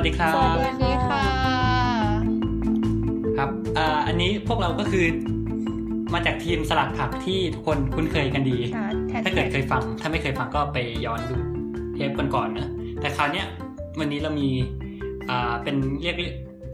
[0.00, 1.24] สวัสดีครับ สวัสดีค่ะ
[3.38, 5.06] ครับอ่าอันนี้พวกเราก็คือ
[6.14, 11.36] มาจากทีมสลัดผักที่ทุกคนคุ้นเคยกันดีค่ะแทนถ้าเกิดเคยฟัง ถ้าไม่เคยฟังก็ไปย้อนดู
[11.94, 12.68] เทปก่อนๆนะ
[13.00, 13.46] แต่คราวเนี้ย
[13.98, 14.48] วันนี้เรามี
[15.30, 16.16] อ่าเป็นเรียก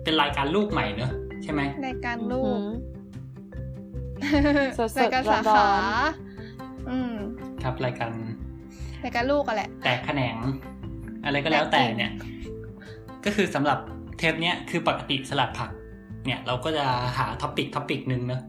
[0.05, 1.11] เป็นรายการลูกใหม่เนอะ
[1.43, 2.59] ใช่ไหมรายการลูก
[4.79, 5.83] สดๆรายการสาร้ขาอน
[6.91, 7.15] อืม
[7.63, 8.11] ครับรายการ
[9.05, 10.37] รายการลูกอะแหละ แตกแขนง
[11.25, 12.13] อะไรก็แล้วแต่เนี่ย
[13.27, 13.79] ก็คือสำหรับ
[14.19, 15.71] เทปเนี้ยคือปกติสลัดผัก
[16.27, 16.85] เนี่ยเราก็จะ
[17.19, 18.43] หา topic topic หนึ่งเนอะ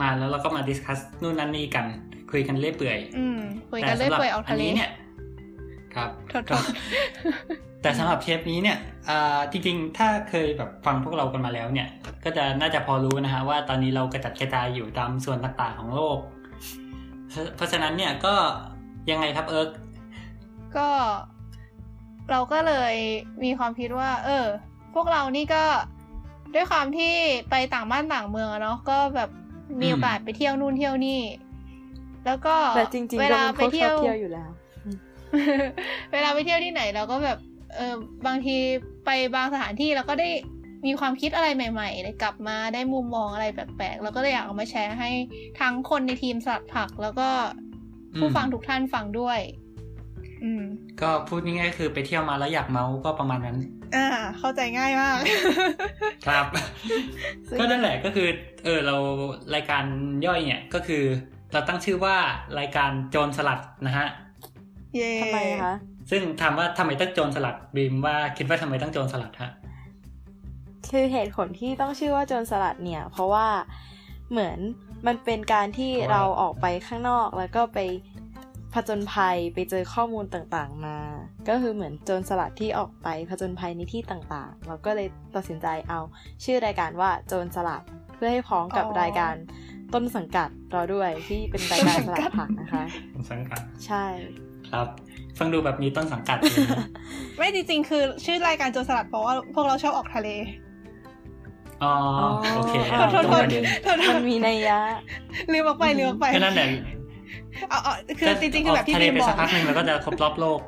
[0.00, 1.86] มาแล้วเราก็มา discuss นู่นนั่นนี่กัน
[2.30, 3.40] คุยกันเรื่อยเปื่อยอืม
[3.72, 4.90] คุยกันเรื่อยแต่สำหรับเปื่อยออกทะเลนนี้เนี่ย
[5.94, 6.64] ครับโทษก็โทษ
[7.82, 11.88] แต่สำหรับเทปนี้เนี่ยอ่าจริงๆ ถ้าเคยแบบฟังพวกเรากันมาแล้วเนี่ย
[12.24, 16.18] ก็จะน่าจะพอรู้นะฮะว่าตอนนี้เรากระจัดกระจายอยู่ตามส่วนต่างๆของโลก
[17.30, 18.34] เพราะเพราะฉะนั้นเนี่ยก็
[19.10, 19.70] ยังไงครับเอิร์ก
[20.76, 20.88] ก็
[22.30, 22.94] เราก็เลย
[23.44, 24.46] มีความคิดว่า เออ
[24.94, 25.64] พวกเรานี่ก็
[26.54, 27.12] ด้วยความที่
[27.50, 29.30] ไปต่างบ้านต่างเมืองอะเนาะก็แบบ
[29.80, 31.20] มีโอกาสไปเที่ยวนู่นเที่ยวนี่
[32.26, 34.50] แล้วก็แต่จริงเวๆก็ลาเป็นไปพวกชเที่อยบวเที่ยวอยู่แล้ว
[36.12, 37.38] เวลาไปเที่ยวที่ไหนเราก็แบบ
[37.76, 37.94] เออ
[38.26, 38.56] บางที
[39.04, 40.28] ไปบางสถานที่เราก็ได้
[40.86, 45.10] มีความคิดอะไรใหม่ๆได้กลับมาได้มุมมองอะไรแปลกๆเราก็เลยอยากเอามาแชร์ให้
[45.60, 47.28] ทั้งคนในทีมสลัดผัก แล้วก็
[48.18, 49.61] ผู้ฟังทุกท่านฟังด้วยอืม
[51.00, 53.58] ก็พูดง่ายๆคือไปเที่ยวมาแล้วอยากเมาส์ก็ประมาณนั้น
[53.94, 54.06] อ่า
[54.38, 55.16] เข้าใจง่ายมาก
[56.26, 56.46] ครับ
[57.48, 58.28] ซึ่งก็นั่นแหละก็คือ
[58.64, 58.96] เออเรา
[59.54, 59.84] รายการ
[60.26, 61.02] ย่อยเนี่ยก็คือ
[61.52, 62.16] เราตั้งชื่อว่า
[62.58, 64.06] รายการโจรสลัดนะฮะ
[64.94, 65.74] เย่ทำไมคะ
[66.10, 69.50] ซึ่งถามว่าทำไมต้องโจรสลัดบีมว่าคิดว่าทำไมต้องโจรสลัดฮะ
[70.90, 73.46] คือเหตุผลที่ต้องชื่อว่าโจรสลัดเนี่ย เพราะว่า
[74.30, 74.58] เหมือน
[75.06, 77.78] มันเป็นการที่เพราะว่าเราออกไปข้างนอกแล้วก็ไป
[78.74, 80.96] ผจญภัยไปเจอข้อมูลต่างๆมา
[81.48, 86.00] ก็คือเหมือนโจรสลัดที่ออกไปผจญภัยในที่ต่างๆ เราก็เลยตัดสินใจเอา
[86.44, 87.82] ชื่อรายการว่าโจรสลัด
[88.14, 89.34] เพื่อให้พ้องกับรายการ
[89.94, 92.84] ต้นสังกัดเราด้วยที่เป็นรายการสลัดผักนะคะ
[93.30, 94.04] สังกัดใช่
[94.70, 94.86] ครับ
[95.38, 96.86] ฟังดูแบบนี้ต้นสังกัดเลยนะ
[97.38, 100.28] ไม่จริงๆ คือชื่อรายการโจรสลัดเพราะว่าพวกเราชอบออกทะเล
[101.82, 101.94] อ๋อ
[102.54, 104.78] โอเคอ๋อเอาโทษตโทรงษประเด็นโทษโทมัษนมีนัยยะ
[105.52, 106.66] ลืมออกไปลืมออกไปก็นั่นแหละ
[107.70, 110.60] เอาเอาคือจริงๆคือแบบที่ทะเลบีมไปบอสักกพักหนึ่งแล้วก็จะครบรอบโลก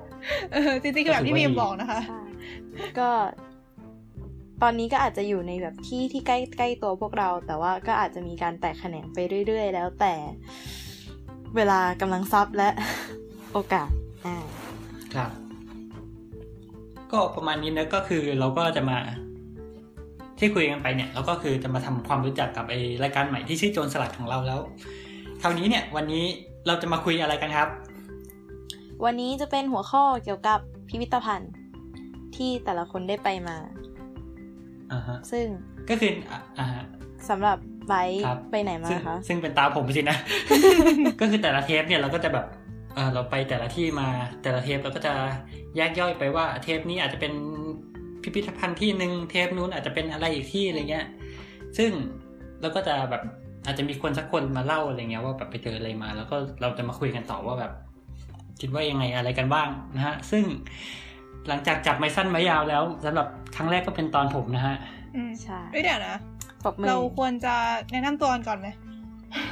[0.52, 2.20] เออจริงๆคือแบบที่บีมบอกนะคะใช่
[2.98, 3.08] ก็
[4.62, 10.14] ตอนนี้ก็อาจจะอยู่ในแบบที่ที่ใกล้ใกล้ตัวพวกเรา แต่ว่าก็อาจจะมีการแตกแขนงไปเรื่อย ๆ แล้วแต่
[11.56, 12.68] เวลากำลังทรัพย์และ
[13.52, 13.90] โอกาส
[14.26, 14.36] อ่า
[15.14, 15.30] ครับ
[17.12, 18.98] ก็ประมาณนี้นะก็คือเราก็จะมา
[20.38, 24.60] ที่คุยกันไปเนี่ยเราก็คือจะมาทำความรู้จักกับไอรายการใหม่ที่ชื่อโจรสลัดของเราแล้ว
[25.42, 26.24] คราวนี้เนี่ยวันนี้
[26.66, 27.68] เราจะมาคุยอะไรกันครับ
[29.04, 30.58] วันนี้จะเป็นหัวข้อเกี่ยวกับ
[30.88, 31.52] พิพิธภัณฑ์
[32.36, 33.56] ที่แต่ละคนได้ไปมา
[34.92, 35.46] อ่าฮะซึ่ง
[35.88, 36.84] ก็คืออะอ่าฮะ
[37.28, 37.58] สำหรับ
[37.88, 40.16] ไบร์ทครับไปไหนมาซึ่งคะซึ่งเป็นตาผมสินะ
[41.20, 42.46] ก็คือแต่ละเทปเนี่ยเราก็จะแบบ
[42.94, 44.08] เออเราไปแต่ละที่มา
[44.42, 45.12] แต่ละเทปเราก็จะ
[45.76, 47.32] แยกย่อยไปว่าเทปนี้อาจจะเป็น
[48.22, 51.06] พิพิธภัณฑ์ที่หนึ่งเทปนู้นอาจจะเป็นอะไรอีกที่อะไรเงี้ย
[51.78, 51.90] ซึ่ง
[52.60, 53.22] เราก็จะแบบ
[53.66, 57.72] อาจจะมีคนสักคนมาเล่าอะไรเงี้ยว่าแบบไปเจออะไรมา แล้วก็เราจะมาคุยกันต่อว่าแบบ
[58.60, 60.44] คิดว่ายังไงอะไรกันบ้างนะฮะ ซึ่ง
[61.48, 63.26] หลังจากจับไม้สั้นไม้ยาวแล้วสำหรับ
[63.56, 64.76] ครั้งแรกก็เป็นตอนผมนะฮะ
[65.16, 66.16] อืมใช่เอ้ยเดี๋ยวนะ
[66.64, 67.54] ปรบมือเราควรจะ
[67.92, 68.68] แนะนำตัวกันก่อนไหม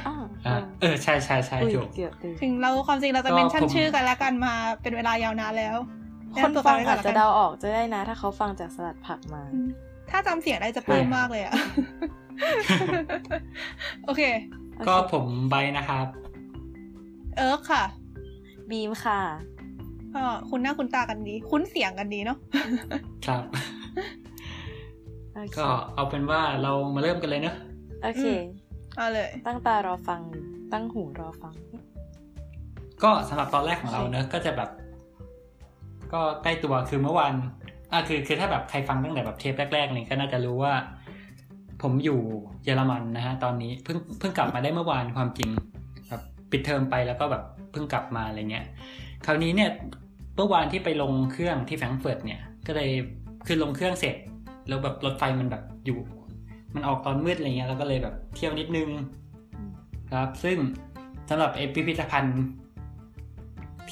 [0.05, 5.77] อ้าวอะเออใช่ใช่ใช่อุ้ยถูกเกือบลืมถึงเราความจริงเราจะก็เมนชั่นผมชื่อกันและกันมาเป็นเวลายาวนานแล้ว
[6.33, 9.69] คนแะำตัวฟังกัไว้ก่อาจนจะแล้วกันเดาออกจะได้นะ ถ้าเขาฟังจากสลัดผักมาอืม
[10.09, 11.55] ถ้าจำเสียงได้จะปลื้มมากเลยอะ
[14.03, 14.21] โอเค
[14.87, 16.05] ก็ผมใบนะครับ
[17.37, 17.83] เอิร์กค่ะ
[18.69, 19.19] บีมค่ะ
[20.15, 22.37] ก็คุณหน้าคุณตากันดี คุ้นเสียงกันดีเนาะ
[23.27, 23.43] ครับ
[25.33, 27.55] โอเคก็เอาเป็นว่าเรามาเริ่มกันเลยเนอะ
[28.03, 28.25] โอเค
[28.95, 30.21] เอาเลย ตั้งตารอฟัง
[30.73, 31.53] ตั้งหูรอฟัง
[33.03, 34.69] ก็สำหรับตอนแรกของเราเนอะก็จะแบบ
[36.13, 37.33] ก็ใกล้ตัวคือเมื่อวาน
[37.93, 40.73] อะคือคือถ้าแบบใครฟังตั้งแต่แบบเทปแรกๆเลยก็น่าจะรู้ว่า
[41.81, 42.19] ผมอยู่
[42.63, 45.49] เยอรมันนะฮะตอนนี้เพิ่งเพิ่งกลับมาได้เมื่อวานความจริง
[46.09, 48.65] แบบปิดเทอมไปแล้วก็แบบเพิ่งกลับมาอะไรเงี้ย
[49.25, 49.69] คราวนี้เนี่ย
[50.35, 52.89] เมื่อวานที่ไปลงเครื่องที่แฟรงเฟิร์ตเนี่ย ก็เลย
[53.47, 54.15] คือลงเครื่องเสร็จ
[54.67, 55.99] แล้วแบบรถไฟมันแบบอยู่
[56.75, 58.89] มันออกตอนมืดอะไรเงี้ยแล้วก็เลยแบบเที่ยวนิดนึง
[60.13, 60.57] ครับ ซึ่ง
[61.29, 62.39] สำหรับไอพิพิธภัณฑ์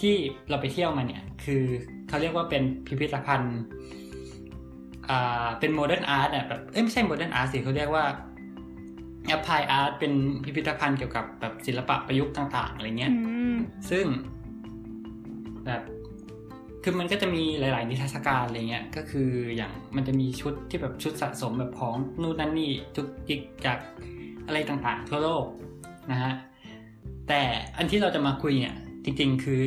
[0.01, 0.15] ที่
[0.50, 1.63] เราไปเที่ยวมาเนี่ย คือ
[2.07, 3.59] เขาเรียกว่าเป็นพิพิธภัณฑ์
[5.09, 8.06] อ่าเป็น modern art อะแบบเอ้ยไม่ใช่ modern art สิเขาเรียกว่า
[9.27, 10.13] applied art เป็น
[10.44, 13.57] พิพิธภัณฑ์เกี่ยวกับแบบศิลปะประยุกต์ต่างๆอะไรเงี้ยอืม
[13.89, 14.06] ซึ่ง
[15.65, 15.81] แบบ
[16.83, 23.77] คือมันก็จะมีหลาย ๆ นิทรรศการอะไรเงี้ย ก็คืออย่างมันจะมีชุดที่แบบชุดสะสมแบบของนู่นนั่นนี่จุกจิกจาก
[24.47, 25.45] อะไรต่างๆ ทั่วโลก
[26.12, 26.33] นะฮะ
[27.27, 27.42] แต่
[27.77, 29.62] อันที่เราจะมาคุยเนี่ยจริง ๆ คือ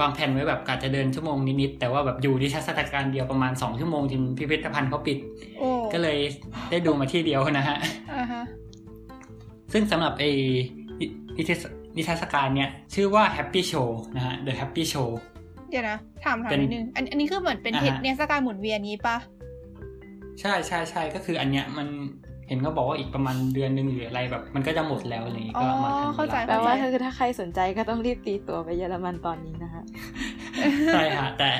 [0.00, 5.18] วางแผนไว้แบบกะจะเดินชั่วโมงนิดๆแต่ว่าแบบอยู่นิทรรศการเดียวประมาณ2ชั่วโมงจนพิพิธภัณฑ์เขาปิด
[5.58, 6.18] โอ้ก็เลย
[6.70, 7.76] ได้ดูมาที่เดียวนะฮะ
[8.14, 8.42] อ่าฮะ
[9.72, 10.30] ซึ่งสำหรับไอ้
[11.36, 11.64] นิทรรศ
[11.96, 15.08] นิทรรศการเนี่ย ชื่อว่า Happy Show นะฮะ The Happy Show
[15.70, 19.16] เดี๋ยวนะ ถามถามเป็นนิดนึง อันอันนี้คือเหมือนเป็นอ่าเทฮะศเนสการหมุนเวียนนี้ปะ
[20.40, 21.88] ใช่ใช่ใช่ก็คืออันเนี้ยมัน
[22.48, 29.82] เห็นเขาบอกว่าอีกประมาณเดือนหนึ่งหรืออะไรแบบ มันก็จะหมดแล้วอะไรอย่างงี้ก็มาทันเข้าใจแปลว่าคือถ้าใครสนใจก็ต้องรีบตีตัวไปเยอรมันตอนนี้นะฮะ
[30.94, 31.50] ใช่ค่ะแต่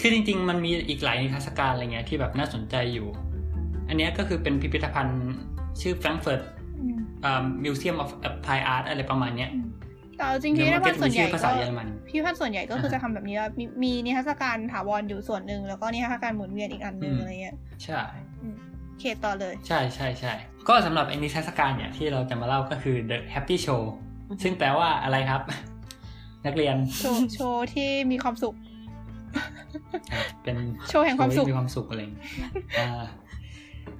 [0.00, 3.08] คือจริง ๆ มันมีอีกหลายนิทรรศการอะไรเงี้ยที่แบบน่าสนใจอยู่
[3.88, 5.22] อันเนี้ยก็คือเป็นพิพิธภัณฑ์
[5.80, 6.42] ชื่อ Frankfurt
[6.80, 9.66] อืม Museum of Applied Art อะไรประมาณเนี้ยอืม
[10.16, 18.02] แต่เอาจริงๆเดี๋พิยวพิธมันภัก็ณฑ์จะส่มีวนใหญ่ชื่อภาษาก็เยอรมันพิพิธภัณฑ์ส่วนใหญ่ก็คืออ่าฮะจะทำแบบนี้ว่ามีมีนิทรรศการถาวรอยู่ส่วนหนึ่งแล้วก็นิทรรศการหมุนเวียนอีกอันหนึ่งอืมอะไรเงี้ยใช่
[19.00, 20.32] เขตต่อเลย ใช่ใช่ใช่
[20.68, 23.82] ก็สำหรับไอ้นิทรรศการเนี่ยที่เราจะมาเล่าก็คือ The Happy Show
[24.28, 25.42] อือฮึซึ่งแปลว่าอะไรครับ
[26.46, 28.54] นักเรียน โชว์โชว์ที่มีความสุข
[30.12, 30.56] ครับเป็น
[30.88, 32.26] โชว์แห่งความสุขโชที่มีความสุขอะไรอย่างเงี้ย
[32.78, 33.04] อ่า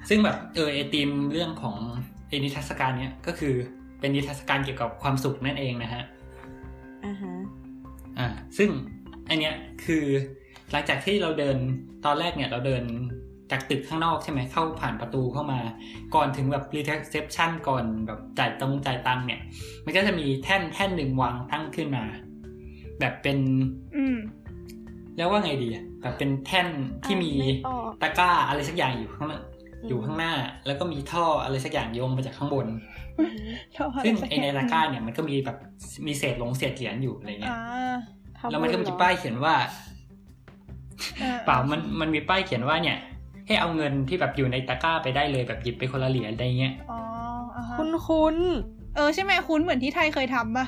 [0.08, 1.76] ซึ่งแบบเออไอธีมเรื่องของ
[2.28, 3.54] ไอนิทรรศการเนี้ยก็คือ
[4.00, 6.02] เป็นนิทรรศการเกี่ยวกับความสุขนั่นเองนะฮะ
[7.06, 7.34] อ่าฮะ
[8.18, 8.28] อ่า
[8.58, 8.70] ซึ่ง
[9.28, 9.54] อันเนี้ย
[9.84, 10.04] คือ
[10.70, 11.56] หลังจากที่เราเดิน
[12.04, 12.84] ตอนแรกเนี่ยเราเดิน
[13.50, 15.60] จากตึกข้างนอกใช่ไหมเข้าผ่านประตูเข้ามา
[16.14, 19.40] ก่อนถึงแบบ reception ก่อนแบบจ่ายตรงจ่ายตังค์เนี่ย
[19.84, 22.04] มันก็จะมีแท่นแท่นหนึ่งวางตั้งขึ้นมา
[23.00, 23.38] แบบเป็น
[23.96, 24.16] อืม
[25.16, 26.68] เรียกว่าไงดีอะแบบเป็นแท่น
[27.04, 29.40] ที่มีอะไออกตะกร้าอะไรสักอย่างอยู่ข้างหน้า
[29.88, 30.32] อยู่ข้างหน้า
[30.66, 32.66] แล้วก็มีท่ออะไรสักอย่างโยงมาจากข้างบน
[33.18, 33.44] อือฮึ
[34.04, 35.56] ซึ่งไอในตะกร้าเนี่ยมันก็มีแบบ
[36.06, 37.98] มีเศษหลงเศษเหรียญอยู่อะไรเงี้อ่าย
[38.38, 39.54] ทำแล้วมันก็มีบุญเหรอป้ายเขียนว่า
[41.22, 42.98] อ่าเปล่ามันมันมีป้ายเขียนว่าเนี่ย
[43.46, 46.98] ให้เอาเงินที่แบบอยู่ในตะกร้าไปได้เลยแบบหยิบไปคนละเหรียญอะไรเงี้ยอ๋อ
[47.56, 48.36] อ่าฮะคุณคุณ
[48.96, 50.66] เออใช่ไหมคุ้นเหมือนที่ไทยเคยทำป่ะ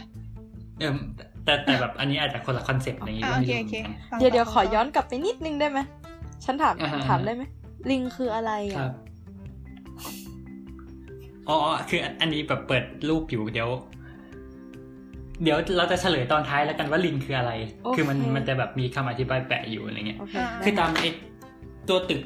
[0.78, 0.92] เออ
[1.44, 5.78] แต่แต่แบบอันนี้อาจจะคนละคอนเซ็ปต์อะไรอย่างงี้อ่าก็โอไม่เครู้โอเหเคมือนกันฟังเดี๋ยวเดี๋ยวต่ขอย้อนกลับไปนิดนึงได้ไหม
[6.44, 7.42] ฉันถามอ่าฮะถามได้ไหม
[7.90, 8.92] ลิงคืออะไรคอะรับ
[11.48, 13.70] อ๋ออ๋อคืออันนี้แบบเปิดรูปอยู่เดี๋ยว
[15.42, 17.52] เดี๋ยวเราจะเฉลยตอนท้ายแล้วกันว่าลิงคืออะไร
[17.94, 21.08] คือมันมันจะแบบมีคำอธิบายแปะอยู่อะไรเงี้ยโอเคคือตามไอ้
[21.88, 22.22] ตัวตึก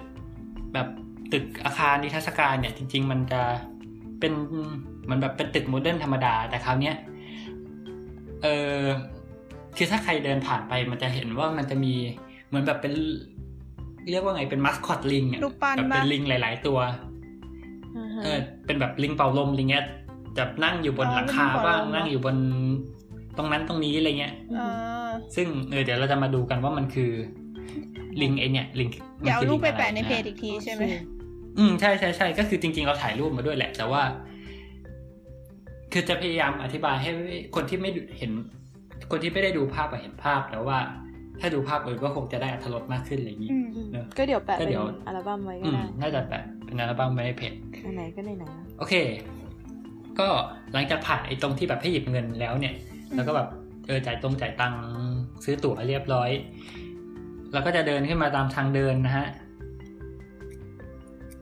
[0.74, 0.88] แบบ
[1.32, 3.42] ตึกอาคารนิทรรศการเนี่ยจริง ๆ มันจะ
[4.20, 4.32] เป็น
[5.04, 6.96] เหมันแบบเป็นตึกโมเดิร์นธรรมดา แต่คราวเนี้ย
[8.42, 8.46] เอ
[8.76, 8.80] อ
[9.76, 11.94] คือถ้าใครเดินผ่านไปมันจะเห็นว่ามันจะมี
[12.48, 12.92] เหมือนแบบเป็น
[14.10, 16.78] เรียกว่าไงเป็นมัสคอตลิงอะรูปปั้นแบบปะเป็นลิงหลาย ๆ ตัว
[17.96, 19.84] อ่าฮะเออเป็นแบบลิงเป่าลมลิงเงี้ย
[20.36, 22.36] จะนั่งอยู่บนหลังคาบ้างนั่งอยู่บน
[23.36, 27.10] ตรงนั้นตรงนี้อะไรเงี้ยอ่าซึ่งเออเดี๋ยวเราจะมาดูกันว่ามันคือ
[28.22, 28.88] ลิงไอเนี่ยลิง
[29.20, 30.94] มันเดี๋ยวเอาคือรูปไปงอรแปะในเพจนะอีกทีใช่ไหมโอเค
[31.58, 34.02] อืมใช่ใช่ใช่ก็คือจริง ๆ เราถ่ายรูปมาด้วยแหละ แต่ว่า
[35.92, 37.10] คือจะพยายามอธิบายให้
[37.54, 38.30] คนที่ไม่เห็น
[39.10, 40.78] คนที่ไม่ได้ดูภาพอะเห็นภาพแล้วว่า
[41.40, 47.52] ถ้าดูภาพเออก็คงจะได้อรรถรสมากขึ้นอะไรอย่างนี้อืมอืมเนอะก็เดี๋ยวแปะก็เป็เดี๋นยวอัลบั้มไว้ก็อืมได้น่าจะแปะเป็นอัลบั้มไว้ในเพจ
[47.94, 48.94] ไหนๆก็ไหนๆแล้วโอเค
[50.18, 50.28] ก็
[50.72, 52.74] หลังจากผ่านไอ้ตรงที่แบบให้หยิบเงินแล้วเนี่ย
[53.16, 53.48] แล้วก็แบบ
[53.86, 54.82] เออจ่ายตรงจ่ายตังค์
[55.44, 56.30] ซื้อตั๋วเรียบร้อย
[57.52, 59.26] แล้วก็จะเดินขึ้นมาตามทางเดินนะฮะ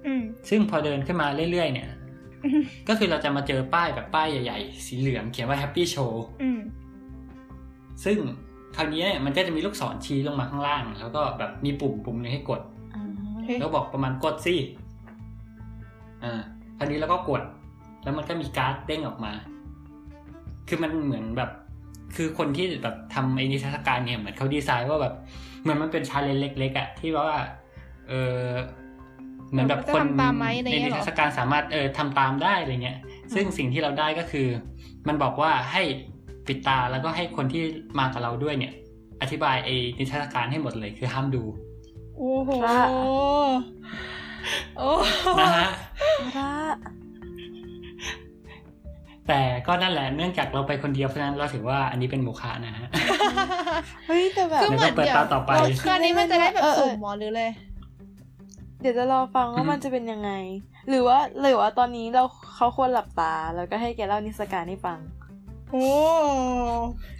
[0.07, 1.88] อืมซึ่งพอเดินขึ้นมาเรื่อยๆเนี่ย
[2.88, 6.12] ก็คือเราจะมาเจอป้ายแบบป้ายใหญ่ ๆ สีเหลืองเขียนว่า Happy Show
[6.43, 6.61] อืม
[8.05, 8.19] ซึ่ง
[8.76, 12.61] คราวนี้เนี่ยมันก็จะมีลูกศรชี้ลงมาข้างล่าง แล้วก็แบบมีปุ่มปุ่มหนึงให้กด
[12.95, 13.02] อ่า
[13.45, 14.55] เฮ้ยแล้วบอกประมาณกดสิ
[16.23, 16.40] อ่า
[16.79, 17.43] คราวนี้เราก็กด
[18.02, 19.33] แล้วมันก็มีการ์ดเด้งออกมา
[20.69, 21.50] คือมันเหมือนแบบ
[22.17, 25.14] คือคนที่แบบทำไอ้นิทรรศการเนี่ยเหมือนเขาดีไซน์ว่าแบบ
[25.62, 27.31] เหมือนมันเป็น challenge เล็กๆอะที่ว่า
[28.09, 28.12] เอ
[28.47, 28.50] อ
[29.50, 32.99] เหมือนแบบคนจะทำตามไหมอะไรในเงี้นิยเหรทอรรศการสามารถเออทำตามได้อะไรเงี้ย
[33.35, 34.49] ซึ่งสิ่งที่เราได้ก็คือ
[35.09, 35.83] มันบอกว่าให้
[36.47, 37.62] ปิดตาแล้วก็ให้คนที่
[37.99, 38.73] มากับเราด้วยเนี่ย
[39.23, 41.43] อธิบายไอ้นิทรรศการให้หมดเลยคือห้ามดู
[42.17, 42.50] โอ้โห
[44.79, 44.90] โอ้
[45.40, 45.69] นะฮะ
[46.35, 46.50] พระ
[49.30, 52.88] แต่ก็นั่นแหละเนื่องจากเราไปคนเดียวเพราะฉะนั้นเราถือว่าอันนี้เป็นโมฆะนะฮะ
[54.06, 57.50] เฮ้ยแต่แบบคือเหมือนเดี๋ยวก็เปิดตาต่อไปเราคืออันนี้มันจะได้แบบเออเออสุ่มหมอหรือเลย
[58.80, 60.30] เดี๋ยวจะรอฟังอืว่าอฮึมันจะเป็นยังไง
[60.88, 62.25] หรือว่าหรือว่าตอนนี้เรา
[62.56, 64.99] เขาควรหลับตา แล้วก็ให้แกเล่านิทรรศการให้ฟัง
[65.70, 65.87] โอ้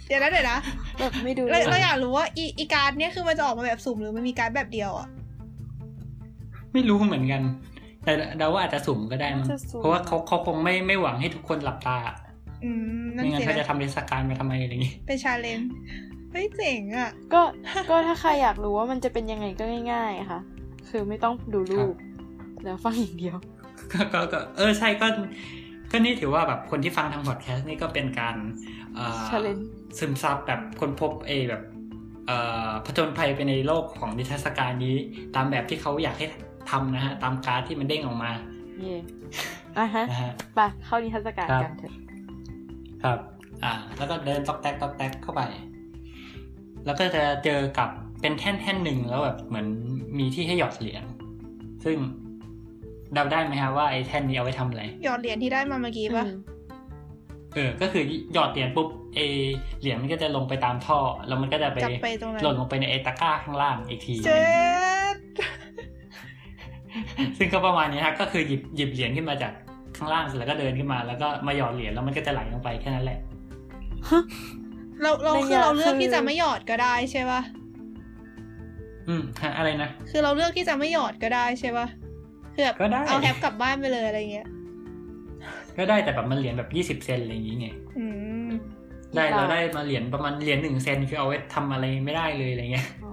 [0.07, 0.57] เดี๋ยวนะเดี๋ยวนะ
[0.99, 5.07] แบบไม่ดูเราเลยเราอยากรู้ว่าอีอีการ์ดเนี่ยคือมันจะออกมาแบบสุ่มหรือมันมีการ์ดแบบเดียวอะ
[6.73, 7.41] ไม่รู้เหมือนกัน
[8.03, 11.97] แต่เดาว่าอาจจะสุ่มก็ได้มั้งจะสุ่มเพราะว่าเขาเขาคงไม่ไม่หวังให้ทุกคนหลับตา
[12.63, 15.71] อืมนั่นไม่งั้นสิเขาจะนะทำนิทรรศการมาทำไมอะไรอย่างงี้เป็น challenge
[16.31, 17.41] เฮ้ยเจ๋งอะ ก็
[17.89, 20.39] ก็ถ้าใครอยากรู้ว่ามันจะเป็นยังไงก็ง่ายๆค่ะ
[20.89, 21.95] คือไม่ต้องดูรูป
[22.63, 23.37] แล้วฟังอย่างเดียว
[23.91, 25.07] ก็ก็ก็เออใช่ก็
[25.91, 28.35] ก็นี่ถือว่าแบบคนที่ฟังทางพอดแคสต์นี่ก็เป็นการ
[28.95, 29.63] เอ่อ Challenge
[29.97, 31.61] ซึมซับแบบคนพบเอแบบ
[32.27, 34.95] เอ่อผจญภัยไปในโลกของนิทรรศการนี้
[35.35, 36.25] ตามแบบที่เขาอยากให้
[36.69, 38.31] ทำนะฮะตามการ์ดที่มันเด้งออกมา
[38.79, 38.97] เย่
[39.77, 41.93] อะฮะนะฮะไปเข้านิทรรศการครับกันเถอะ
[43.03, 43.19] ครับ
[43.63, 45.41] อ่า แล้วก็เดินตอกแตกตอกแตกเข้าไป
[46.85, 47.89] แล้วก็จะเจอกับ
[48.21, 49.67] เป็นแท่นแท่นหนึ่งแล้วแบบเหมือน
[50.17, 51.03] มีที่ให้หยอดเหรียญ
[51.83, 51.97] ซึ่ง
[53.13, 56.51] เดาได้ไหมครับว่าไอ้แท่นนี้เอาไว้ทำอะไรหยอดเหรียญที่ได้มาเมื่อกี้ปะอืม
[57.55, 58.03] เออ ก็คือ
[58.33, 59.19] หยอดเหรียญปุ๊บเอ
[59.81, 64.39] เหรียญมันก็จะลงไปตามท่อ แล้วมันก็จะไปจับไปตรงนั้นหล่นลงไปในไอตะกร้าข้างล่างอีกทีเจ็ด
[67.37, 69.53] ซึ่งก็ประมาณนี้ฮะก็คือหยิบหยิบเหรียญขึ้นมาจาก
[69.97, 73.19] ข้างล่างเสร็จแล้วก็เดินขึ้นมา แล้วก็มาหยอดเหรียญแล้วมันก็จะไหลลงไปแค่นั้นแหละ
[75.01, 77.41] เราเราในคือเราอย่างเลือกคือที่จะไม่หยอดก็ได้ใช่ปะ
[79.07, 81.87] อืมฮะอะไรนะคือเราเลือกที่จะไม่หยอดก็ได้ใช่ปะ
[82.53, 84.47] คือแบบก็ได้เอาแฮปกลับบ้านไปเลยอะไรเงี้ย
[85.77, 87.67] ก็ได้แต่แบบมันเหรียญแบบยี่สิบเซนอะไรอย่างงี้ไง
[87.97, 88.05] อื
[88.47, 88.49] ม
[89.15, 93.10] ได้ค่ะเราได้มาเหรียญประมาณเหรียญหนึ่งเซนคือเอาไว้ทำอะไรไม่ได้เลยอะไรเงี้ยอ๋อ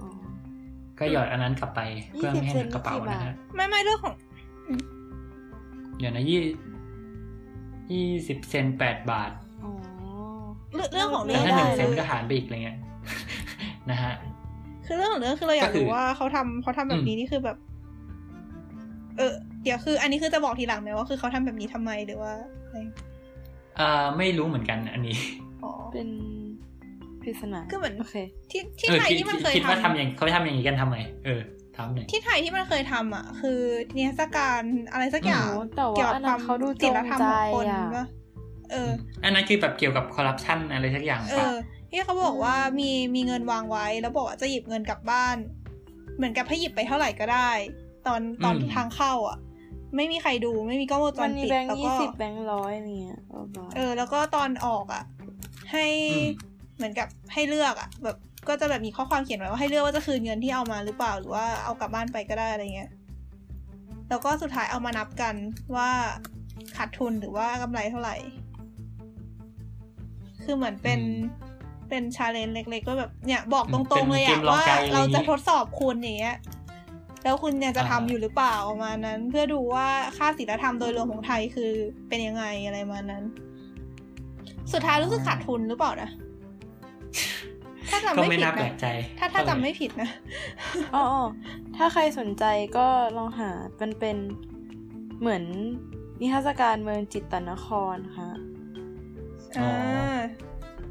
[0.99, 1.81] ก็หยอดอันนั้นกลับไป
[2.13, 4.13] เพื่อไม่ให้หนัก20กระเป๋าเซนนี่กี่นะบาฮะทไม่ไม่เรื่องของ
[5.99, 6.41] เดี๋ยวนะยี่
[7.93, 9.31] ยี่สิบเซนแปดบาท
[9.63, 9.71] อ๋อ
[10.73, 12.77] เรื่องเรื่องของไม่เรื่แต่องถ้าหได้นึ่งเซนคือก็หารไปอีกอะไรเงี้ย
[13.91, 14.13] นะฮะ
[14.85, 17.57] คือเรื่องของเรื่องคือเราอยากก็คือรู้ว่าเขาทำเขาทำแบบนี้นี่คือแบบ
[19.17, 22.33] เออเดี๋ยวคือ อันนี้คือจะบอกทีหลังไหมว่าคือเขาทำแบบนี้ทำไมหรือว่า
[22.65, 22.77] อะไร
[23.79, 25.17] อ่าไม่รู้เหมือนกันอันนี้
[25.63, 26.09] อ๋อเป็น
[26.48, 26.48] ป
[27.29, 28.15] ริศนาคือเหมือนโอเค
[28.51, 30.95] ที่ที่เออไทยคิดที่มันเคยคิดว่าทำทำอย่างเขาทำอย่างนี้กันทำไม
[31.25, 31.41] เออ
[31.77, 33.61] ทำหน่อยที่ไทยที่มันเคยทำอะ คือ
[33.95, 38.05] นิทรรศการอะไรสักอย่างโอ้แต่ว่าเกี่ยวกับอันคนั้วานมเขาดูจศีงลธรรมใจของคนอะปะ
[38.71, 38.91] เออ
[39.23, 41.55] อันนั้นคือแบบเกี่ยวกับคอร์รัปชันอะไรสักอย่างเอปะอ
[41.91, 45.35] ที่เขาบอกว่ามีมีเงินวางไว้ แล้วบอกว่าจะหยิบเงินกลับบ้าน
[46.17, 47.49] เหมือนกับให้หยิบไปเท่าไหร่ก็ได้
[48.07, 49.37] ตอนตอนทางเข้าอะ
[49.95, 53.19] ไม่มีใครดูไม่มีกล้องวงจมัรนมีปิดแบงค์แล้วยี่ก็สิบแบงค์ร้อยเนี่ย
[53.55, 55.03] บ้าๆเออแล้วก็ตอนออกอะ
[55.71, 55.85] ให้
[56.79, 58.17] เหมือนกับให้เลือกอะแบบ
[58.47, 62.89] ก็จะแบบมีข้อความเขียนไว้ว่าให้เลือกว่าจะคืนเงินที่เอามาหรือเปล่าหรือว่าเอากลับบ้านไปก็ได้อะไรเงี้ย
[64.09, 65.35] แล้วก็สุดท้ายเอามานับกัน
[65.75, 65.89] ว่า
[66.77, 68.15] ขาดทุนหรือว่ากำไรเท่าไหร่
[70.43, 70.99] คือเหมือนเป็น
[71.89, 76.37] เป็นชาเลนจ์เล็ก ๆ ก็แบบเนี่ยบอกตรงๆเลยป็อะนกมลงว่าใจอไเราจะอย่งงี้ทดสอบคุณอย่างเงี้ย
[77.23, 81.71] แล้วคุณเนี่ยจะทำอยู่หรือเปล่าประมาณนั้น เพื่อดูว่าค่าศีลธรรมโดยรวมของไทยคือ
[82.07, 83.23] เป็นยังไงอะไรประมาณนั้น
[84.73, 86.09] สุดท้ายรู้สึกขาดทุนหรือเปล่านะ
[87.91, 88.87] ถ้าจำก็ไม่ไม่ผิดน่าแปลนะกใจ
[89.19, 90.09] ถ้าถ้าจำไม่ผิดนะ
[90.95, 91.25] อ๋ออ๋อ
[91.77, 92.45] ถ้าใครสนใจ
[92.77, 93.49] ก็ลองหา
[93.81, 94.17] มันเป็น
[95.19, 95.43] เหมือน
[96.21, 98.29] นิทรรศการเมืองจิตตนครค่ะ
[99.57, 100.19] อ๋ออ่า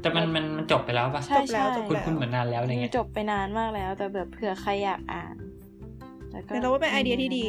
[0.01, 5.35] แต่มันมันมันจบไปแล้วปะใช่จบแล้วใช่จบคุณแล้วคุณเหมือนนานแล้วอะไรเงี้ยจบไปนานมากแล้ว แต่แบบเผื่อใครอยากอ่าน
[6.31, 7.47] แล้วก็แต่เราว่าเป็นไอเดียที่ดี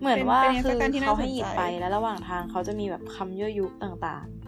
[0.00, 4.41] เหมือนว่าเป็นเป็นนิทรรศคือการที่น่าเขาให้หยิบสนใจไปแล้วระหว่างทางเขาจะมีแบบคำยั่วยุต่างๆ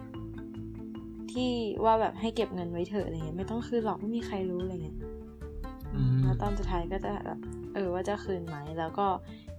[1.34, 1.50] ที่
[1.84, 4.98] ว่าแบบให้เก็บเงินไว้เถอะอะไรเงี้ยไม่ต้องคืนหรอกไม่มีใครรู้อะไรเงี้ย
[5.94, 7.38] อืมแล้วตอนสุดท้ายก็จะแบบ
[7.74, 9.06] เออว่าจะคืนไหม แล้วก็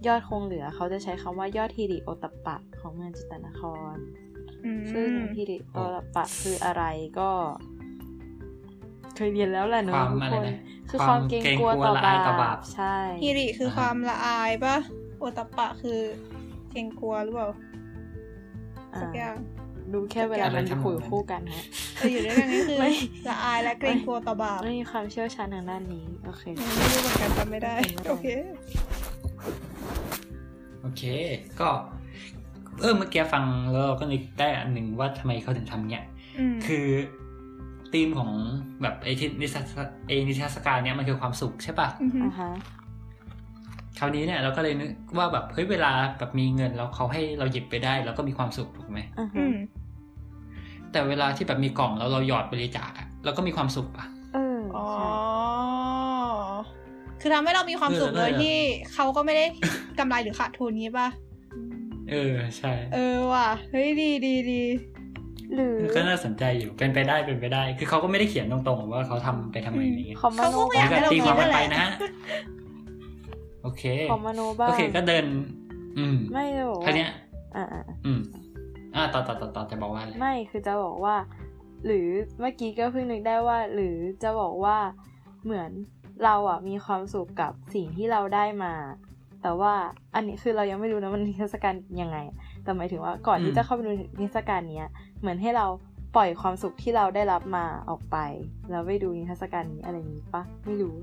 [0.06, 3.94] ยอดคงเหลือเขาจะใช้คำว่ายอดฮิริโอตปปะของเมืองจิตตนคร
[4.64, 6.82] อืมซึ่งฮิริโอตปปะคืออะไร
[7.18, 7.30] ก็
[9.16, 10.56] เคยเรียนแล้วแหละเนคอะวามทุกอะไรคนนะ
[10.90, 14.76] คือความเกรงกลัวต่อละอายต่อบาบาปปใช่ฮิริคืออ่าฮะความละอายปะ
[15.18, 15.98] โอตปปะคือ
[16.70, 17.48] เกรงกลัวหรือเปล่า
[18.94, 19.36] อ่าสักอย่าง
[19.92, 21.62] ดูแค่เวลาอะไรมันทำนองคุยนั้นคู่กันฮะ
[21.96, 22.90] เอออยู่ด้วยกันก็คือไม่
[23.28, 27.74] ละอายและเกรงกลัวต่อบาปไม่มีความเชี่ยวชาญทางด้านนี้ โอเค ไม่รู้เหมือนกันจำไม่ได้
[28.08, 28.26] โอเค
[30.82, 31.02] โอเค
[31.60, 31.68] ก็
[32.80, 36.04] เออเมื่อกี้ฟังแล้วเราก็นึกได้อันหนึ่งว่าทำไมเขาถึงทำเนี้ย
[36.38, 36.86] อืมคือ
[37.92, 38.30] ธีมของ
[38.82, 39.72] แบบไอ้ที่นิทรรศ
[40.06, 42.50] ไอ้นิทรรศการเนี้ยมันคือความสุขใช่ปะอือฮึอ่าฮะ
[43.98, 49.56] คราวนี้เนี่ยเราก็เลยนึกว่าแบบเฮ้ยเวลาแบบมีเงินแล้วเขาให้เราหยิบไปได้เราก็มีความสุขถูกไหมอ่าอืฮะม
[50.92, 55.06] แต่เวลาที่แบบมีกล่องแล้วเราหยอดบริจาคอะเราก็มีความสุขอะเอออ๋อใช่
[57.20, 58.54] คือทำให้เรามีความสุขเออโดยเออที่
[58.92, 59.44] เขาก็ไม่ได้
[59.98, 61.08] กำไรหรือขาดทุนงี้ป่ะ
[62.10, 64.62] เออ ใช่ เออว่ะ เฮ้ยดีดีดี
[65.54, 71.86] หรือก็น่าสนใจอยู่เป็นไปได้เป็นไปได้ คือเขาก็ไม่ได้เขียนตรงๆว่าเขาทำไปทำไมอะไรเงี้ยขอมเขาโนก็ไม่อบ้ายากงให้เราตีความคิดกันนั่นแหไปละนะ
[73.62, 75.24] โอเคขอมโนบ้างโอเคก็เดิน
[75.98, 77.10] อืมไม่จะบอกคราวว่าเนี้ย
[77.56, 78.20] อ่าอ่าอืม
[78.96, 81.16] อ่าต่อต่อต่อต่อจะบอกว่าอะไรไม่คือจะบอกว่า
[81.86, 82.06] หรือ
[82.40, 84.76] เมื่อกี้ก็เพิ่งนึกได้ว่า หรือจะบอกว่า
[85.44, 85.70] เหมือน
[86.24, 88.74] เราอะมีความสุขกับสิ่งที่เราได้มา
[89.42, 89.74] แต่ว่า
[90.14, 92.18] อันนี้คือเรายังไม่รู้นะมันนิทรรศการยังไง
[92.62, 95.66] แต่หมายถึงว่าก่อนที่จะเข้าไปดูนิทรรศการเนี้ยเหมือนให้เรา
[96.16, 98.16] ปล่อยความสุขที่เราได้รับมาออกไป
[98.70, 100.94] แล้วไปดูนิทรรศการนี้อะไรอย่างนี้ปะไม่รู้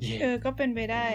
[0.00, 1.06] เย่เออก็เป็นไปได้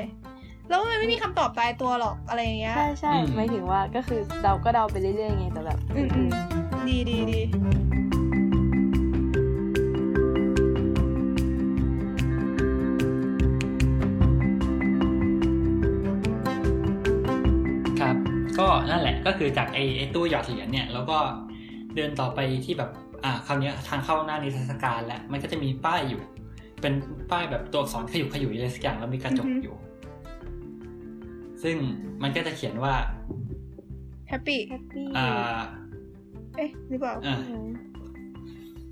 [0.70, 6.30] แล้วมันไม่มีคำตอบตายตัวหรอกอะไรอย่างเงี้ย ใช่ใช่อืมหมายถึงว่าก็คือเดาก็เดาไปเรื่อยๆไงแต่แบบอืมอืม
[6.88, 7.40] ดีดีดี
[18.00, 18.16] ครับ
[18.60, 21.18] ก็นั่นแหละก็คือจากไอ้ไอ้ตู้หยอดเหรียญเนี่ยแล้วก็
[21.96, 22.90] เดินต่อไปที่แบบ
[23.24, 26.22] อ่าคราวเนี้ยทางเข้าหน้านิทรรศการแล้วมันก็จะมีป้ายอยู่
[26.82, 26.94] เป็น
[27.32, 29.76] ป้ายแบบตัวอักษรขยุกขยุยอะไรสักอย่างแล้วมีกระจกอยู่
[31.64, 31.76] ซึ่ง
[32.24, 32.94] มันก็จะเขียนว่า
[34.28, 35.28] happy happy อ่า
[36.56, 37.38] เอ๊ะหรือเปล่าอ่า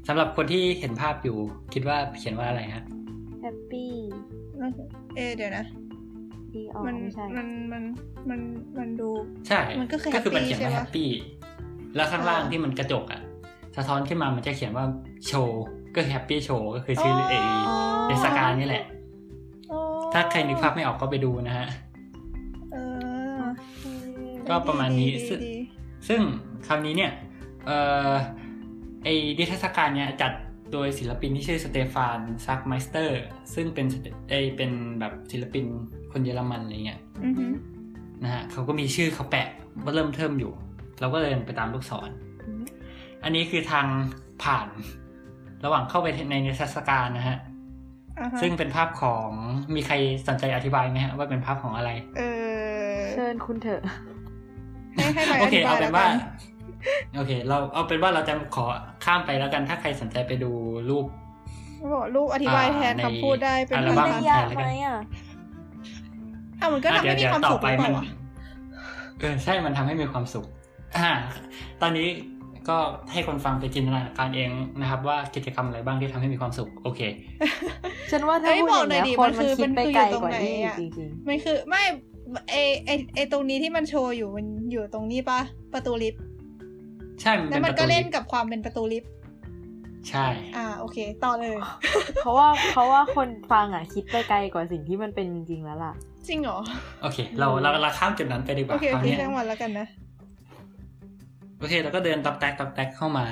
[0.07, 1.37] สำหรับคนที่เห็นภาพอยู่
[1.73, 2.83] คิดว่าเขียนว่าอะไรฮะ
[3.41, 3.91] happy
[5.15, 5.65] เอ๊ะเดี๋ยวนะ
[6.53, 7.83] ดีออกมันไม่ใช่มันมัน
[8.29, 8.39] มัน
[8.79, 9.09] มันดู
[9.47, 11.09] ใช่ มันก็คือก็คือมันเขียนว่า happy แฮใช่ปะปปี้
[11.95, 13.21] แล้วข้างล่างอ่าที่มันกระจกอะ
[13.75, 14.85] สะท้อนขึ้นมามันจะเขียนว่า
[15.27, 15.63] โชว์
[15.95, 17.35] ก็ happy show ก็คือชื่อเอ
[18.05, 18.83] เทศกาลนี่แหละ
[19.69, 19.77] โอ้
[20.13, 21.88] ถ้าใครนึกภาพไม่ออกก็ไปดูนะฮะเออ
[24.49, 25.55] ก็ประมาณนี้ดีซึ่งดี
[26.07, 26.21] ซึ่ง
[26.67, 27.11] คราวนี้เนี่ย
[27.65, 27.77] เอ่
[28.09, 28.11] อ
[29.03, 30.31] ไอ้นิทรรศการเนี่ยจัด
[30.73, 33.21] โดยศิลปินที่ชื่อสเตฟานซักไมสเตอร์
[33.53, 33.85] ซึ่งเป็น
[34.29, 35.65] ไอเป็นแบบศิลปิน
[36.11, 37.53] คนเยอรมันอะไรเงี้ยอือหือ
[38.23, 39.47] นะฮะเขาก็มีชื่อเขาแปะ
[39.83, 40.51] ว่าเริ่มเทิมอยู่
[40.99, 42.09] เราก็เลยไปตามลูกศร
[42.45, 42.63] อืม
[43.23, 43.85] อันนี้คือทาง
[44.43, 44.67] ผ่าน
[45.65, 47.37] ระหว่างเข้าไปในนิทรรศการนะฮะ
[48.19, 49.29] อ่าฮะซึ่งเป็นภาพของ
[49.75, 49.95] มีใคร
[50.27, 52.21] สนใจอธิบายไหมฮะ ว่าเป็นภาพของอะไร เอ
[52.91, 53.81] อเชิญคุณเถอะ
[55.01, 56.17] ให้ให้ไปโออเคธิบาเอายเป็แล้วนว่ากัน
[57.17, 58.65] โอเค เราเอาเป็นว่าเราจะขอ
[59.05, 60.51] ข้ามไปแล้วกันถ้าใครสนใจไปดู
[60.89, 61.05] รูป
[61.77, 64.97] เขาบอกลูกอธิบายแทนอ่าในคำพูดได้เป็นอัลพันบั้ไม่มยากไหมอะ
[66.59, 68.05] อะมันก็ทำให้มีความสุขหรือเปล่าวะ
[69.19, 70.45] เออใช่มันทำให้มีความสุข
[70.97, 71.09] อ่า
[71.81, 72.07] ตอนนี้
[72.69, 72.77] ก็
[73.11, 74.49] ให้คนฟังไปจินตนาการเอง
[74.81, 77.01] นะครับ ว่ากิจกรรมอะไรบ้างที่ทำให้มีความสุข โอเค
[78.11, 81.83] ฉันว่าถ้าเอ้ยพูดบอกอย่างหน่อยเงี้ดิยคนมันมันคือคิดไปมันคือไกลอยู่ตรงกว่าไหนนี้อะจริงมันคือไม่
[82.49, 85.39] ไอไอไอตรงนี้ที่มันโชว์อยู่มันอยู่ตรงนี้ปะ
[85.73, 86.21] ประตูลิฟต์
[87.21, 89.11] ใช่มันแล้เป็วนมันประก็ตูเล่ลินฟต์กับความเป็นประตูลิฟต์
[90.09, 90.25] ใช่
[90.57, 95.93] อ่า โอเค ต่อเลยๆเพราะว่าเพราะว่าคนฟังอะคิดไปไกลกว่าสิ่งที่มันเป็นจริงๆแล้วล่ะ
[96.27, 96.57] จริงเหรอ
[97.01, 99.87] โอเค เราเราเราข้ามจุดนั้นไปดีกโอว่าเคคโอราวเคเนี้ยช่างวันแล้วกันนะ
[101.59, 103.25] โอเคเราก็เดินตับแตกตับแตกเข้ามา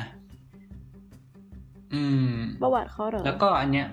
[1.94, 2.32] อืม
[2.62, 3.88] ประวัติเขาเหรอ แล้วก็อันเนี้ย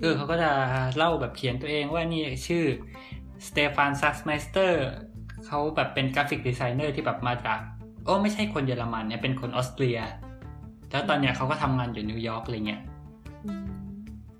[0.00, 0.50] เออเขาก็จะ
[0.96, 2.64] เล่าแบบเขียนตัวเองว่านี่ชื่อ
[3.46, 4.84] สเตฟานซักไมสเตอร์
[5.46, 7.58] เขาแบบเป็น graphic designer ที่แบบมาจาก
[8.04, 9.98] โอ้ไม่ใช่คนเยอรมันเนี่ยเป็นคนออสเตรีย
[10.90, 12.80] แล้วตอนเนี้ยเขาก็ทำงานอยู่นิวยอร์กอะไรเงี้ย
[13.46, 13.66] อืม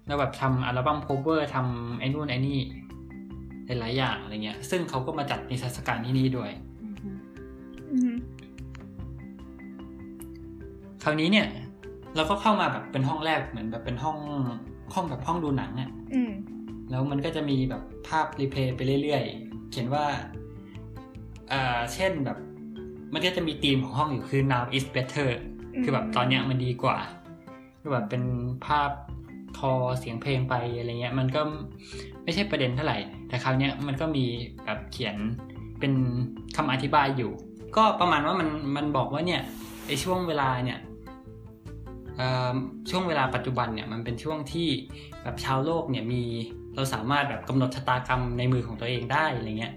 [0.07, 2.59] แล้วแบบทำ album cover ทำไอ้นู่นไอ้นี่
[3.67, 6.51] หลายๆอย่างอะไรเงี้ย ซึ่งเขาก็มาจัดนิทรรศการที่นี่ด้วย
[6.83, 6.95] อืม
[7.93, 8.15] อืม
[11.03, 11.47] คราวนี้เนี่ย
[12.17, 14.19] เราก็เข้ามาแบบเป็นห้องแรกเหมือนแบบเป็นห้อง
[14.95, 16.33] ห้องแบบห้องดูหนังอะอืม
[16.91, 20.07] แล้วมันก็จะมีแบบภาพรีเพลย์ไปเรื่อยๆ เขียนว่า
[21.53, 22.39] อ่าเช่นแบบ
[23.13, 25.29] มันก็จะมีธีมของห้องอยู่คือ now is better
[25.75, 26.99] อืมคือแบบตอนเนี้ยมันดีกว่า
[27.81, 28.23] คือแบบเป็น
[28.67, 28.91] ภาพ
[29.59, 31.41] ทอเสียงเพลงไปอะไรเงี้ย มันก็
[32.25, 32.99] ไม่ใช่ประเด็นเท่าไหร่
[33.29, 34.25] แต่คราวเนี้ยมันก็มี
[34.65, 35.17] แบบเขียน
[35.81, 35.93] เป็น
[36.57, 37.33] คำอธิบายอยู่
[37.77, 39.43] ก็ประมาณว่ามันมันบอกว่าเนี่ย
[39.87, 40.79] ไอช่วงเวลาเนี่ย
[42.17, 42.55] เอ่อ
[42.91, 44.69] ช่วงเวลาปัจจุบันเนี่ยมันเป็นช่วงที่
[45.23, 46.23] แบบชาวโลกเนี่ยมี
[46.79, 49.75] เราสามารถแบบกำหนดชะตากรรมในมือของตัวเองได้อะไรเงี้ย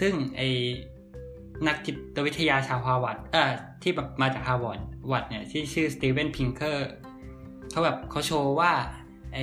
[0.00, 0.42] ซึ่งไอ
[1.66, 3.50] นักจิตวิทยาชาวฮาร์วาร์ดเอ่อ
[3.82, 4.80] ที่แบบมาจากฮาร์วาร์ด
[5.12, 6.88] วัดเนี่ยที่ชื่อสตีเวนพิงเกอร์
[7.70, 8.72] เขาแบบเขาโชว์ว่า
[9.34, 9.38] ไอ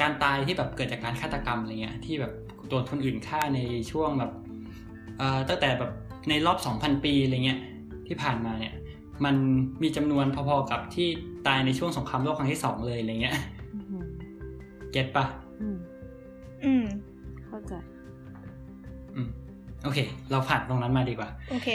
[0.00, 2.32] การตายที่แบบเกิดจากการฆาตกรรมอะไรเงี้ยที่แบบ
[2.68, 4.32] โดนคนอื่นฆ่าในช่วงแบบ
[5.18, 5.90] เอ่อตั้งแต่แบบ
[6.28, 7.60] ในรอบ 2,000 ปีอะไรเงี้ย
[8.06, 8.74] ที่ผ่านมาเนี่ย
[9.24, 9.36] มัน
[9.82, 11.08] มีจำนวนพอๆกับที่
[11.46, 13.36] ตายในช่วงสงครามโลกครั้งที่สองเลยอะไรเงี้ย
[13.74, 14.04] อืม
[14.92, 15.26] เก็ตปะ
[15.60, 15.78] อืม
[16.64, 16.84] อืม
[17.46, 17.72] เข้าใจ
[19.14, 19.28] อืม
[19.84, 19.98] โอเค
[20.30, 21.68] เราผ่านตรงนั้นมาดีกว่า โอเค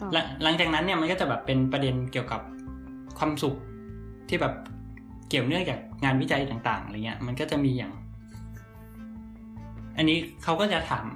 [0.00, 2.40] ต่อหลังหลังจากนั้นเนี่ยมันก็จะแบบเป็นประเด็นเกี่ยวกับ
[3.18, 3.54] ความสุข
[4.28, 4.54] ที่แบบ
[5.28, 7.92] เกี่ยวเนื่องจากงานวิจัยต่างๆอะไรเงี้ย มันก็จะมีอย่าง
[9.96, 11.06] อันนี้เขาก็จะถาม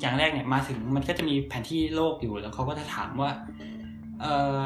[0.00, 3.30] อย่างแรกเนี่ยมาถึงมันก็จะมีแผนที่โลกอยู่แล้วเขาก็จะถามว่า
[4.20, 4.26] เอ
[4.58, 4.60] อ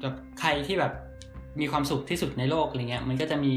[0.00, 0.92] แบบใครที่แบบ
[1.60, 3.54] มีความสุขที่สุดในโลกอะไรเงี้ย มันก็จะมี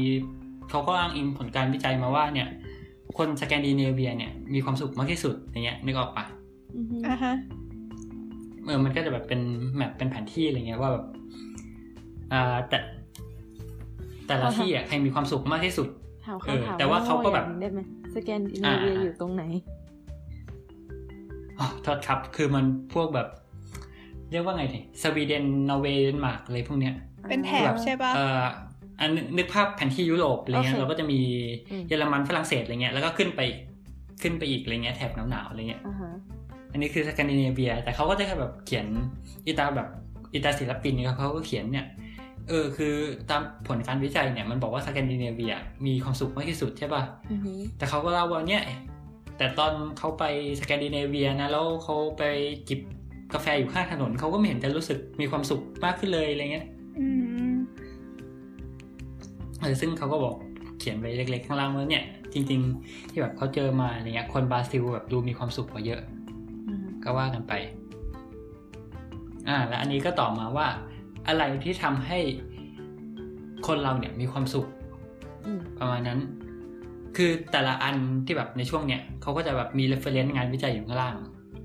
[0.70, 2.48] เขาก็อ้างอิงผลการวิจัยมาว่าเนี่ย
[3.16, 6.24] คนสแกนดิเนเวียเนี่ยมีความสุขมากที่สุดอย่างเงี้ยนึกออกปะ
[6.76, 7.34] อือฮึอะฮะ
[8.64, 9.40] เออมันก็จะแบบเป็น
[9.76, 11.04] แมปเป็นแผนที่อะไรเงี้ยว่าแบบ
[12.32, 12.78] อ่าแต่
[14.26, 15.88] แต่ละที่อะใครมีความสุขมากที่สุด
[16.26, 17.80] ถามเออคำถามแต่ว่าเขาก็แบบโง่อย่งหนึ่งได้ไหม
[18.14, 19.42] สแกนดิเนเวียอ่าอยู่ตรงไหน
[21.58, 23.28] อ๋อโทษครับคือมันพวกแบบ
[24.30, 26.94] เรียกว่าไงดีสวีเดนนอร์เวย์เดนมาร์กอะไรพวกเนี้ย
[27.28, 28.44] เป็นแถบใช่ปะเอ่อ
[29.00, 31.20] อันนึกนึกภาพแผนที่ยุโรปอะไรเงี้ยโอเคเราก็จะมี
[31.70, 33.40] อืมเยอรมันฝรั่งเศสอะไรเงี้ยแล้วก็ขึ้นไป
[34.22, 36.12] ขึ้นไปอีกอะไรเงี้ยแถบหนาวๆอะไรเงี้ยอ่าฮะ
[36.72, 38.86] อันนี้คือสแกนดิเนเวีย แต่เขาก็จะแบบเขียน
[39.46, 39.88] อีตาแบบ
[40.32, 41.86] อีตาศิลปินเนี่ยเขาก็เขียนเนี่ย
[42.48, 42.94] เออคือ
[43.30, 45.54] ตามผลการวิจัยเนี่ยมันบอกว่าสแกนดิเนเวีย
[45.86, 48.62] มีความสุขมากที่สุดใช่ป่ะอือฮึแต่เขาก็เล่าว่าเนี่ย
[49.38, 50.24] แต่ตอนเขาไป
[50.60, 52.22] สแกนดิเนเวียนะแล้วเขาไป
[52.68, 52.80] จิบ
[53.34, 60.34] กาแฟอยู่ข้างถนนเขาก็ไม่เห็นจะรู้สึกมีความสุขมากขึ้นเลยอะไรเงี้ยอืมเออซึ่งเขาก็บอก
[60.78, 66.00] เขียนไว้เล็กๆ ข้างล่างว่าเนี่ย จริง ๆ ที่แบบเขาเจอมาอะไรเงี้ย คนบราซิลแบบดูมีความสุขกว่าเยอะ
[66.68, 67.52] อือฮึก็ว่ากันไป
[69.48, 70.66] อ่า แล้วอันนี้ก็ต่อมาว่า
[71.28, 72.18] อะไรที่ทำให้
[73.66, 74.66] คนเราเนี่ยมีความสุข
[75.46, 76.18] อืมประมาณนั้น
[77.16, 81.16] คือแต่ละอันที่แบบในช่วงเนี้ยเขาก็จะแบบมี reference งานวิจัยอยู่ข้างล่าง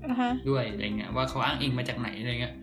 [0.04, 2.54] อ่าฮะด้วยอะไรเงี้ยว่าเขาอ้างอิงมาจากไหนอะไรเงี้ย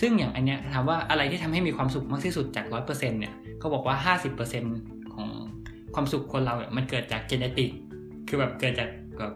[0.00, 4.64] ซึ่งอย่างอันเนี้ยถามว่าอะไรที่ทำให้มีความสุขมากที่สุดจากร้อยเปอร์เซ็นเนี่ย เขาบอกว่าห้าสิบเปอร์เซ็น
[5.14, 5.28] ของ
[5.94, 7.70] ความสุขคนเราเนี่ยมันเกิดจากเจเนติก
[8.28, 9.34] คือแบบเกิดจากแบบ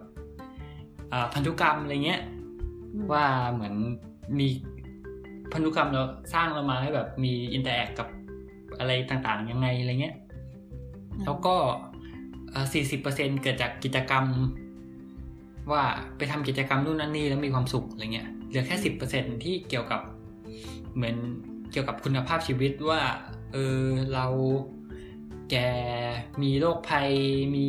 [1.13, 2.21] อ่าพันธุกรรมอะไรเงี้ย
[2.93, 3.75] อืมว่าเหมือน
[4.39, 4.47] มี
[5.53, 6.03] พันธุกรรมเรา
[6.35, 8.09] สร้างเรามาให้แบบมี interact กับ
[8.79, 10.17] อะไรต่างๆ ยังไงอะไรเงี้ย
[11.25, 11.55] แล้วก็
[12.73, 14.25] สี่สิบเปอร์เซ็นเกิดจากกิจกรรม
[15.73, 15.83] ว่า
[16.17, 20.01] ไปทำกิจกรรมนู่นนั่นนี่แล้วมีความสุขอะไรเงี้ย เหลือแค่สิบเปอร์เซ็นที่เกี่ยวกับ
[20.95, 21.17] เหมือน
[21.73, 23.01] เกี่ยวกับคุณภาพชีวิตว่า
[23.36, 24.27] เออเรา
[25.51, 25.57] แก
[26.43, 27.11] มีโรคภัย
[27.57, 27.69] มี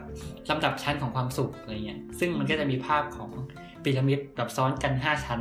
[0.51, 3.31] ลำดับชั้นของความสุขอะไรเงี้ย ซึ่งมันก็จะมีภาพของ
[3.83, 5.41] พีระมิดแบบซ้อนกันห้าชั้น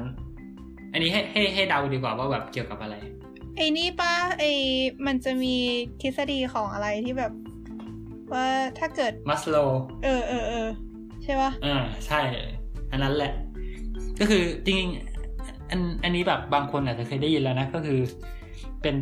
[0.93, 2.95] อันนี้ให้ให้ให้เดาดีกว่าว่าแบบเกี่ยวกับอะไร
[3.57, 4.51] ไอ้นี่ปะไอ้
[5.05, 5.55] มันจะมี
[6.01, 7.33] ทฤษฎีของอะไรที่แบบ
[8.33, 8.47] ว่า
[8.79, 9.55] ถ้าเกิดมัสโล
[10.03, 10.67] เออเออเออ
[11.23, 11.75] ใช่ปะอ่า
[12.07, 12.21] ใช่
[12.91, 13.33] อันนั้นแหละ
[14.19, 15.14] ก็คือจริงๆ
[15.69, 17.99] อันอันนี้แบบบางคนอาจจะเคยได้ยินแล้วนะก็คือ
[18.81, 18.95] เป็น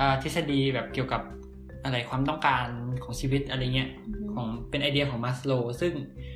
[0.00, 1.22] อ่าทฤษฎีแบบเกี่ยวกับ
[1.84, 2.66] อะไรความต้องการ
[3.04, 3.90] ของชีวิตอะไรเงี้ย
[4.34, 5.92] ของเป็นไอเดียของมาสโลซึ่ง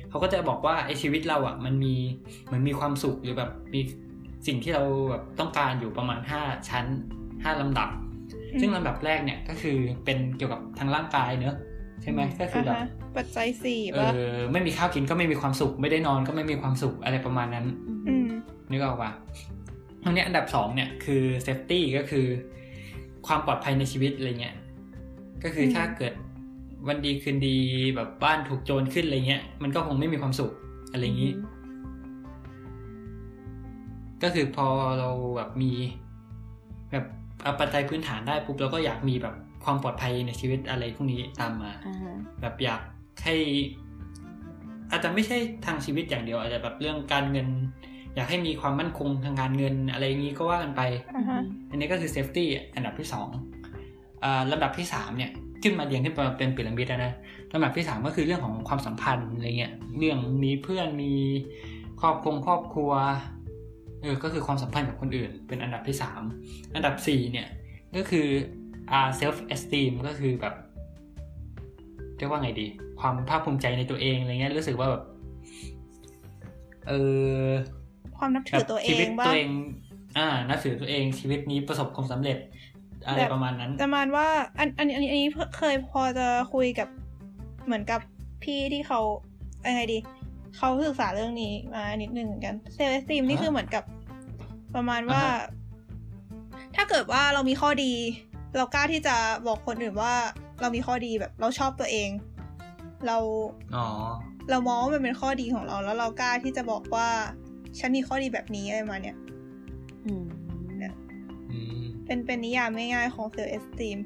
[0.09, 1.95] เขาก็จะบอกว่าไอชีวิตเราอะมันมี
[2.43, 3.81] เหมือนมีความสุขหรือแบบมี
[4.47, 6.85] สิ่งที่เราแบบต้องการอยู่ประมาณ 5 ชั้น
[7.23, 7.89] 5ลำดับ
[8.61, 11.55] ซึ่งลำดับแรกเนี่ยก็คือเป็นเกี่ยวกับทางร่างกายเนอะ
[12.01, 17.65] ใช่ไหมก็คืออ่าแบบฮะปัจจัยสี่เอปะอไม่มีข้าวกินก็ไม่มีความสุข ไม่ได้นอนก็ไม่มีความสุขอะไรประมาณนั้น
[18.07, 18.27] อืม
[18.71, 19.11] นึกออกปะ
[20.05, 22.25] ตรงเนี้ยอันดับสองเนี่ยคือ safety ก็คือ
[23.27, 24.55] ความปลอดภัยในชีวิตอะไรเงี้ย
[25.43, 26.13] ก็คือถ้าเกิด
[26.87, 27.57] วันดีคืนดี
[27.95, 30.51] แบบบ้านถูกโจรขึ้นอะไรเงี้ย มันก็คงไม่มีความสุข
[30.91, 31.31] อะไรอย่างนี้
[34.23, 34.67] ก็คือพอ
[34.99, 35.71] เราแบบมี
[36.91, 37.05] แบบ
[37.43, 42.81] เอาปัจจัยพื้นฐานได้ปุ๊บเราก็อยากมีแบบความปลอดภัยในชีวิตอะไรพวกนี้ตามมาอ่าฮะแบบอยาก
[43.23, 43.35] ให้
[44.91, 47.47] อาจจะไม่ใช่ทางชีวิตอย่างเดียว อาจจะแบบเรื่องการเงิน
[48.15, 50.81] อยากให้มีความมั่นคงทางการเงินอะไรอย่างนี้ก็ว่ากันไป
[51.15, 51.39] อ่าฮะ
[51.71, 53.29] อันนี้ก็คือ safety อันดับที่สอง
[54.23, 55.31] อ่าลำดับที่สามเนี่ย
[55.63, 57.13] ขึ้นมาเรียงขึ้นมาเป็นพีระมิดแล้วนะ
[57.53, 61.13] ลำดับที่สามก็คือเรื่องของความสัมพันธ์อะไรเงี้ย เรื่องมีเพื่อนมี
[62.01, 62.91] ครอบครองครอบครัว
[64.01, 66.21] เออก็คือความสัมพันธ์กับคนอื่น เป็นอันดับที่สาม
[66.75, 67.47] อันดับสี่เนี่ย
[67.97, 68.27] ก็คือ
[68.91, 70.55] อ่า self esteem ก็คือแบบ
[72.17, 72.67] เรียกว่าไงดี
[72.99, 75.03] ความภาคภูมิใจในตัวเองอะไรเงี้ยรู้สึกว่าแบบ
[76.87, 76.93] เอ
[77.43, 77.45] อ
[78.17, 79.49] ความนับถืแบบอตัวเอชีวิตงว่าตัวเอง
[80.17, 82.37] อ่า นับถือตัวเองชีวิตนี้ประสบความสำเร็จ
[83.05, 84.27] อะไรแบบประมาณนั้น ประมาณว่า
[84.59, 86.87] อันอันอันนี้อันนี้เคยพอจะคุยกับ
[87.65, 88.01] เหมือนกับ
[88.43, 88.99] พี่ที่เขา
[89.67, 89.97] ยังไงดี
[90.57, 93.83] เขาศึกษาเรื่องนี้มานิดนึงเหมือนกันเซลล์ซีมนี่อ่าคือเหมือนกับ
[94.75, 95.33] ประมาณว่าอ่า
[96.53, 97.93] ฮะถ้าเกิดว่าเรามีข้อดี
[98.57, 99.15] เรากล้าที่จะ
[99.47, 100.13] บอกคนอื่นว่า
[100.61, 102.09] เรามีข้อดีแบบ เราชอบตัวเอง
[103.07, 103.17] เรา
[103.75, 103.85] อ๋อ
[104.49, 107.09] เรามองว่ามันเป็นข้อดีของเรา แล้วเรากล้าที่จะบอกว่า
[107.79, 109.17] ฉันมีข้อดีแบบนี้อะไรมาเนี่ย
[110.05, 110.25] อืม
[111.51, 113.97] อืมเป็นเป็นนิยามง่ายๆของเซลล์เอสตีม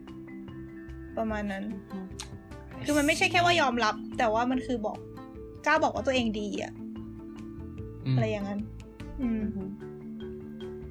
[1.18, 1.64] ประมาณนั้น
[2.84, 4.98] คือมันไม่ใช่แค่ว่ายอมรับ แต่ว่ามันคือบอก
[5.66, 6.74] กล้าบอกว่าตัวเองดีอะ
[8.06, 8.60] อืมอะไรอย่างนั้น
[9.22, 9.70] อืมอืม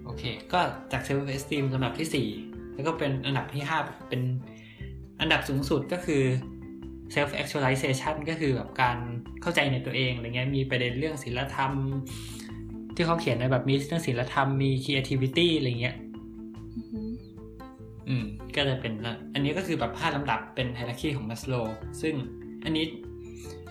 [0.05, 0.61] โอเค ก็
[0.93, 2.29] จาก self esteem ลำดับที่สี่
[2.75, 4.23] แล้วก็เป็นอันดับที่ห้าเป็น
[5.21, 6.23] อันดับสูงสุดก็คือ
[7.15, 8.97] self actualization ก็คือแบบการ
[9.43, 11.73] เข้าใจในตัวเองอะไรเงี้ยมีประเด็นเรื่องศิลธรรม
[12.99, 15.97] ที่เขาเขียนในแบบมีเรื่องศิลธรรมมี creativity อะไรเงี้ย
[16.93, 17.11] อืม
[18.09, 21.55] อืมก็จะเป็นละอันนี้ก็คือแบบห้าลำดับเป็นไฮรักีของมัสโล
[22.03, 22.15] ซึ่ง
[22.65, 22.85] อันนี้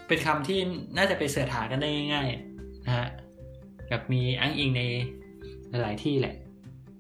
[0.07, 0.59] เป็นคำที่
[0.97, 3.07] น่าจะไปเสิร์ชหากันได้ง่ายๆนะฮะ
[3.89, 4.81] แบบมีอ้างอิงใน
[5.69, 6.35] หลายๆที่แหละ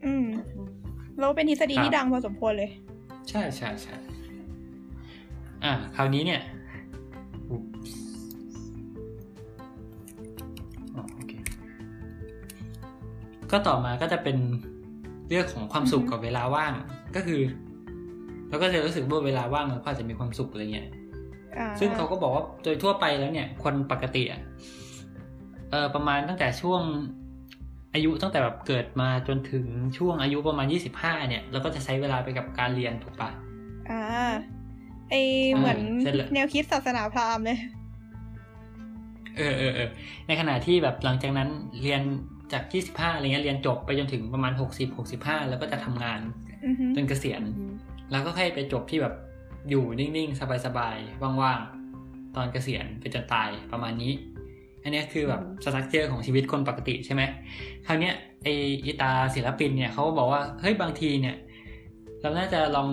[0.05, 0.25] อืม
[1.19, 2.69] แล้วเป็นทฤษฎีครับที่ดังพอสมควรเลย
[3.29, 3.95] ใช่ใช่ใช่
[5.63, 6.41] อ่า คราวนี้เนี่ย
[13.51, 14.37] ก็ต่อมาก็จะเป็น
[15.29, 16.73] เรื่องของความสุขอือฮึกับเวลาว่าง
[17.15, 17.41] ก็คือ
[18.49, 20.89] เราก็จะรู้สึกว่าเวลาว่างเราก็อาจจะมีความสุขอะไรเงี้ย
[21.57, 24.41] อ่าซึ่งเขาก็บอกว่าโดยทั่วไปแล้วเนี่ย คนปกติอะ
[25.71, 26.81] เออประมาณตั้งแต่ช่วง
[27.93, 29.65] อายุตั้งแต่แบบเกิดมาจนถึง
[29.97, 33.29] ช่วงอายุประมาณยี่สิบห้าเนี่ยเราก็จะใช้เวลาไปกับการเรียนถูกปะ
[33.89, 34.01] อ่า
[35.09, 35.13] ไอ
[35.55, 37.59] เหมือนเสร็จแล้วแนวคิดศาสนาพราหมณ์เลย
[39.37, 39.89] เออเออเออ
[40.27, 41.49] ในขณะที่แบบหลังจากนั้น
[41.81, 42.01] เรียน
[42.53, 46.19] จากยี่สิบห้าอะไรเงี้ยเรียนจบไปจนถึงประมาณหกสิบหกสิบห้าแล้วก็จะทำงาน
[46.65, 47.73] อือฮึจนเกษียณอืม
[48.11, 49.13] แล้วก็ค่อยไปจบที่แบบ
[49.69, 51.59] อยู่นิ่ง ๆ สบาย ๆ ว่าง
[51.99, 54.13] ๆ ตอนเกษียณไปจนตายประมาณนี้
[54.83, 57.21] อันเนี้ยคือแบบสตรัคเจอร์ของชีวิตคนปกติใช่ไหม
[57.85, 58.47] คราวเนี้ยไอ
[58.85, 61.35] อิตาศิลปินเนี่ยเขาก็บอกว่า เฮ้ยบางทีเนี่ย
[62.21, 62.89] เราน่าจะลอง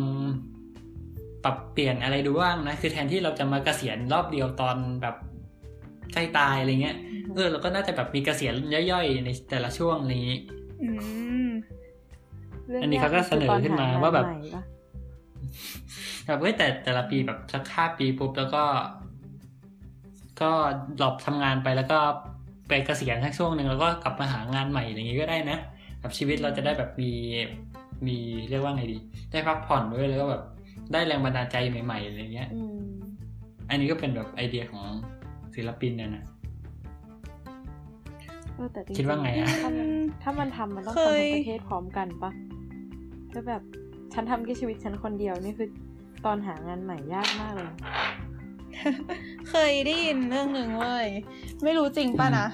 [1.45, 5.17] ปรับเปลี่ยนอะไรดูบ้างนะ คือแทนที่เราจะมาเกษียณรอบเดียวตอนแบบ
[6.13, 6.97] ใกล้ตายอะไรเงี้ย
[7.35, 8.55] เออเราก็น่าจะแบบมีเกษียณ
[8.93, 10.41] ย่อยๆ ในแต่ละช่วงอะไรอย่างนี้
[10.83, 10.89] อื
[11.47, 11.49] ม
[12.71, 14.63] รื่องอันนี้เขาก็เสนอขึ้นมาคืตอหว่าแบบใหม่ปะ
[16.27, 18.63] แบบเฮ้ยแต่แต่ละปีแบบสักห้าปีปุ๊บแล้วก็
[20.41, 20.51] ก็
[21.01, 21.99] ดรอปทำงานไปแล้วก็
[22.69, 25.59] ไปเกษียณสักช่วงหนึ่งแล้วก็กลับมาหางานใหม่อย่างนี้ก็ได้นะ
[26.01, 27.13] แบบชีวิตเราจะได้แบบมี
[28.07, 28.17] มี
[28.51, 28.99] เรียกว่าไงดี
[29.31, 30.43] ได้พักผ่อนด้วยแล้วก็แบบ
[30.93, 32.81] ได้แรงบันดาลใจใหม่ๆอะไรเงี้ยอืม
[33.69, 34.87] อันนี้ก็เป็นแบบไอเดียของ
[35.55, 36.25] ศิลปินเนี่ยนะ
[38.55, 39.89] เออแต่จริงๆคิดว่าไงอะถ้ามัน
[40.23, 42.31] ถ้ามันทำมันต้องเคทำทั้ยงประเทศพร้อมกันปะ
[43.35, 43.63] ก็แบบ
[44.15, 45.69] ฉันทำแค่ชีวิตฉันคนเดียวนี่คือ
[46.25, 47.73] ตอนหางานใหม่ยากมากเลย
[49.51, 51.09] เคยได้ยินเรื่องหนึ่งเว้ย
[51.63, 52.47] ไม่รู้จริงป่ะนะ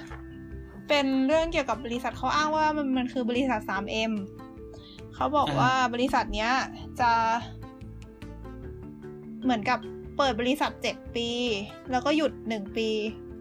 [0.89, 4.13] เป็นเรื่องเกี่ยวกับบริษัทเขาอ้างว่ามันมันคือบริษัท 3M
[5.15, 6.53] เขาบอกอ่าว่าบริษัทเนี้ย
[7.01, 7.11] จะ
[9.43, 9.79] เหมือนกับ
[10.17, 11.29] เปิดบริษัทเจ็ดปี
[11.91, 12.89] แล้วก็หยุดหนึ่งปี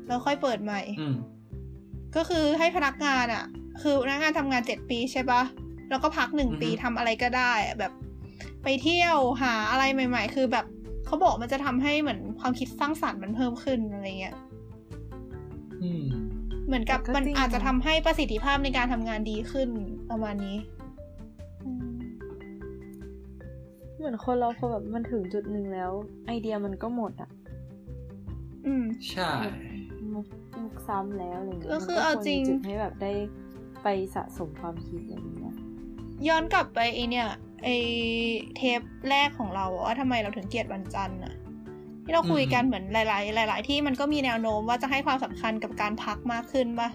[0.08, 1.16] แล้วค่อยเปิดใหม่อืม
[2.16, 3.46] ก็คือให้พนักงานอะ่ะ
[3.82, 5.42] คือพนักงานทำงานเจ็ดปีใช่ปะ
[5.90, 7.92] แล้วก็พักหนึ่งอือฮึปีทำอะไรก็ได้อะแบบ
[8.64, 10.66] ไปเที่ยวหาอะไรใหม่ ๆ คือแบบ
[11.06, 14.36] เขาบอกมันจะทำให้เหมือนความคิดสร้างสรรค์มันเพิ่มขึ้นอะไรเงี้ย
[15.84, 16.04] อืม
[16.68, 19.70] เหมือนกับแต่ก็มันจริงอาจจะทำให้ประสิทธิภาพในการทำงานดีขึ้น
[20.10, 20.58] ประมาณนี้
[21.66, 21.98] อืม
[23.98, 25.92] เหมือนคนเราพอแบบมันถึงจุดหนึ่งแล้ว
[26.26, 27.30] ไอเดียมันก็หมดอะ
[28.66, 29.32] อืม ใช่
[30.20, 30.28] มุก
[30.64, 33.14] มุกซ้ำแล้วอะไรเงี้ยก็คือมันเอาวจริงมีจุดให้แบบได้
[33.84, 35.56] ไปสะสมความคิดอะไรอย่างเงี้ย
[36.28, 37.28] ย้อนกลับไปไอเนี่ย
[37.64, 37.70] ไอ
[38.56, 41.36] เทปแรกของเราอะว่าทำไมเราถึงเกลียดวันจันทร์อะ
[42.04, 46.90] ที่เราคุยกันเหมือนหลาย ๆ หลาย ๆ ที่มันก็มีแนวโน้มว่าจะให้ความสำคัญกับการพักมากขึ้นปะ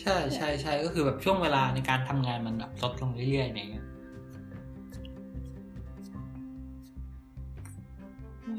[0.00, 3.86] ใช่ใช่ใช่ก็คือแบบช่วงเวลาในการทำงานมันแบบลดลงเรื่อยๆอย่างเงี้ย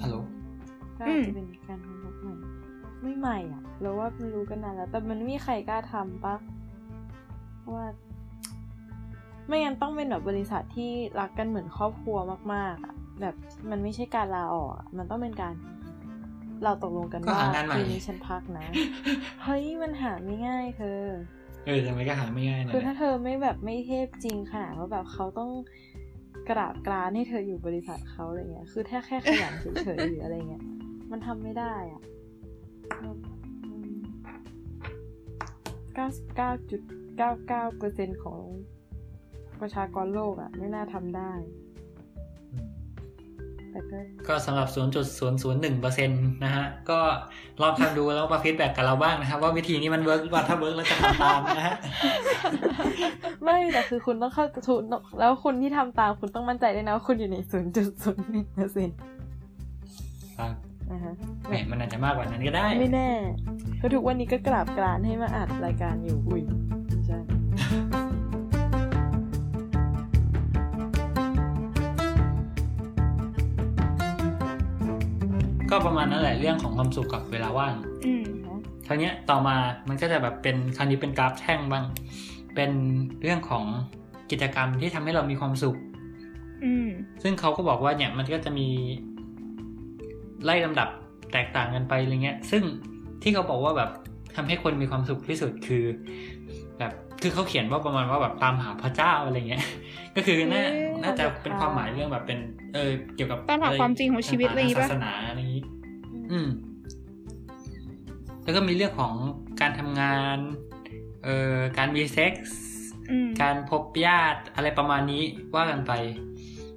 [0.01, 0.15] ฮัลโหล
[0.97, 1.92] ก็อาจจะเป็นการทำแบบใหม่
[3.03, 6.35] ไม่ใหม่อะเราว่ามันรู้กันนานแล้ว แต่มันไม่มีใครกล้าทำปะ
[7.59, 7.87] เพราะว่า
[9.47, 12.17] ไม่งั้นต้องเป็นแบบบริษัทที่รักกันเหมือนครอบครัว
[12.53, 13.35] มากๆอะแบบ
[13.69, 15.53] มันไม่ใช่การลาออกอะมันต้องเป็นการ
[16.63, 18.65] เราตกลงกันก็ว่าหางานใหม่ปีนี้ฉันพักนะ
[19.43, 21.01] เฮ้ยมันหาไม่ง่ายเธอ
[21.65, 25.51] เออทำไมก็หาไม่ง่ายนะคือถ้าเธอไม่แบบไม่เทพจริงขนาดว่าแบบเขาต้อง
[26.49, 30.63] กราบกรานให้เธออยู่บริษัทเขาอะไรเงี้ย คือถ้าแค่ขยันเฉยๆหรืออะไรเงี้ย
[31.11, 32.01] มันทำไม่ได้อะ
[35.95, 36.81] เก้าสิบเก้าจุด
[37.17, 38.41] เก้าเก้าเปอร์เซ็นของ
[39.61, 41.31] ประชากรโลกอะ ไม่น่าทำได้
[43.71, 43.81] แต่
[44.27, 44.67] ก็สำหรับ
[45.35, 46.99] 0.001%นะฮะ ก็
[47.61, 51.77] ลองทำดูแล้วมา feedback กับเราบ้างนะครับ ว่าวิธีนี้มัน work หรือเปล่าถ้า work เราจะทำตามนะฮะ
[53.43, 54.83] ไม่แต่คือคุณต้องเข้าทุน
[55.19, 58.97] แล้วคุณที่ทำตามคุณต้องมั่นใจด้วยนะว่าคุณอยู่ในศูนย์จุดศูนย์หนึ่งเปอร์เซ็นต์
[60.37, 60.53] ครับ
[60.93, 61.13] นะฮะ
[61.49, 63.09] แหมมันอาจจะมากกว่านั้นก็ได้ ไม่แน่
[63.77, 66.43] เพราะทุกวันนี้ก็กราบกรานให้มาอัดรายการอยู่อุ้ย
[66.87, 67.19] ไม่ใช่
[75.69, 77.73] ก็ประมาณนั้นแหละเรื่องของความสุขกับเวลาว่าง
[78.05, 78.25] อืม
[78.87, 79.55] คราวเนี้ยต่อมา
[79.87, 81.85] มันก็จะแบบเป็นคราวนี้เป็นกราฟแท่งบ้าง
[82.55, 82.71] เป็น
[83.21, 83.63] เรื่องของ
[84.31, 85.77] กิจกรรมที่ทำให้เรามีความสุข
[86.65, 86.89] อืม
[87.23, 88.67] ซึ่งเขาก็บอกว่าเนี่ยมันก็จะมี
[90.45, 90.89] ไล่ลำดับ
[91.33, 92.63] แตกต่างกันไปอะไรเงี้ย ซึ่ง
[93.21, 93.89] ที่เขาบอกว่าแบบ
[94.35, 95.85] ทำให้คนมีความสุขที่สุดคือ
[96.79, 99.63] แบบคือเขาเขียนว่าประมาณว่าแบบตามหาพระเจ้าอะไรเงี้ย
[100.15, 102.39] ก็คือน่าเอ๊ะน่าจะเป็นความหมายเรื่องแบบเป็น
[102.73, 105.63] เออเกี่ยวกับตามหาความจริงของชีวิตอะไรอย่างงี้ศาปะสนาอะไรอย่างงี้
[106.31, 106.47] อืม
[108.43, 109.13] แล้วก็มีเรื่องของ
[109.61, 110.37] การทำงาน
[111.23, 112.57] เอ่อการมีเซ็กส์
[113.11, 115.23] อืมการพบญาติอะไรประมาณนี้
[115.55, 115.91] ว่ากันไป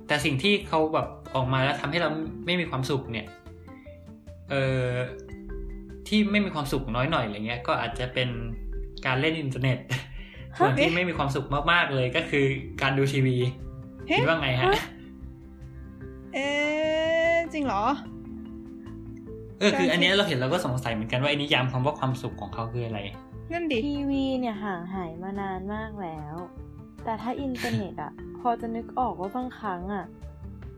[0.07, 2.11] แต่สิ่งที่เขาแบบออกมาแล้วทำให้เรา
[2.46, 3.26] ไม่มีความสุขเนี่ย
[4.50, 4.92] เอ่อ
[6.09, 8.28] ที่ไม่มีความสุขน้อยหน่อยอะไรเงี้ย ก็อาจจะเป็น
[9.06, 9.78] การเล่นอินเทอร์เน็ต
[10.59, 12.44] ส่วนที่ไม่มีความสุขมากๆเลยก็คือ
[12.82, 13.37] การดูทีวี
[14.09, 14.72] เฮ้คิดว่าไงฮะ
[16.35, 17.85] เอ๊ะจริงเหรอ
[19.59, 23.00] เออคืออันเนี้ยเราเห็นเราก็สงสัยเหมือนกันว่าไอ้นิยามคำว่าความสุขของเขาคืออะไร
[23.52, 26.35] นั่นดิทีวีเนี่ยห่างหายมานานมากแล้ว
[27.04, 30.04] แต่ถ้าอินเทอร์เน็ตอะพอจะนึกออกว่าบางครั้งอะ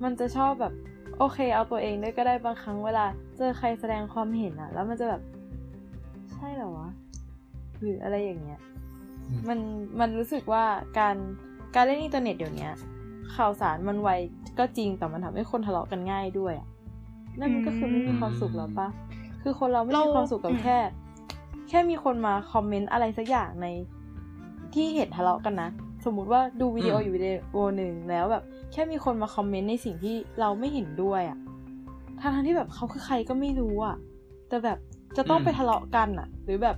[0.03, 0.75] มันจะชอบแบบ
[1.19, 3.05] โอเคเอาตัวเองด้วยก็ได้บางครั้งเวลา
[3.37, 5.23] เจอใครแสดงความเห็นอะแล้วมันจะแบบ
[6.33, 6.89] ใช่เหรอวะ
[7.81, 8.61] หรืออะไรอย่างเงี้ย
[9.29, 9.59] อืมมัน
[10.01, 10.65] มันรู้สึกว่า
[10.99, 11.17] การ
[11.75, 12.69] การเล่นอินเทอร์เน็ตเดี๋ยวนี้
[13.35, 14.11] ข่าวสารมันไว
[14.59, 16.69] ก็จริงแต่มันทำให้คนทะเลาะกันง่ายด้วยอะ
[17.39, 18.89] นั่นมันก็คือไม่มีความสุขแล้วปะ
[19.43, 20.79] คือคนเราไม่มีความสุขกับแค่
[21.69, 23.67] แค่มีคนมาคอมเมนต์อะไรสักอย่างใน
[24.75, 28.43] ที่เห็นทะเลาะกันนะส มมุติว่าดูวิดีโออืมอยู่วิดีโอหนึ่งแล้วแบบ
[28.73, 31.39] แค่มีคนมาคอมเมนต์ในสิ่งที่เราไม่เห็นด้วยอะ
[32.21, 33.97] ทั้งๆที่แบบเขาคือใครก็ไม่รู้อะ
[34.49, 34.79] แต่แบบ
[35.17, 36.77] จะต้องไปทะเลาะกันอะหรือแบบ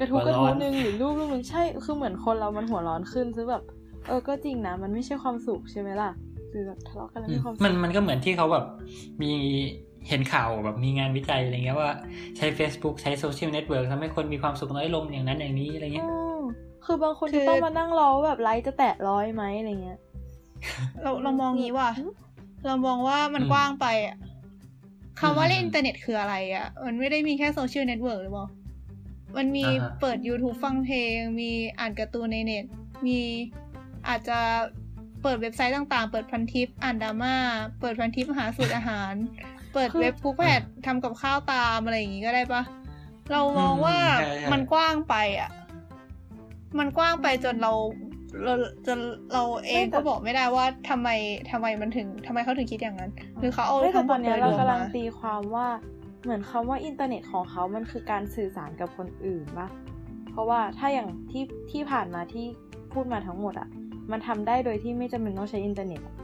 [0.00, 3.62] กระทู้กระทู้หนึ่งหรือรูปรูปหนึ่งใช่คือเหมือนคนเรามันหัวร้อนขึ้นซึ่งแบบ
[4.06, 6.10] เออก็จริงนะมันไม่ใช่ความสุขใช่ไหมล่ะ
[6.50, 8.64] คือแบบทะเลาะกันแล้วไม่มีความสุขมันมันก็เหมือนที่เขาแบบ
[9.22, 9.30] มี
[10.08, 11.90] เห็นข่าวแบบมีงานวิจัยอะไรเงี้ยว่า
[12.36, 16.40] ใช้ Facebook ใช้ social network ทำให้คนมีความสุขน้อยลงอย่างนั้นอย่างนี้อะไรเงี้ยอืม
[16.84, 19.98] คือบางคนคือจะต้องมานั่งรอว่าแบบไลค์จะแตะร้อยไหมอะไรเงี้ย
[21.02, 22.12] เราเรามองงี้ว่ะอืม
[22.66, 24.16] เรามองว่ามันอืมกว้างไปอะ
[25.20, 28.46] คำว่าเล่นอืมอินเทอร์เน็ตคืออะไรอะมันไม่ได้มีแค่ social network หรือเปล่า
[29.36, 32.64] มันมีอ่าฮะเปิด YouTube ฟังเพลง มีอ่านการ์ตูนในเน็ต
[33.06, 33.18] มี
[34.08, 34.38] อาจจะ
[35.22, 37.34] เปิดเว็บไซต์ต่าง ๆ เปิดพันทิปอ่านดราม่า
[37.80, 39.14] เปิดพันทิปหาสูตรอาหาร
[39.74, 42.62] เปิดเว็บ Cookpad ทำกับข้าวตามอะไรอย่างงี้ก็ได้ปะ
[43.32, 45.50] เรามองว่าใช่ใช่มันกว้างไปอะ
[46.78, 47.72] มันกว้างไปจนเรา
[48.44, 48.54] เรา
[48.86, 48.98] จน
[49.32, 51.08] เราเองไม่แต่ก็บอกไม่ได้ว่าทำไม
[51.50, 55.68] ทำไมมันถึงทำไมเขาถึงคิดอย่างนั้นหรือเขาเอาไม่แต่ทั้งหตมอดนโดเนี้ยยรเราวมกำลังมาตีความว่า
[56.22, 59.68] เหมือนคำว่าอินเทอร์เน็ตของเขามันคือการสื่อสารกับคนอื่นปะ
[60.30, 62.46] เพราะว่าถ้าอย่างที่ที่ผ่านมาที่
[62.92, 63.68] พูดมาทั้งหมดอะ
[64.10, 66.14] มันทำได้โดยที่ไม่จำเป็นต้องใช้อินเทอร์เน็ตอะ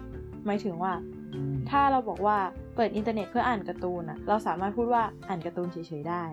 [0.46, 0.92] หมายถึงว่า
[1.34, 2.36] อืมถ้าเราบอกว่า
[2.76, 6.24] เปิดอินเทอร์เน็ตเพื่ออ่านการ์ตูนอะเราสามารถพูดว่าอ่านการ์ตูนเฉยๆได้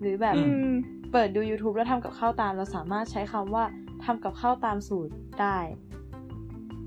[0.00, 0.70] หรือแบบอืม
[1.12, 3.64] เปิดดู YouTube แล้วทำกับข้าวตาม เราสามารถใช้คำว่า
[4.04, 5.58] ทำกับข้าวตามสูตรได้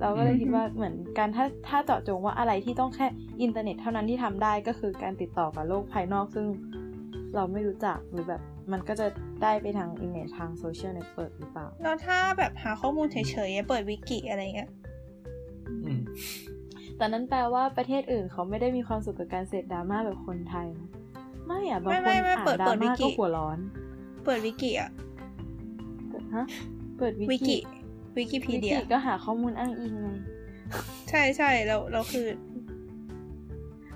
[0.02, 3.08] เราก็เลยอืมคิดว่าเหมือนการถ้าถ้าเจาะจงว่าอะไรที่ต้องแค่
[3.42, 6.48] อินเทอร์เน็ตเท่านั้นที่ทำได้ก็คือการติดต่อกับโลกภายนอกซึ่ง
[7.36, 8.42] เราไม่รู้จักหรือแบบ
[8.72, 9.08] มันก็จะ
[9.44, 13.18] ได้ไปทางอินเทอร์เน็ตทาง social network หรือเปล่า แล้วถ้าแบบหาข้อมูลเฉ
[13.48, 14.70] ยๆ เปิดวิกิอะไรเงี้ย
[15.86, 16.02] อืม
[16.98, 20.90] แต่นั้นแปลว่าประเทศอื่นเขาไม่ได้มีความสุขกับการเสพดราม่าแบบคนไทยนะ
[21.46, 24.90] ไม่อะบางไม่คนไม่ไม่อ่าเปินดดเปิราดวิม่ากิก็หัวร้อนเปิดวิกิอะ
[26.10, 26.46] เปิดฮะ
[26.98, 27.58] เปิดวิวิกิ
[28.18, 30.08] วิกิพีวิเดียกิก็หาข้อมูลอ้างอิงไง
[31.10, 32.26] ใช่ใช่เราเราคือ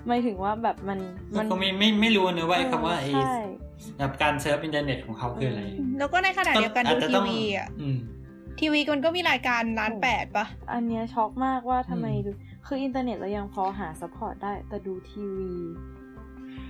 [0.06, 0.98] หมายถึงว่าแบบมัน
[1.36, 3.36] มัมันนก็ไม่ไม่ไม่รู้นะว่าไอ้คำว่าไอ้ใช่
[3.98, 5.62] แบบการเซิร์ฟอินเทอร์เน็ตของเขาคืออะไร
[5.98, 7.96] แล้วก็ในขณะเดียวกันอาดูจจะทีต้องวีอะอืม
[8.60, 12.30] ทีวีมันก็มีรายการร้านแปดปะอันเนี้ยช็อกมากว่าทำไมอืมดู
[12.66, 15.52] คืออินเทอร์เน็ตเรายังพอหา support ได้ แต่ดูทีวี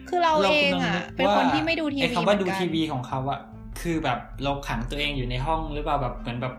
[0.09, 3.41] คือเราเองอะ เป็นคนที่ไม่ดูทีวีไอ้คำว่าดูเหมือนกันทีวีของเขาอะ
[3.81, 6.55] คือแบบเราขังตัวเองอยู่ในห้องหรือเปล่าแบบเหมือนแบบ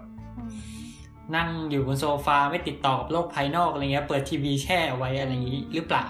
[1.36, 6.06] นั่งอยู่บนโซฟาไม่ติดต่อกับโลกภายนอกอะไรเงี้ย เปิดทีวีแช่เอาไว้อะไรอย่างนี้หรือเปล่า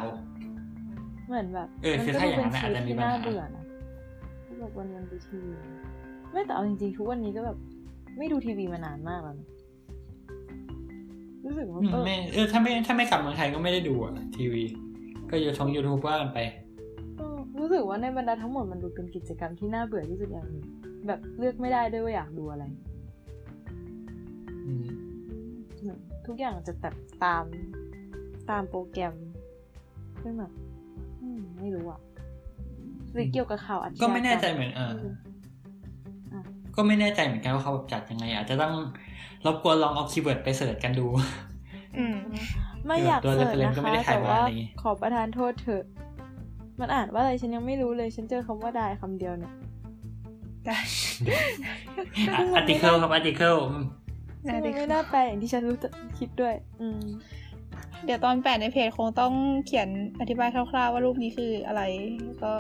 [1.28, 3.64] เหมือนแบบเออคือถ้าอย่างนั้นอะอาจจะมีปัญหาที่น่าเบื่อนะ
[4.45, 5.51] ที่แบบวันวันๆดูทีวี
[6.32, 7.58] ไม่แต่เอาจริงๆทุกวันนี้ก็แบบ
[8.18, 9.47] ไม่ดูทีวีมานานมากแล้วนะ
[11.45, 14.64] รู้สึกว่าอืมเออไม่เออถ้าไม่ถ้าไม่กลับเมืองไทยก็ไม่ได้ดูอะทีวี
[15.30, 16.39] ก็อยู่ทงยูทูบว่ากันไป
[17.18, 20.66] เออรู้สึกว่าในบรรดาทั้งหมดมันดูเป็นกิจกรรมที่น่าเบื่อที่สุดอย่างหนึ่ง
[21.08, 22.64] แบบเลือกไม่ได้ด้วยว่าอยากดูอะไร
[24.66, 24.86] อืม
[25.82, 27.43] เหมือนทุกอย่างจะแบบตาม
[28.49, 29.14] ตามโปรแกรม
[30.24, 30.51] ซึ่งแบบ
[31.22, 31.99] อืมไม่รู้อะ
[33.14, 34.91] หรือเกี่ยวกับข่าวอาชญากรรก็ไม่แน่ใจเหมือนเออ
[36.34, 36.41] อะ
[36.76, 38.74] ก็ไม่แน่ใจเหมือนกันว่าเขาแบบจัดยังไง อาจจะต้อง
[39.45, 41.06] รบกวนลองเอา keyword ไป search กันดู
[41.97, 42.18] อืม
[42.86, 45.84] ไม่อยากตัว search reference นะก็ไม่ได้คะถ่ายแต่มาว่าอะไรอย่างงี้ขอประทานโทษเถอะ
[46.80, 49.53] มันอ่านว่าอะไรฉันยังไม่รู้เลย ฉันเจอคำว่าได้คำเดียวเนี่ย
[50.66, 50.78] ได้
[52.56, 53.58] article ครับ article
[54.45, 55.89] ได้ซึ่งเลมันยไม่น่าแปลอย่างที่ฉันรู้จะ
[56.20, 57.01] คิดด้วย อืม
[58.05, 59.34] เดี๋ยวตอนแปะในเพจคงต้อง
[59.66, 59.89] เขียน
[60.20, 61.82] อธิบายคร่าวๆว่ารูปนี้คืออะไร
[62.43, 62.51] ก็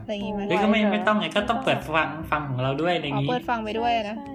[0.00, 4.34] อะไรอย่างงี้ไหมโหรือก็ไม่ไม่ต้องไงก็ต้องเปิดฟังฟังของเราด้วยอะไรออ๋อย่างนี้เปิดฟังไปด้วยนะใช่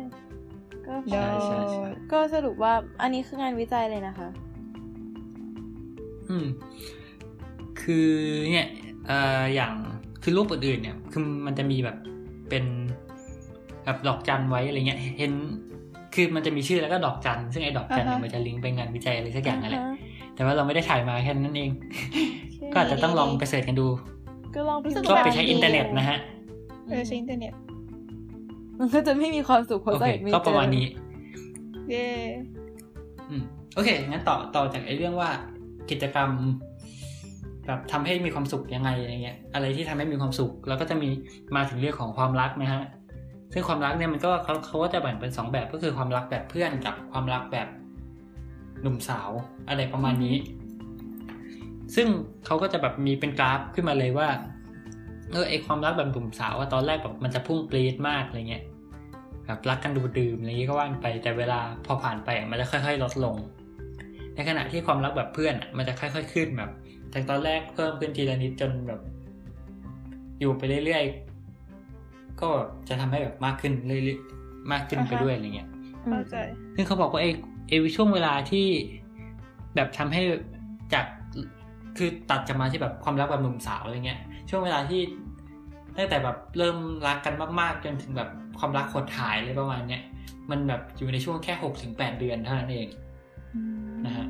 [0.87, 4.27] ก็เดี๋ยวใช่ใช่ก็สรุปว่าอันนี้คืองานวิจัยเลยนะคะ
[6.29, 6.45] อืม
[7.81, 8.09] คือ
[8.51, 8.67] เนี่ย
[9.07, 9.73] เอ่ออย่าง
[10.23, 11.97] คือรูปอื่นๆเนี่ย คือมันจะมีแบบ
[12.49, 12.65] เป็น
[13.85, 15.31] แบบดอกจันไว้อะไรเงี้ย เห็น
[16.15, 19.97] คือมันจะมีชื่อแล้วก็ดอกจัน ซึ่งไอ้ดอกจันเนี่ยอ่าฮะมันจะลิงก์ไปงานวิจัยอะไรสักอย่างนั่นแหละอ่าฮะ
[20.35, 23.87] แต่ว่าเราไม่ได้ถ่ายมาแค่นั้นเองโอเคก็อาจจะต้องลองไป search กันดู
[24.55, 26.17] ก็ลองพิมพ์ก็ไปใช้อินเทอร์เน็ตนะฮะ
[26.87, 27.53] เออใช้อินเทอร์เน็ต
[28.79, 30.85] มันก็จะไม่มีความสุขเพราะโอใส่เคไม่ก็ประมาณเจอนี้
[31.89, 32.07] เย่
[33.29, 33.43] อืม
[33.75, 35.29] โอเค งั้นต่อต่อจากไอ้เรื่องว่า
[35.89, 36.29] กิจกรรม
[37.69, 41.09] แบบทำให้มีความสุขยังไงอะไรเงี้ยอะไรที่ทำให้มีความสุข แล้วก็จะมี
[41.55, 42.83] มาถึงเรื่องของความรักนะฮะ
[43.53, 47.67] ซึ่งความรักเนี่ยมันก็เขาเขาก็จะแบ่งเป็นสองแบบก็คือความรักแบบเพื่อนกับความรักแบบ
[48.81, 49.29] หนุ่มสาว
[49.69, 50.35] อะไรประมาณนี้
[51.95, 52.07] ซึ่ง
[52.45, 54.27] เขาก็จะแบบมีเป็นกราฟขึ้นมาเลยว่า
[55.31, 58.63] เออไอความรักแบบหนุ่มสาวอะตอนแรกแบบมันจะพุ่งปรีดมากอะไรเงี้ย
[59.45, 63.35] แบบรักกันดูดื่มอะไรอย่างงี้ก็ว่านไปแต่เวลาพอผ่านไปมันจะค่อย ๆ ลดลง
[64.35, 66.71] ในขณะที่ความรักแบบเพื่อนอะมันจะค่อย ๆ ขึ้นแบบ
[67.13, 69.01] จากตอนแรกเพิ่มขึ้นทีละนิดจนแบบ
[70.39, 72.49] อยู่ไปเรื่อยๆ ก็
[72.87, 75.69] จะทำให้แบบมากขึ้นเรื่อยๆมากขึ้นไปด้วยอะไรเงี้ย
[76.05, 76.35] อืมเข้าใจ
[76.75, 77.31] ซึ่งเขาบอกว่าไอ้
[77.67, 78.67] ไอ้ช่วงเวลาที่
[79.75, 80.21] แบบทำให้
[80.93, 81.05] จาก
[81.97, 85.01] คือตัดจะมาที่แบบความรักแบบหนุ่มสาวอะไรเงี้ย ช่วงเวลาที่
[85.97, 88.29] ตั้งแต่แบบเริ่มรักกันมากๆ จนถึงแบบ
[88.59, 90.01] ความรักหดหายเลยประมาณเนี้ย
[90.51, 92.87] มันแบบอยู่ในช่วงแค่หกถึงแปดเดือนเท่านั้นเอง
[94.05, 94.27] นะฮะ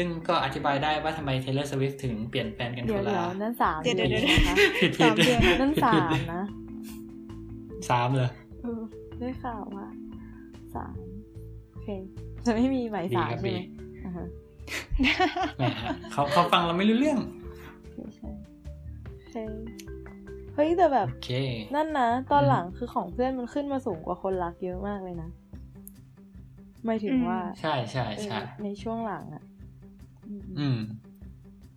[0.00, 6.42] ซึ่งก็อธิบายได้ว่าทำไม Taylor Swift ถึงเปลี่ยนแฟนกันเดี๋ยวทุเดี๋ยวลานั่นสามเดี๋ยวเดี๋ยวดือนเดี๋ยวนะคะผิดสามเดือนนั่นสามนะ
[7.90, 8.30] สามเลย
[8.62, 8.82] เออ
[9.18, 9.86] ได้ข่าวว่า
[10.74, 10.94] สาม
[11.70, 11.88] โอเค
[12.46, 13.60] จะไม่มีหมายดีสามครับใช่ดีไหม
[14.04, 14.26] อ่าฮะ
[15.58, 15.62] แหม
[16.12, 17.18] เขาเขาฟังเราไม่รู้เรื่อง
[17.82, 18.28] โอเคใช่
[19.14, 19.34] โอเค
[20.54, 21.30] เฮ้ยแต่แบบโอเค
[21.74, 25.30] นั่นนะตอนอืมหลังคือของเพื่อนมันขึ้นมาสูงกว่าคนรักเยอะมากเลยนะ
[26.86, 29.42] หมายถึงว่า ใช่ใช่เออใช่ในช่วงหลังอะ
[30.28, 30.78] อืมอืม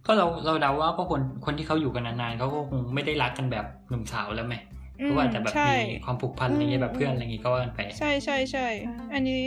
[0.06, 4.56] ก็เราเราเดาว่าก็คนคนที่เขาอยู่กันนานๆเขาก็คงไม่ได้รักกันแบบหนุ่มสาวแล้วไหม
[5.02, 8.68] อืเขามอาจจะแบบใช่มีความผูกพันอะไรเงี้ยแบบเพื่อนอะไรเงี้ยก็ว่ากันไป ใช่ใช่ใช่
[9.14, 9.44] อันนี้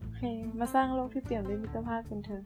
[0.00, 0.22] โอเค
[0.60, 2.42] มาสร้างโลกที่เปลี่ยนด้วยมิตรภาพกันเถอะ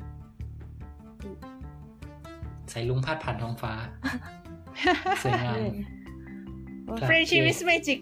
[2.70, 3.72] ใส่ลุงพาดผ่านท้องฟ้า
[5.22, 5.56] สวยงาม
[7.00, 8.00] ครับ friendship is magic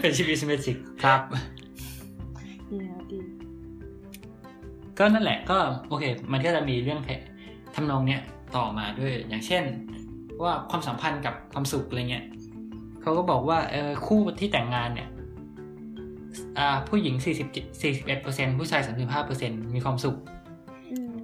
[0.00, 1.20] เป็นชีวิตเมจิกครับ
[2.70, 2.99] ดีนะดี
[5.00, 7.00] ก็นั่นแหละก็โอเค มันก็จะมีเรื่อง
[7.74, 8.20] ทำนองเนี้ย
[8.56, 9.64] ต่อมาด้วยอย่างเช่น
[10.42, 12.24] ว่าความสัมพันธ์กับความสุขอะไรเงี้ย
[13.02, 15.08] เขาก็บอกว่าเออคู่ที่แต่งงานเนี่ย
[16.58, 18.80] อ่าผู้หญิง 40 41%ผู้ชาย
[19.26, 20.16] 35%มีความสุข
[20.90, 21.14] อืม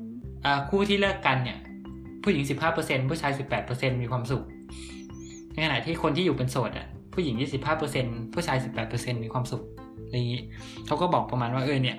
[0.45, 1.59] อ่าคู่ที่เลิกกันเนี่ย
[2.23, 2.45] ผู้หญิง
[2.77, 3.33] 15%ผู้ชาย
[3.67, 4.45] 18%มีความสุข
[5.53, 7.35] ในขณะที่คนที่อยู่เป็นโสดอะ ผู้หญิง
[7.85, 8.57] 25%ผู้ชาย
[8.91, 9.63] 18%มีความสุข
[10.05, 10.43] อะไรอย่างนี้
[10.87, 11.97] เขาก็บอกประมาณว่าเออเนี่ย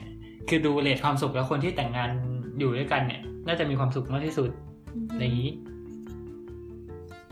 [0.50, 2.10] คือดูเลทความสุขแล้วคนที่แต่งงาน
[2.60, 4.50] อยู่ด้วยกันเนี่ย น่าจะมีความสุขมากที่สุด
[5.12, 5.52] อะไรอย่างนี้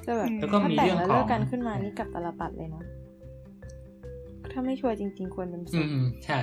[0.04, 2.84] แต่แบบอืมแล้วก็ถ้ามีแต่งเรื่องแล้วขอเลิงกกันขึ้นมานี่กลับตลปัดเลยนะ
[4.52, 6.40] ถ้าไม่ชัวร์จริง ๆ ควรเป็นอืสุดมใช่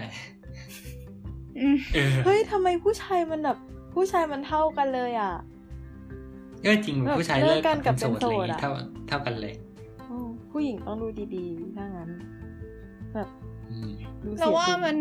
[1.58, 3.58] อืมเออเฮ้ยทำไมผู้ชายมันแบบ
[3.94, 5.32] ผู้ชายมันเท่ากันเลยอะ
[6.62, 8.70] เออจริงแบบผู้ชายเลิเลิกกกักันนกักับบเป็นโสดอะไรอย่างโสดนี้อะเท่า
[9.08, 9.54] เท่ากันเลย
[10.06, 10.16] โอ้
[10.50, 11.06] ผู้หญิงต้องดู
[11.36, 12.10] ดีๆถ้างั้น
[13.14, 13.28] แบบ
[13.70, 13.90] อืม
[14.24, 14.96] ดูเสีเรายว่าดุลมัน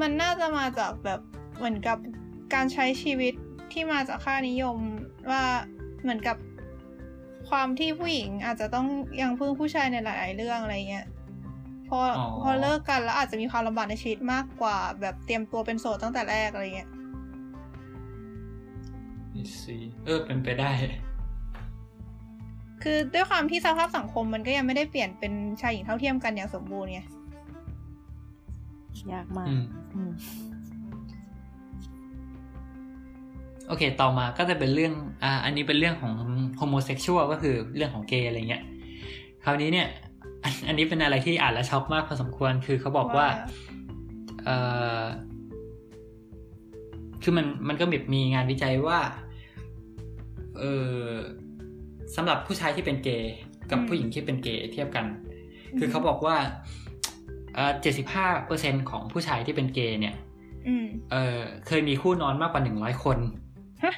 [0.00, 1.20] มันน่าจะมาจากแบบ
[1.56, 1.98] เหมือนกับ
[2.54, 3.34] การใช้ชีวิต
[3.72, 4.76] ที่มาจากค่านิยม
[5.30, 5.44] ว่า
[6.02, 6.36] เหมือนกับ
[7.48, 8.86] ความที่ผู้หญิงอาจจะต้อง
[9.20, 11.06] ยังพึ่งผู้ชายในหลาย ๆ เรื่องอะไรเงี้ย
[11.88, 16.90] พอออพอเลิกกันแล้วอาจจะมีความลำบากในชีวิตมากกว่า แบบเตรียมตัวเป็นโสดตั้งแต่แรกอะไรเงี้ย
[19.34, 20.72] นี่สิเออเป็นไปได้
[22.82, 27.00] คือด้วยความที่สภาพสังคมมันก็ยังไม่ได้เปลี่ยนเป็นชายหญิงเท่าเทียมกันอย่างสมบูรณ์ไง
[29.12, 30.12] ยากมากอืมอืม
[33.68, 34.92] โอเค ต่อมาก็จะเป็นเรื่อง
[35.22, 36.14] อ่า อันนี้เป็นเรื่องของ
[36.56, 38.62] โฮโมเซ็กชวลก็คือเรื่องของเกย์อะไรเงี้ย
[39.44, 39.88] คราวนี้เนี่ย
[40.42, 43.28] อันอันนี้เป็นอะไรที่อ่านแล้วช็อกมากพอสมควร คือเขาบอกว่าว่า
[44.44, 44.56] เอ่
[45.02, 45.04] อ
[47.22, 49.00] คือมัน มันก็มีมีงานวิจัยว่า
[50.58, 50.98] เออ
[52.16, 53.34] สำหรับผู้ชายที่เป็นเกย์
[53.70, 55.06] กับผู้หญิงที่เป็นเกย์เทียบกัน
[55.78, 56.87] คือเขาบอกว่าเอ่อ
[57.82, 60.14] เจ็ดสิบห้าเปอร์เซ็นของผู้ชายที่เป็นเกย์เนี่ย
[60.66, 63.18] อืมเออเคยมีคู่นอนมากกว่าหนึ่งร้อยคน
[63.84, 63.94] ฮะ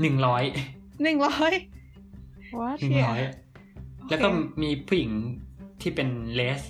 [0.00, 0.44] หนึ่งร้อย
[1.02, 1.52] หนึ่งร้อย
[2.60, 3.20] ว่าหนึ่งร้อย
[4.08, 4.28] แล้วก็
[4.62, 5.10] มีผู้หญิง
[5.80, 6.60] ที่เป็นเลส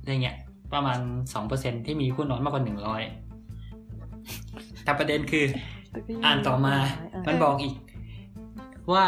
[0.00, 0.36] อะไรเงี้ย
[0.72, 0.98] ประมาณ
[1.34, 3.02] สองเปอร์เซ็นที่มีคู่นอนมากกว่าหนึ่งร้อย
[4.84, 5.44] แต่ประเด็นคือ
[6.24, 6.74] อ่านต่อมา
[7.26, 7.74] มันบอกอีก
[8.92, 9.04] ว่า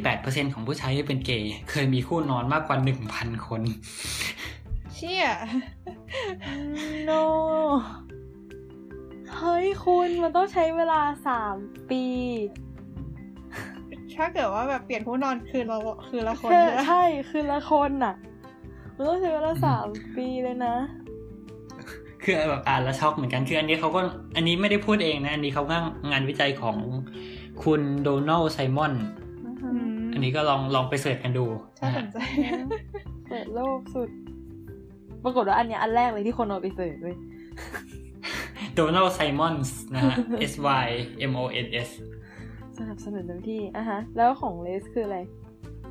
[0.00, 2.76] 28%ของผู้ชายที่เป็นเกย์เคยมีคู่นอนมากกว่า
[3.12, 3.60] 1,000 คน
[4.96, 5.26] เชี่ย
[7.04, 7.10] โน
[9.36, 11.56] เฮ้ยคุณมันต้องใช้เวลาสาม
[11.90, 12.04] ปี
[14.16, 15.78] ถ้าเกิดว่าแบบเปลี่ยนผู้นอนคืนละ
[16.08, 18.14] คืนละคนใช่ใช่ไหมใช่คือละคนน่ะ
[18.96, 19.86] มันต้องใช้เวลาสาม
[20.16, 20.74] ปีเลยนะ
[22.22, 24.00] คือแบบอ่านแล้วช็อกเหมือนกันคืออันนี้เขาก็
[24.36, 25.76] อันนี้ไม่ได้พูดเองนะ อันนี้เขาก็
[26.10, 26.76] งานวิจัยของ
[27.62, 28.94] คุณโดนัลไซมอน
[29.44, 31.46] อืมอันนี้ก็ลองลองไปเสิร์ชกันดู
[31.80, 32.18] น่านะสฮะนใจ
[33.28, 34.10] เปิดโลกสุด
[35.26, 37.16] ปรากฏว่าอันเนี้ยอันแรกเลยที่คนเอาไปเสิร์ชเลย
[38.74, 40.16] โดนัลไซมอนส์นะฮะ
[40.52, 40.54] S
[40.84, 40.88] Y
[41.30, 41.88] M O N S
[42.78, 45.18] สนับสนุนเต็มที่อะฮะ แล้วของเลสคืออะไร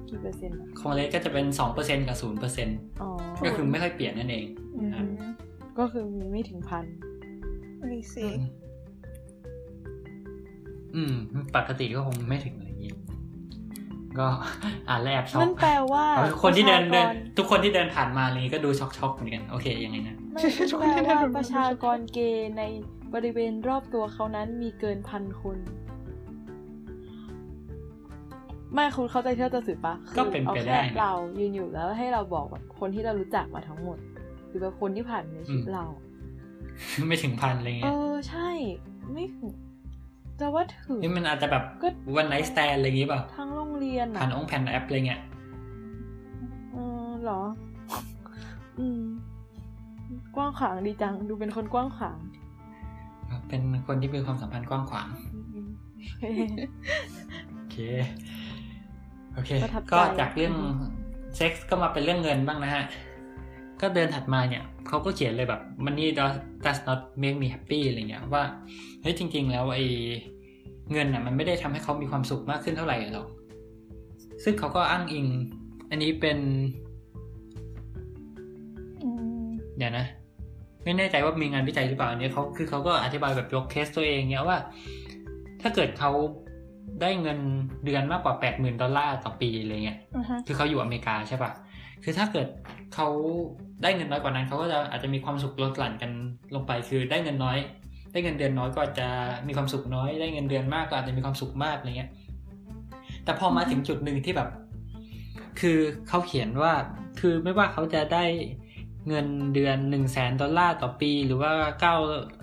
[0.09, 1.45] กี่เปอร์เซ็นต์อะของเลสก็จะเป็น
[1.77, 3.09] 2%กับ0%อ๋อ
[3.45, 4.45] ก็คือไม่ค่อยเปลี่ยนนั่นเอง
[4.77, 5.09] อืม
[5.79, 6.85] ก็คือมีไม่ถึงพัน
[7.91, 8.25] นี่สิ
[10.95, 11.15] อืม
[11.55, 12.74] ปกติก็คงไม่ถึงอะไรอย่างนี้
[14.19, 14.27] ก็
[14.89, 16.05] อ่านแล้วแอบช็อกนั่นแปลว่า
[16.41, 20.45] คนที่เดินประเดิชานกรทุกคนที่เดินผ่านมาอะไรอย่างนี้ก็ดูช็อกช็อกๆเหมือนกัน โอเคยังไงนะนั่น
[20.79, 22.63] แปลว่าประชากรเกย์ใน
[23.13, 25.57] บริเวณรอบตัวเขานั้นมีเกินพันคน
[28.73, 33.97] ไม่คุณเข้าใจที่เราจะสื่อปะคือก็เป็นไปเอาได้แค่นะเรายืนอยู่แล้วให้เราบอกแบบคนที่เรารู้จักมาทั้งหมด
[34.47, 35.85] หรือแบบคนที่ผ่านในชีวิตอืมเรา
[37.07, 38.49] ไม่ถึงพันอะไรเอเงี้ยอใช่
[39.13, 39.49] ไม่ถึง
[40.39, 45.21] จะว่าถึงนี่มันอาจจะแบบก็วันไนท์สแตนอะไรอย่างงี้เปล่าทั้งโรงเรียนผ่านอะองค์แผ่นแอปอะไรเงี้ย
[46.71, 47.41] เออเหรอ
[48.79, 49.03] อืม
[50.35, 52.17] กว้างขวางดีจัง ดูเป็นคนกว้างขวาง
[53.47, 55.69] เป็นคนที่มีความสัมพันธ์กว้างขวางอืม
[57.53, 57.77] โอเค
[59.33, 60.85] โอเคประทับใจก็จากเรื่องอือฮึ
[61.35, 62.83] เซ็กส์ก็มาเป็นเรื่องเงินบ้างนะฮะ
[63.81, 68.43] ก็เดินถัดมาเนี่ยเขาก็เขียนเลยแบบ money does does not make me happy อะไรเงี้ยว่า
[69.01, 69.85] เฮ้ยจริง ๆ แล้วไอ้
[70.91, 73.27] เงินอะมันไม่ได้ทำให้เขามีความสุขมากขึ้นเท่าไหร่หรอก
[74.43, 75.25] ซึ่งเขาก็อ้างอิง
[75.89, 76.37] อันนี้เป็น
[79.03, 79.09] อื
[79.43, 79.47] ม
[79.77, 80.05] เดี๋ยวนะ
[80.83, 84.57] ไม่แน่ใจว่ามีงานวิจัยหรือเปล่าอันนี้เขาคือเขาก็อธิบายแบบยกเคสตัวเองเนี่ยว่า
[85.61, 86.11] ถ้าเกิดเขา
[87.01, 87.39] ได้เงิน
[87.85, 91.51] เดือนมากกว่าแปดหมื่นดอลลาร์ต่อปีอะไรเงี้ยอ่าฮะคือเขาอยู่อเมริกาใช่ปะ
[92.03, 92.47] คือถ้าเกิด
[92.93, 93.07] เขา
[93.81, 96.11] ได้เงินน้อยกว่านั้นเขาก็จะอาจจะมีความสุขลดหลั่นกัน
[96.55, 97.57] ลงไป คือได้เงินน้อย
[98.11, 99.07] ได้เงินเดือนน้อยก็อาจจะ
[99.47, 102.11] มีความสุขน้อย ได้เงินเดือนมากก็อาจจะมีความสุขมากอะไรเงี้ย
[103.23, 104.49] แต่พอมาถึงจุดหนึ่งที่แบบ
[105.59, 106.73] คือเขาเขียนว่า
[107.19, 108.25] คือไม่ว่าเขาจะได้
[109.07, 111.95] เงินเดือนหนึ่งแสนดอลลาร์ต่อปี หรือว่าเก้า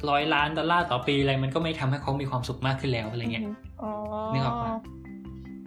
[0.08, 3.44] ร้อยล้านดอลลาร์ต่อปีอะไรมันก็ไม่ทำให้เขามีความสุขมากขึ้นแล้วอะไรเงี้ย
[3.82, 3.92] อ๋อ
[4.32, 4.74] นึกออกปะ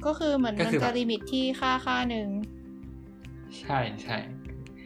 [0.06, 2.28] ก็คือเหมือนก็มันคือแบบจะ limit ที่ค่าค่าหนึ่ง
[3.60, 4.18] ใช่ใช่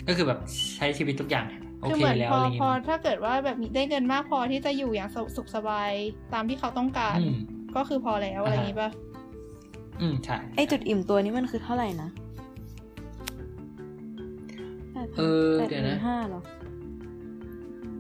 [0.10, 0.39] ก็คือแบบ
[0.76, 1.45] ใช้ชีวิตทุกอย่าง
[1.82, 5.91] โอคือเคเหมือนแล้วพออะไรพอเงี้ยถ้าเกิดว่าแบบมีได้เงินมากพอที่จะอยู่อย่างสุขสบาย
[6.34, 7.38] ตามที่เขาต้องการอืม
[7.76, 8.89] ก็คือพอแล้วอะไรอย่างนี้ป่ะ
[10.01, 12.10] อืมใช่ไอจุดอิ่มตัวนี้มันคือเท่าไหร่นะ
[15.18, 16.41] เออแปดเดี๋ยวหมื่นะนห้าเหรอ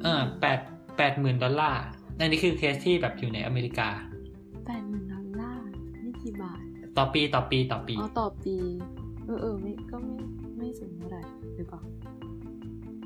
[0.03, 0.59] เออแปด
[0.97, 1.81] แปดหมื่นดอลลาร์
[2.19, 3.89] อันนี้คือเคสที่แบบอยู่ในอเมริกา
[4.65, 5.63] แปดหมื่นดอลลาร์
[6.03, 6.61] นี่กี่บาท
[6.97, 8.55] ต่อปีต่อปีต่อปีอ๋อต่อปี
[9.25, 10.17] เออเออไม่ก็ไม่
[10.57, 11.21] ไม่สูงเท่าไหร่
[11.55, 11.81] หรือเปล่า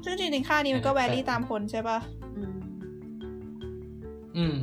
[0.05, 1.99] ซึ่งจริงๆค่านี้มันก็เออแวแปดรี่ตามคนใช่ป่ะ
[2.37, 2.55] อืม
[4.37, 4.55] อืม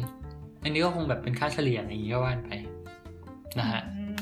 [0.63, 2.51] อันนี้ก็คงแบบเป็นค่าเฉลี่ยอะไรอย่างงี้ก็ว่านไป
[3.59, 4.17] นะฮะอืม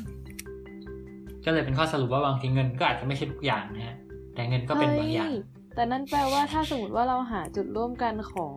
[1.45, 3.97] ก็เลยเป็นข้อสรุปว่าบางทีเงินก็อาจจะไม่ใช่ทุกอย่างนะฮะ
[4.35, 5.39] แต่เงินก็เป็นบางอย่างฮ้
[5.75, 8.55] แต่นั่นแปลว่าถ้าสมมติว่าเราหาจุดร่วมกันของ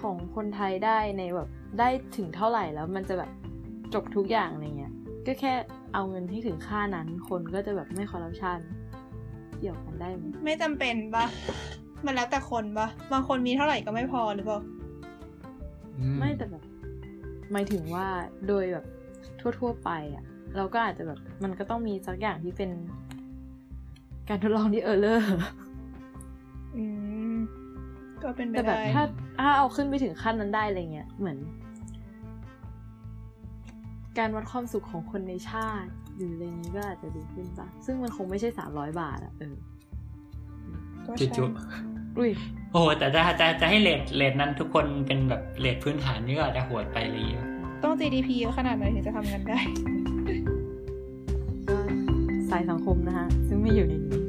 [0.00, 1.48] ของคนไทยได้ในแบบ
[1.78, 3.30] ได้ถึงเท่าไหร่แล้วมันจะแบบ
[3.94, 4.92] จบทุกอย่างอะไรเงี้ย
[5.26, 5.52] ก็แค่
[5.94, 8.58] เอาเงินให้ถึงค่านั้นคนก็จะแบบไม่คอร์รัปชัน
[9.60, 11.24] เกี่ยวกันได้ไหมไม่จำเป็นปะ
[12.04, 14.60] มันแล้วแต่คนปะบางคนมีเท่าไหร่ก็ไม่พอหรือเปล่า
[15.98, 16.62] อืไม่แต่แบบ
[17.52, 18.06] หมายถึงว่า
[18.48, 18.84] โดยแบบ
[19.60, 20.24] ทั่ว ๆ ไปอะ่ะ
[20.56, 22.70] เราก็อาจจะแบบ มันก็ต้องมีสักอย่างที่เป็น
[24.28, 25.26] การทดลองที่เออเลอร์
[26.76, 26.84] อื
[27.34, 27.36] ม
[28.22, 29.04] ก็เป็นไปแต่แบบได้ถ้า
[29.40, 31.38] ถ้าเอาขึ้นไปถึงขั้นนั้นได้อะไรเงี้ยเหมือน
[34.18, 39.56] การวัดความสุขของคนในชาติหรื ออะไรนี้ก็อาจจะดีขึ้นปะซึ่งมันคงไม่ใช่สามร้อยบาทอะเออ
[41.06, 41.44] ก็จุใช่จุ
[42.18, 42.30] อุ้ย
[42.72, 47.24] โอ้โหแต่จะจะจะให้เลทเลทนั้นทุกคนเป็นแบบเลทพื้นฐานนี่ก็อาจจะโหดไปเลย
[47.82, 49.58] ต้อง GDP เยอะขนาดไหนถึงจะทำงานได้
[51.68, 51.76] ก็
[52.50, 54.20] สายสังคมนะฮะ ซึ่งไม่อยู่ในนี้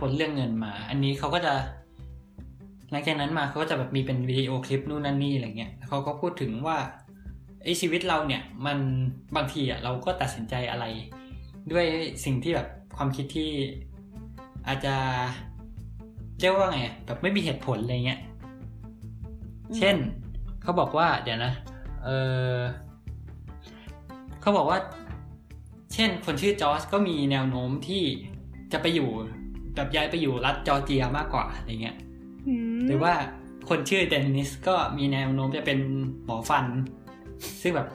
[0.00, 1.54] พ้นเรื่องเงินมา อันนี้เขาก็จะ
[2.90, 6.78] หลังจากนั้นมาเขาก็จะแบบมีเป็นวิดีโอคลิปนู่นนั่นนี่อะไรเงี้ยแล้วเขาก็พูดถึงว่า
[7.64, 8.78] ไอ้ชีวิตเราเนี่ยมัน
[9.36, 10.84] บางทีอะเราก็ตัดสินใจอะไร
[11.72, 11.86] ด้วย
[12.24, 13.50] สิ่งที่แบบความคิดที่
[14.66, 14.94] อาจจะ
[16.40, 18.20] เรียกว่าไงอะแบบไม่มีเหตุผลอะไรเงี้ย
[19.68, 19.96] อืมเช่น
[20.62, 21.52] เขาบอกว่า เดี๋ยวนะ
[22.04, 22.08] เอ
[22.54, 22.58] อ
[24.40, 24.78] เขาบอกว่า
[25.94, 28.02] เช่น คนชื่อจอร์จก็มีแนวโน้มที่
[28.72, 29.10] จะไปอยู่
[29.74, 31.96] แบบย้ายไปอยู่รัฐจอร์เจียมากกว่าอะไรเงี้ย
[32.76, 33.12] มหรือว่า
[33.68, 35.78] คนชื่อเดนนิสก็มีแนวโน้มจะเป็น
[36.24, 36.64] หมอฟัน
[37.62, 37.88] ซึ่งแบบ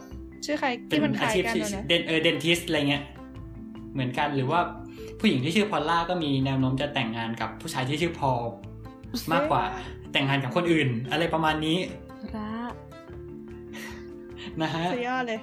[0.46, 3.04] ชื่อใครเป็ที่นมันคอาล้ายชีพกันที่แล้วนะเดนเออเดนทิสอะไรเงี้ย
[3.94, 4.60] เหมือนกันหรือว่า
[5.20, 8.40] ผู้หญิงที่ชื่อพอลล่าก็มีแนวโน้มจะแต่งงานกับผู้ชายที่ชื่อพอล
[9.34, 9.64] มากกว่า
[10.12, 11.78] แต่งงานกับคนอื่น อะไรประมาณนี้
[12.32, 12.50] พระ
[14.62, 15.40] นะฮะสุดยอดเลย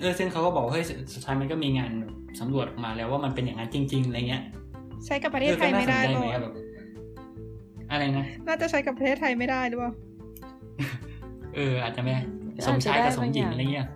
[0.00, 4.42] เออซึ่งเขาก็บอกว่าเฮ้ยสุดสุดท้ายมันก็มีงานแบบ สำรวจออกมาแล้วว่ามันเป็นอย่างนั้นจริง ๆอะไรเงี้ย
[5.06, 6.54] ใช้กับประเทศไทยออก็ไม่ได้น่าสนใจหรไหมออะแบบ
[7.90, 9.92] อะไรนะน่าจะใช้กับประเทศไทยไม่ได้หรือเปล่า
[11.54, 12.22] เออ อาจจะไม่ได้
[12.66, 13.88] สมชายกับสมหญิงอะไรเงี้ย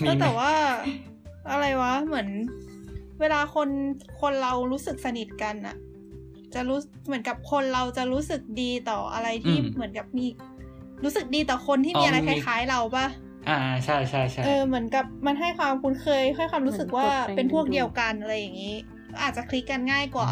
[0.00, 0.52] เออแต่ว่า
[1.50, 2.28] อะไรวะ เหมือน
[3.20, 3.68] เวลาคน
[4.20, 5.76] คนเรารู้สึกสนิทกันอะ
[6.54, 10.26] จะรู้เหมือนกับคนเราจะรู้สึกดีต่ออะไรที่เหมือนกับมี
[11.04, 13.06] รู้สึกดีต่อคนที่มีอะไรคล้าย ๆ เราปะ
[13.48, 18.74] อ่าใช่ใช่ใช่เออเหมือนกับมันให้ความคุ้นเคยให้ความรู้สึกว่าเป็นพวกเดียวกันอะไรอย่างนี้
[19.22, 20.30] อาจจะคลิกกันง่ายกว่า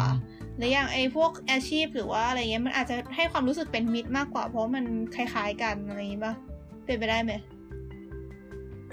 [0.57, 6.33] หรืออย่างไอ้พวกอาชีพหรือว่าอะไรเงี้ยมันอาจจะให้ความรู้สึกเป็นมิตรมากกว่า เพราะมันคล้ายๆกันอะไรอย่างนี้ปะ
[6.85, 7.33] เป็นไปได้ไหม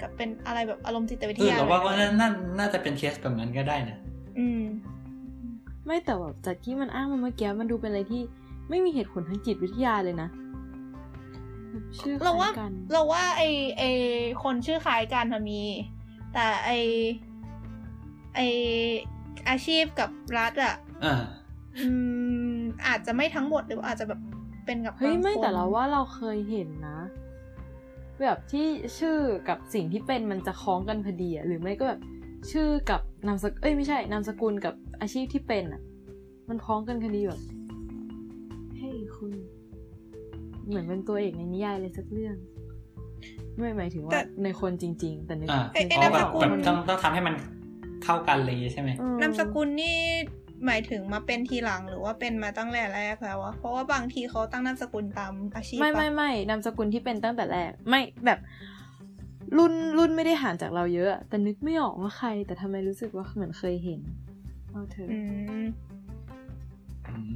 [0.01, 3.97] กับเป็นอะไรแบบอารมณ์จิตวิทเออยาแต่ว่าก็อะไรแบบน่าน่าจะเป็นเคสแบบนั้นก็ได้นะ
[4.39, 4.63] อืม
[5.85, 8.21] ไม่แต่แบบจากที่มันอ้างมาเมื่อกี้มันดูเป็นอะไรที่
[8.69, 10.29] ไม่มีเหตุผลทางจิตวิทยาเลยนะ
[11.99, 13.43] ชื่อคเราว่าล้ายกันเราว่าไอ
[13.77, 13.83] ไอ
[14.43, 15.61] คนชื่อคล้ายกันอะมี
[16.33, 16.71] แต่ไอ
[18.35, 18.39] ไอ
[19.49, 21.15] อาชีพกับรัฐอะอ่า
[21.79, 21.87] อื
[22.55, 22.57] ม
[22.87, 24.19] อาจจะไม่ทั้งหมดหรือว่าอาจจะแบบ
[24.65, 26.99] เป็นกับเฮ้ยบางไม่คนแต่เราว่าเราเคยเห็นนะ
[28.21, 28.67] แบบที่
[28.99, 29.17] ชื่อ
[29.49, 32.01] กับสิ่งที่เป็นมันจะคล้องกันพอดีอะหรือไม่ก็แบบ
[32.51, 35.81] ชื่อกับนามสกุลเอ้ยไม่ใช่นามสกุลกับอาชีพที่เป็นอะ
[36.49, 37.41] มันคล้องกันพอดีแบบ
[38.75, 39.31] เฮ้ยคุณ
[40.67, 42.35] เหมือนเป็นตัวเอกในนิยายอะไรสักเรื่อง
[43.57, 47.35] ไม่หมายถึงว่าแต่ในคนจริง ๆ แต่นึกอ่าไอ้ไอ้อ๋อแบบนามสกุลแบบต้องต้องทำให้มัน
[48.03, 49.97] เข้ากันอะไรอย่างงี้ใช่ไหมเออนามสกุลนี่
[50.65, 58.39] หมายถึงมาเป็นทีหลังหรือว่าเป็นมาตั้งแต่แรกแล้ววะเพราะว่าบางทีเขาตั้งนามสกุลตามอาชีพไม่ปะไม่ไม่นามสกุลที่เป็นตั้งแต่แรก ไม่แบบ
[59.57, 63.99] รุ่นรุ่นไม่ได้ห่างจากเราเยอะอะแต่นึกไม่ออกว่าใคร แต่ทำไมรู้สึกว่าเหมือนเคยเห็น
[64.71, 65.19] เอาเถอะอื
[65.61, 65.65] ม
[67.09, 67.33] อืม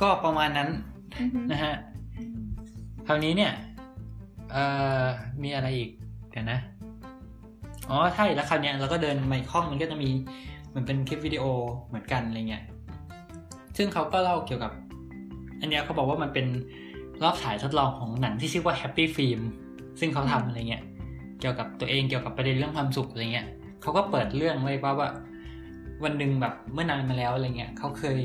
[0.00, 0.68] ก็ประมาณนั้น
[1.20, 1.74] อือฮึนะฮะ
[3.06, 3.52] คราวนี้เนี่ย
[4.52, 4.64] เอ่
[5.02, 5.04] อ
[5.42, 5.90] มีอะไรอีก
[6.30, 6.58] เดี๋ยวนะ
[7.90, 10.10] อ๋อใช่แล้วคราวนี้เราก็เดินไมค์ห้องมันก็จะมี
[10.68, 11.44] เหมือนเป็นคลิปวิดีโอ
[11.88, 12.64] เหมือนกันอะไรเงี้ย
[13.76, 14.72] ซึ่งเขาก็เล่าเกี่ยวกับ
[15.60, 16.46] อันเนี้ยเขาบอกว่ามันเป็น
[17.22, 19.40] รอบฉายทดลองของหนังที่ชื่อว่า Happy Film
[20.00, 20.82] ซึ่งเขาทำอะไรเงี้ย
[21.40, 23.46] เกี่ยวกับตัวเองเกี่ยวกับประเด็นเรื่องความสุขอะไรเงี้ย
[23.82, 25.08] เขาก็เปิดเรื่องไว้ว่าว่า
[26.04, 28.18] วันหนึ่งแบบเมื่อนานมาแล้วอะไรเงี้ยเขาเคย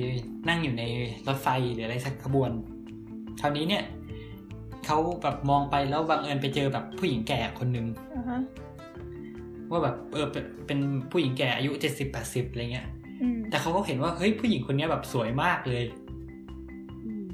[0.50, 0.84] นั่งอยู่ใน
[1.28, 2.52] รถไฟหรืออะไรสักขบวน
[3.42, 3.84] คราวนี้เนี่ย
[4.86, 8.40] เขาแบบมองไปแล้วบังเอิญไปเจอแบบผู้หญิงแก่คนหนึ่งอ่าฮะ
[9.72, 10.80] ว่าแบบเออเป็นเป็น
[11.12, 12.88] ผู้หญิงแก่อายุเจ็ดสิบแปดสิบอะไรเงี้ย
[13.22, 15.84] อืมแต่เขาก็เห็นว่าเฮ้ยผู้หญิงคนเนี้ยแบบสวยมากเลย
[17.06, 17.26] อืม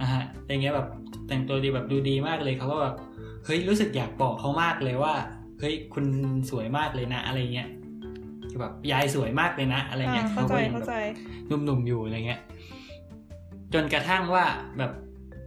[0.00, 0.88] อะฮะอย่างเงี้ยแบบ
[1.28, 2.94] แต่งตัวดีแบบดูดีมากเลยเขาก็แบบ
[3.44, 5.14] เฮ้ยรู้สึกอยากบอกเขามากเลยว่า
[5.60, 6.04] เฮ้ยคุณ
[6.50, 7.68] สวยมากเลยนะ อะไรเงี้ย
[8.50, 10.94] คือแบบยายสวยมากเลยนะ อะไรเงี้ยเข้าใจก็ยังเข้าแบบใจ
[11.46, 12.40] หนุ่มๆอยู่อะไรเงี้ย
[13.74, 14.44] จนกระทั่งว่า
[14.78, 14.92] แบบ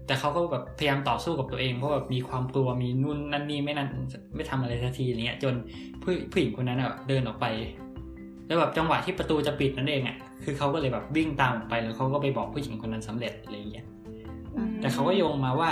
[0.08, 3.90] แต่เขาก็แบบพยายามต่อสู้กับตัวเองเพราะแบบมีความกลัวมีนู่นนั่นนี่ไม่นั่น
[4.36, 5.54] ไม่ทำอะไรสักทีอะไรเงี้ย จน
[6.02, 7.46] ผู้ผู้หญิงคนนั้นอะเดินออกไป
[8.48, 13.86] แล้วแบบจังหวะที่ประตูจะปิดนั่นเองอะคือเขาก็เลยแบบวิ่งตามออกไปแล้วเขาก็ไปบอกผู้หญิงคนนั้นสำเร็จอะไรเงี้ย
[14.82, 15.70] แต่เขาก็โยงมาว่า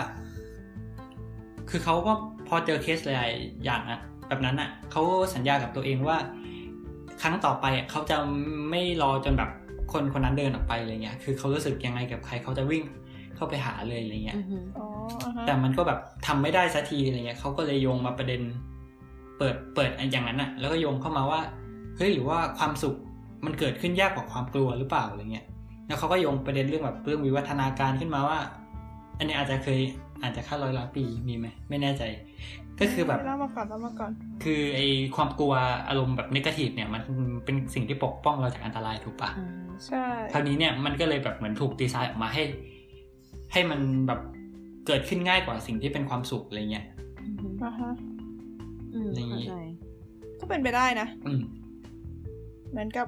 [1.70, 2.14] คือเขาก็
[2.48, 3.32] พอเจอเคสหลาย
[3.64, 5.02] อย่างอะแบบนั้นอะเขา
[5.36, 6.18] สัญญากับตัวเองว่า
[7.22, 8.18] ครั้งต่อไปอะเขาจะ
[8.70, 9.50] ไม่รอจนแบบ
[9.94, 12.84] คนคนนั้นเดินออกไปอะไรเงี้ย คือเขารู้สึกยังไงกับใครเขาจะวิ่ง
[13.36, 14.88] เข้าไปหาเลยอะไรเงี้ยอือหืออ๋อ
[15.26, 18.42] อ่าฮะแต่มันก็แบบทำไม่ได้สักทีอะไรเงี้ยเขาก็เลยโยงมาประเด็น
[19.38, 21.42] เปิดเปิดอย่างนั้นอะแล้วก็โยงเข้ามาว่า
[21.98, 22.96] เฮ้ยหรือว่าความสุข
[23.46, 25.46] มันเกิดขึ้นยากกว่าความกลัวหรือเปล่าอะไรเงี้ย
[25.88, 28.40] แล้วเขาก็โยงประเด็นเรื่องแบบเรื่องวิวัฒนาการขึ้นมาว่า
[29.18, 29.80] อันนี้อาจจะเคย
[30.22, 32.04] อาจจะค่าร้อยล้านปีมีไหมไม่แน่ใจ
[32.80, 34.12] ก็คือแบบเล่ามาก่อนเล่ามาก่อน
[34.44, 34.80] คือไอ
[35.16, 35.54] ความกลัว
[35.90, 37.02] อารมณ์แบบนกาทีฟเนี่ย มัน
[37.46, 39.48] เป็นสิ่งที่ปกป้องเราจากอันตรายถูกปะอ่า
[39.88, 42.44] ใช่คราวนี้เนี่ยมันก็เลยแบบเหมือนถูกดีไซน์ออกมาให้
[43.54, 44.20] ให้มันแบบ
[44.88, 46.86] เกิดขึ้นง่ายกว่าสิ่งที่เป็นความสุขอะไรเงี้ย
[47.22, 47.92] อือหืออ่าฮะ
[48.94, 49.56] อืมอย่างงี้เข้าใจ
[50.40, 51.42] ก็เป็นไปได้นะอืม
[52.72, 53.08] เหมือนกับ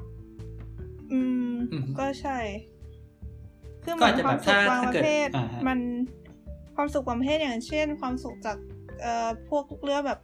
[1.12, 1.20] อื
[1.52, 2.38] มอืม ก็ใช่
[3.84, 5.80] คือเหก็มืออาจนจะคแบวามบสุขถ้าบางถ้าประเกิดเภทอ่าฮะมัน
[6.76, 8.58] ความสุขบางประเภทอย่างเช่น ความสุขจาก
[9.02, 10.20] เอ่อพวกเรื่องแบบ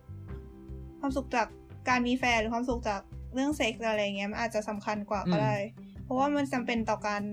[1.00, 1.48] ความสุขจาก
[1.90, 3.02] การมีแฟนหรือความสุขจาก
[3.34, 5.56] เรื่องเซ็กส์อะไรเงี้ยมันอาจจะสำคัญกว่าก็ได้
[6.04, 7.24] เพราะว่ามันจำเป็นต่อการ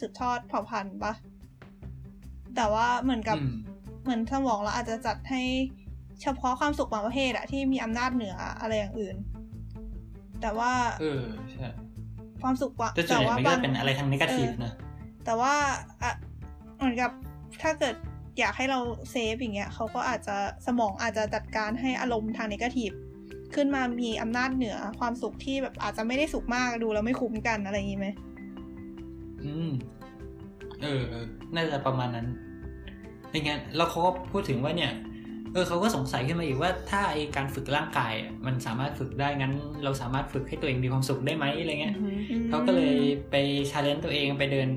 [0.00, 1.12] สืบทอดเผ่าพันธุ์ปะ
[2.56, 3.52] แต่ว่าเหมือนกับอืม
[4.02, 5.42] เหมือนสมองเราอาจจะจัดให้
[6.22, 9.16] เฉพาะความสุขบางประเภทอะที่มีอำนาจเหนืออะไรอย่างอื่น
[10.42, 11.68] แต่ว่า เออใช่
[12.42, 14.72] ความสุขว่าแต่ส่วนใหญ่ว่ามันก็บางจะเป็นอะไรทางนกาทีฟนะ
[15.24, 15.54] แต่ว่า
[16.02, 16.12] อะ
[16.76, 17.10] เหมือนกับ
[17.62, 17.94] ถ้าเกิด
[18.38, 20.36] อยากให้เราsafe อย่างเงี้ยเขาก็อาจจะ
[20.66, 22.90] สมองอาจจะจัดการให้อารมณ์ทาง negative
[23.54, 28.08] ขึ้นมามีอำนาจเหนือความสุขที่แบบอาจจะไม่ได้สุขมากดูแล้วไม่คุ้มกันอะไรอย่างงี้ไหม
[29.44, 29.70] อืม
[30.82, 32.26] เออเออ น่าจะประมาณนั้น
[33.30, 34.92] อย่างงั้นแล้วเขาก็พูดถึงว่าเนี่ย
[35.52, 38.12] เออเขาก็สงสัยขึ้นมาอีกว่าถ้าไอการฝึกร่างกาย
[38.46, 41.96] มันสามารถฝึกได้งั้น เราสามารถฝึกให้ตัวเองมีความสุขได้ไหมอะไรเงี้ย
[42.48, 42.96] เขาก็เลย
[43.30, 43.34] ไป
[43.70, 44.68] challenge ตัวเองไปเดิน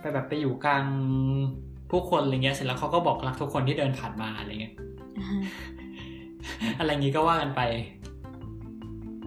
[0.00, 0.84] ไปแบบไปอยู่กลาง
[1.90, 4.74] ผู้คนอะไรเงี้ยเสร็จแล้วเขาก็บอกรักทุกคนที่เดินผ่านมาอะไรเงี้ย
[5.18, 5.40] อ่าฮะ
[6.78, 7.62] อะไรงี้ก็ว่ากันไป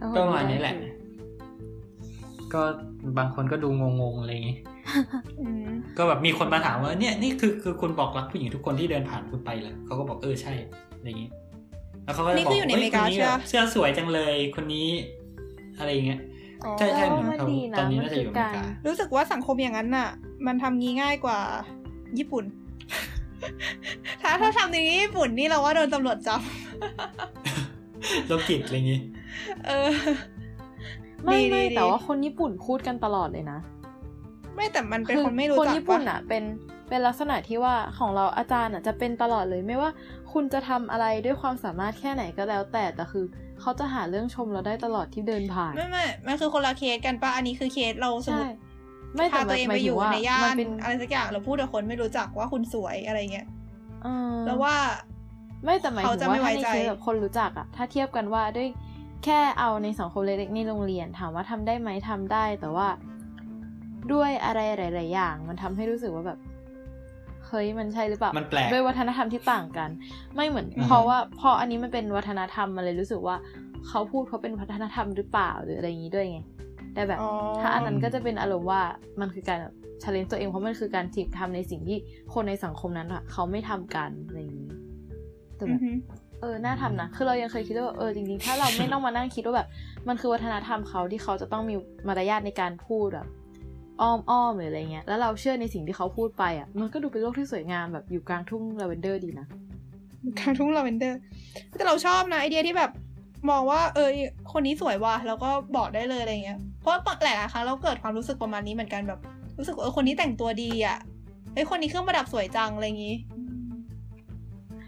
[0.01, 0.75] ก็ประมาณนี้แหละ
[2.53, 2.61] ก็
[3.17, 3.69] บางคนก็ดู
[4.01, 4.72] งงๆอะไรอย่างงี้อืม
[5.97, 10.53] ก็แบบมีคนมาถามว่าเนี่ยนี่คือคือคุณบอกรักผู้หญิงทุกคนที่เดินผ่านคุณไปเหรอเขาก็บอกเออใช่
[10.97, 11.29] อะไรอย่างงี้
[12.03, 14.87] แล้วเขาก็จะนี่บอกคืออยู่ในอเมริกาฮ้ยคนนี้ใช่ปะแบบเสื้อสวยจังเลยคนนี้
[15.77, 16.19] อะไรอย่างเงี้ย
[16.63, 20.09] อ๋อใช่ใช่เหมือนมันเขาดีนะตอนนี้มัน่าจะอยู่อเมริการู้สึกว่าสังคมอย่างนั้นน่ะ
[20.47, 21.39] มันทำงี้ง่ายกว่า
[22.17, 22.45] ญี่ปุ่น
[24.21, 26.41] ถ้าถ้าทำอย่างนี้ญี่ปุ่นนี่เราว่าโดนตำรวจจับ
[28.27, 28.99] โรคจิตอะไรอย่างงี้
[29.67, 29.89] เออ
[31.25, 33.59] ไม่ดีไม่ดีดีแต่ว่าคนญี่ปุ่นพูดกันตลอดเลยนะ
[34.55, 36.43] ไม่แต่มันเป็นคนไม่รู้คนจักญี่ปุ่นปะอะ เป็น
[36.89, 39.89] เป็นลักษณะที่ว่าของเราอาจารย์อะจะเป็นตลอดเลยไม่ว่า
[40.33, 43.25] คุณจะทำอะไรด้วยความสามารถแค่ไหนก็แล้ว แต่แต่คือ
[43.61, 48.49] เขาจะหาเรื่องชมเราได้ตลอดที่เดินผ่านไม่ไม่มันคือคนละเคสกันปะอันนี้คือเคสเราสมมใช่ติ
[49.15, 53.47] ไม่แต่พาตัวเองหไปมายอถึยู่งว่าในย่ามันนเป็นอะไรสักอย่างเราพูดกับคนไม่รู้จักว่าคุณสวยอะไรเงี้ย
[54.03, 54.75] เออแล้วว่า
[55.63, 58.67] ไม่แต่หมายเขาถึงจะว่าไม่ไว้ถ้าในใจเคสแบบคนรู้จักอะถ้าเทียบกันว่าด้วย
[59.25, 62.87] แค่เอาในสังคมเล็กๆในโรงเรียนถามว่าทำได้ไหมทำได้ แต่ว่า
[64.13, 66.39] ด้วยอะไรหลาย ๆ อย่าง มันทำให้รู้สึกว่าแบบ
[67.47, 69.89] เฮ้ยมันใช่หรือเปล่ามันแปลกด้วยวัฒนธรรมที่ต่างกัน
[70.35, 73.35] ไม่เหมือนอือฮึเพราะว่าพออันนี้มันเป็นวัฒนธรรมมันเลยรู้สึกว่า
[73.87, 76.39] เขาพูดเขาเป็นวัฒนธรรมหรือเปล่าหรืออะไรอย่างนี้ด้วยไง
[76.93, 77.27] แต่แบบอ๋อ
[77.59, 78.81] ถ้าอันนั้นก็จะเป็นอารมณ์ว่า
[79.21, 79.73] มันคือการแบบ
[80.03, 81.97] ชาเลนตัวเองเพราะมันคือการทีทำในสิ่งที่
[82.33, 84.71] คนในสังคมนั้นอะเขาไม่ทำกันอะไรอย่างนี้
[85.57, 85.91] แต่แบอือบฮึ
[86.41, 89.67] เออ น่าทำนะ คือเรายังเคยคิดว่าแบบเออ จริงๆ ถ้าเราไม่ต้องมานั่งคิดว่าแบบ
[90.07, 91.75] มันคือวัฒนธรรมเขาที่เขาจะต้องมี
[92.07, 93.27] มารยาทในการพูดแบบ
[94.01, 99.47] อ้อมอ้อมหรืออะไรเงี้ยแล้วเราเชื่อในสิ่งที่เขาพูดไปอะมันก็ดูเป็นโลกที่สวยงามแบบอยู่กลางทุ่งลาเวนเดอร์ดีนะ
[100.39, 101.19] กลางทุ่งลาเวนเดอร์
[101.75, 102.91] แต่เราชอบนะไอเดียที่แบบ
[103.49, 104.09] มองว่าเออ
[104.51, 109.19] คนนี้สวยว่ะแล้วก็บอกได้เลยอะไรเงี้ยเพราะหลายๆครั้งเราเกิดความรู้สึกประมาณนี้เหมือนกันแบบ
[109.57, 110.97] รู้สึกว่าเออคนนี้แต่งตัวดีอะ
[111.53, 113.15] เฮ้ยคนนี้เครื่องประดับสวยจังอะไรอย่างงี้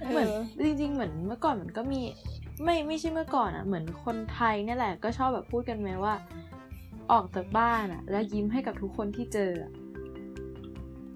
[0.09, 2.01] เหมือนเออจริง ๆ เหมือนเมื่อก่อนมันก็มี
[2.63, 6.13] ไม่ไม่ใช่เมื่อก่อนอะ เหมือนคนไทยเนี่ยแหละก็ชอบแบบพูดกันไหมว่า
[7.11, 9.71] ออกจากบ้านอะแล้วยิ้มให้กับทุกคนที่เจออะ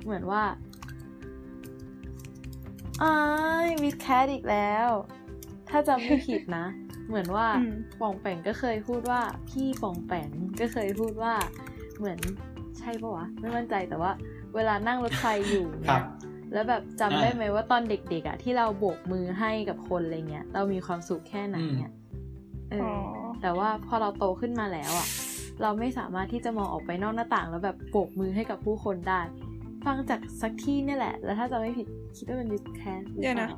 [0.03, 0.43] เหมือนว่า
[3.03, 3.15] อ้า
[3.65, 4.89] ยมิสแคทอีกแล้ว
[5.69, 6.65] ถ้าจำไม่ผิดนะ
[7.07, 7.71] เหมือนว่าอืม
[8.01, 10.29] ป่องแปงก็เคยพูดว่า พี่ป่องแปง
[10.59, 11.33] ก็เคยพูดว่า
[11.97, 12.19] เหมือน
[12.79, 14.11] ใช่ปะวะ ไม่มั่นใจแต่ว่า
[14.55, 16.01] เวลานั่งรถไฟอยู่ครัเนี่ยบ
[16.53, 21.91] แล้วแบบจำอ่าได้ไหมว่าตอนเด็กๆอะที่เราโบกมือให้กับคนอะไรเงี้ย เรามีความสุขแค่ไหนเนี่ย
[22.71, 22.91] เอออ๋ออ
[23.41, 25.07] แต่ว่าพอเราโตขึ้นมาแล้วอะ
[25.61, 29.21] เราไม่สามารถที่จะมองออกไปนอกหน้าต่างแล้วแบบโบกมือให้กับผู้คนได้
[29.85, 31.87] ฟังจากสักที่นี่แหละ แล้วถ้าจะไม่ผิด
[32.17, 33.49] คิดว่าเป็น discuss เดี๋ยวนะ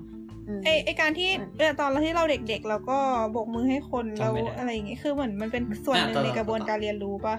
[0.58, 2.98] มไอไอการที่อืมเออตอนที่เราเด็กๆแล้วก็
[3.32, 7.36] โบกมือให้คนแล้วอะไรอย่างงี้คือเหมือนมันเป็นส่วนหนึ่งในกระบวนการเรียนรู้ปะ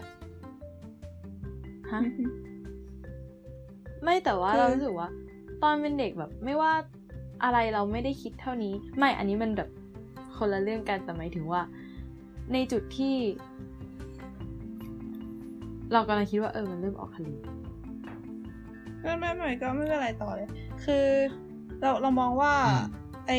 [1.93, 2.01] ฮะ
[4.03, 5.09] ไม่แต่ว่าคือเรารู้สึกว่า
[5.63, 6.73] ตอนเป็นเด็กแบบไม่ว่า
[7.45, 9.69] อะไรเราไม่ได้คิดเท่านี้ ไม่อันนี้มันแบบ
[10.37, 11.63] คนละเรื่องกันแต่หมายถึงว่า
[12.53, 13.15] ในจุดที่
[15.93, 17.35] เรากำลังคิดว่าเออมันเริ่มออกคลี
[19.03, 20.49] ไม่ไม่ไม่ก็ไม่เป็นไรต่อเลย
[20.85, 21.07] คือ
[21.81, 23.33] เราเรามองว่าอืมไอ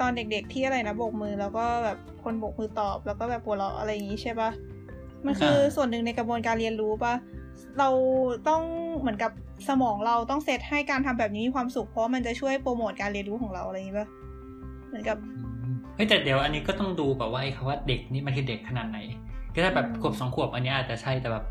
[0.00, 4.50] ตอนเด็กๆที่อะไรนะโบกมือ แล้วก็แบบคนโบกมือตอบ แล้วก็แบบหัวเราะอะไรอย่างงี้ใช่ปะ
[5.26, 7.14] มันคือส่วนหนึ่งในกระบวนการเรียนรู้ปะ
[7.78, 7.88] เรา
[8.48, 8.62] ต้อง
[9.00, 9.32] เหมือนกับ
[9.68, 14.08] สมองเราต้องเซตให้การทำแบบนี้มีความสุขเพราะมันจะช่วยโปรโมทการเรียนรู้ของเราอะไรอย่างงี้ปะ
[14.88, 15.16] เหมือนกับ
[15.62, 18.98] อืมเฮ้ยแต่เดี๋ยวอันนี้ก็ต้องดูแบบว่าไอ้คำว่าเด็กนี่มันคือเด็กขนาดไหน
[19.54, 21.44] ก็ถ้าแบบอืมขวบสองขวบอันนี้อาจจะใช่แต่แบบ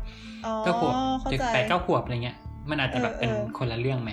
[0.46, 2.36] อ๋อเก้าขวบเข้าเจ็ดใจแปดเก้าขวบอะไรเงี้ย
[2.70, 4.10] มันอาจจะแบบเป็นเออเออคนละเรื่องไหม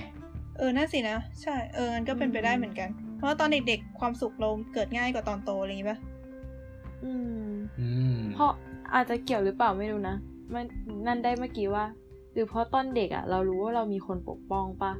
[0.58, 6.00] เออน่าสินะ ใช่เออมันก็เป็นไปได้เหมือนกัน เพราะว่าตอนเด็กๆ ความสุขเราเกิดง่ายกว่าตอนโตอะไรอย่างงี้ปะ
[7.04, 7.12] อื
[7.50, 8.52] มอืมเพราะ
[8.94, 10.16] อาจจะเกี่ยวหรือเปล่าไม่รู้นะ
[10.54, 10.66] มัน
[11.08, 11.86] นั่นได้เมื่อกี้ว่า
[12.34, 14.92] หรือเพราะตอนเด็กอะเรารู้ว่าเรามีคนปกป้องปะ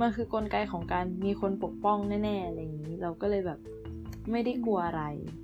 [0.00, 3.58] มันคือกลไกของการมีคนปกป้องแน่ๆอะไรอย่างนี้ เราก็เลยแบบ
[4.30, 5.43] ไม่ได้กลัวอะไรอ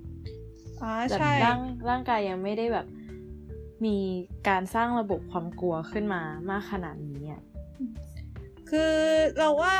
[1.09, 1.59] แบบใช่ร่าง
[1.89, 2.87] ร่างกายยังไม่ได้แบบ
[3.85, 3.97] มี
[4.47, 7.41] การสร้างระบบความกลัวขึ้นมามากขนาดนี้อะ
[8.69, 8.95] คือ
[9.37, 9.75] เราว่า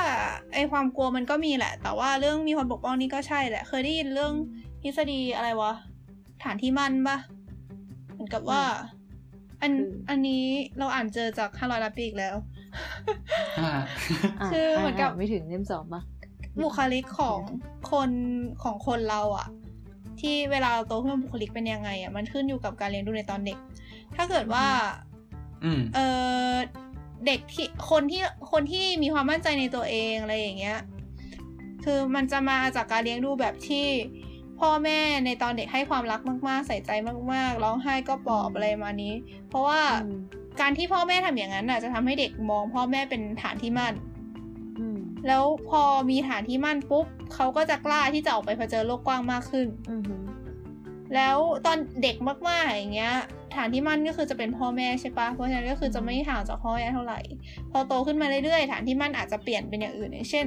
[0.54, 4.34] ไอความกลัวมันก็มีแหละ แต่ว่าเรื่องมีคนปกป้องนี่ก็ใช่แหละ เคยได้ยินเรื่อง
[4.82, 5.74] ทฤษฎีอะไรวะ
[6.43, 7.18] ฐานที่มั่นปะ
[8.12, 8.62] เหมือนกับว่า
[9.62, 9.72] อัน
[10.10, 10.43] อันนี้
[10.80, 12.36] เราอ่านเจอจากห้าร้อยล้านปีอีกแล้ว
[13.60, 13.72] อ่า
[14.39, 16.02] อะคือเหมือนกับไม่ถึงเล่มสองปะ
[16.62, 17.39] บุคลิกของ
[17.91, 18.12] คน
[18.64, 19.47] ของคนเราอะ
[20.22, 23.57] ที่เวลาเราโตขึ้นบุคลิกเป็นยังไงอะมันขึ้นอยู่กับการเลี้ยงดูในตอนเด็ก
[24.15, 24.65] ถ้าเกิดว่า
[25.63, 25.99] อืมเอ
[26.51, 26.53] อ
[27.26, 30.80] เด็กที่คนที่คนที่มีความมั่นใจในตัวเองอะไรอย่างเงี้ย
[31.84, 33.88] คือมันจะมาจากการเลี้ยงดูแบบที่
[34.59, 36.91] พ่อแม่ในตอนเด็กให้ความรักมาก ๆ ใส่ใจ
[37.34, 39.13] มาก ๆ ร้องไห้ก็ปลอบอะไรมานี้
[39.49, 40.17] เพราะว่าอืม
[40.61, 44.11] การที่พ่อแม่ทำอย่างนั้นน่ะจะทำให้เด็กมองพ่อแม่เป็นฐานที่มั่นอืม
[45.28, 50.24] แล้วพอมีฐานที่มั่นปุ๊บเขาก็จะกล้าที่จะออกไปเผชิญโลกกว้างมากขึ้นอืมอืม
[51.15, 52.15] แล้วตอนเด็ก
[52.49, 53.13] มากๆอย่างเงี้ย
[53.55, 57.19] ฐานที่มั่นก็คือจะเป็นพ่อแม่ใช่ปะเพราะฉะนั้นก็คือจะไม่ห่างจากพ่อแม่เท่าไหร่
[57.72, 60.45] พอโตขึ้นมาเรื่อยๆ ฐานที่มั่นอาจจะเปลี่ยนเป็นอย่างอื่นอย่างเช่น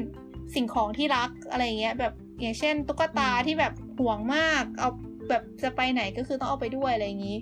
[0.54, 4.90] สิ่งของที่รักอะไรเงี้ยแบบอย่างเช่น ตุ๊กตาที่แบบห่วงมาก เอา
[5.28, 7.36] แบบจะไปไหนก็คือต้องเอาไปด้วยอะไรอย่างงี้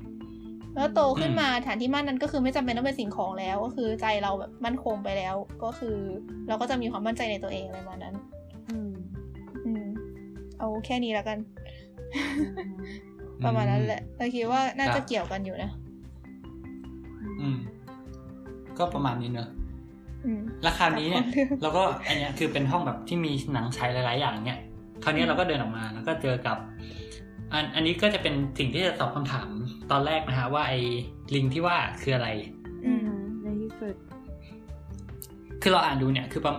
[0.76, 5.96] แล้วโตขึ้นมาฐานที่มั่นนั้นก็คือไม่จำเป็นต้องเป็นสิ่งของแล้ว ก็คือใจเราแบบมั่นคงไปแล้ว ก็คือ
[6.48, 8.14] เราก็จะมีความมั่นใจในตัวเองอะไรประมาณนั้น
[8.70, 8.92] อืม
[9.66, 9.84] อืม
[10.58, 11.38] เอาแค่นี้แล้วกัน
[13.44, 15.70] ประมาณนั้นแหละเราคิดว่าน่าจะเกี่ยวกันอยู่นะ
[17.40, 17.58] อืม
[18.78, 19.48] ก็ประมาณนี้เนอะ
[20.24, 24.60] อืมราคราวนี้เนี่ยครับเราก็อันเนี้ยคือเป็นห้องแบบที่มีหนังฉายหลาย ๆ อย่างเนี่ย
[25.04, 26.56] คราวนี้เราก็เดินออกมาแล้วก็เจอกับ
[27.52, 29.48] อันอันนี้ก็จะเป็นสิ่งที่จะตอบคำถาม
[29.90, 30.80] ตอนแรกนะฮะว่าไอ้
[31.34, 32.28] ลิงที่ว่าคืออะไร
[32.84, 33.08] อืม
[33.42, 33.94] ในที่สุด
[35.62, 36.54] คือเราอ่านดูเนี่ยคือประ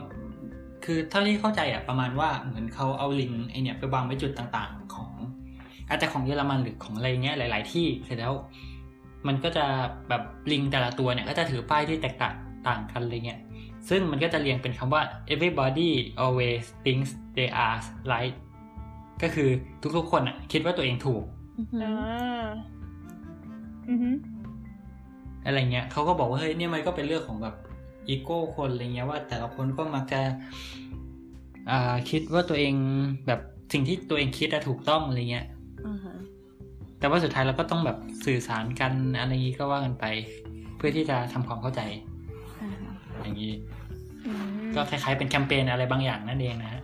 [0.85, 5.11] คือเท่าที่เข้าใจอะประมาณว่าเหมือนเขาเอาลิงไอเนี่ยไปวางไว้จุดต่างๆ ของ
[5.89, 8.33] อาจจะของเยอรมันหรือของอะไรเงี้ยหลาย ๆ ที่เสร็จแล้ว
[9.27, 9.65] มันก็จะ
[10.09, 12.35] แบบลิงแต่ละตัวเนี่ย ก็จะถือป้ายที่แตกต่าง
[12.67, 13.39] ต่างกันอะไรเงี้ย
[13.89, 15.01] ซึ่งมันก็จะเรียงเป็นคำว่า
[15.33, 15.89] everybody
[16.23, 17.79] always thinks they are
[18.11, 18.35] right
[19.23, 19.49] ก็คือ
[19.97, 21.23] ทุกๆคนอะ คิดว่าตัวเองถูก
[21.57, 22.49] อือหืออ่า
[23.89, 24.09] อือฮึ
[25.45, 27.55] อะไรเงี้ยเขาก็บอกว่าเฮ้ยเนี่ยมันก็เป็นเรื่องของแบบ
[28.09, 30.21] อีโก้คนอะไรเงี้ยว่า แต่ละคนก็มักจะ
[31.69, 32.73] อ่าคิดว่าตัวเอง
[33.27, 33.39] แบบ
[33.73, 35.45] สิ่งที่ตัวเองคิดอะถูกต้องอะไรเงี้ย
[35.87, 36.15] อ่าฮะ
[36.99, 40.05] แต่ว่าสุดท้ายเราก็ต้องแบบสื่อสารกันอะไรอย่างงี้ก็ว่ากันไป
[40.77, 41.81] เพื่อที่จะทำความเข้าใจ
[42.61, 43.53] อ่าฮะอย่างนี้
[44.25, 44.31] อื
[44.63, 46.81] มก็คล้ายๆเป็นแคมเปญอะไรบางอย่างนั่นเองนะฮะ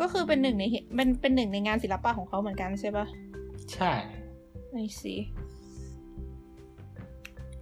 [0.00, 3.06] ก็คือเป็นหนึ่งในเหตุเป็นเป็นหนึ่งในงานศิลปะของเขาเหมือนกันใช่ปะ
[3.72, 3.92] ใช่
[4.70, 5.14] ไอซี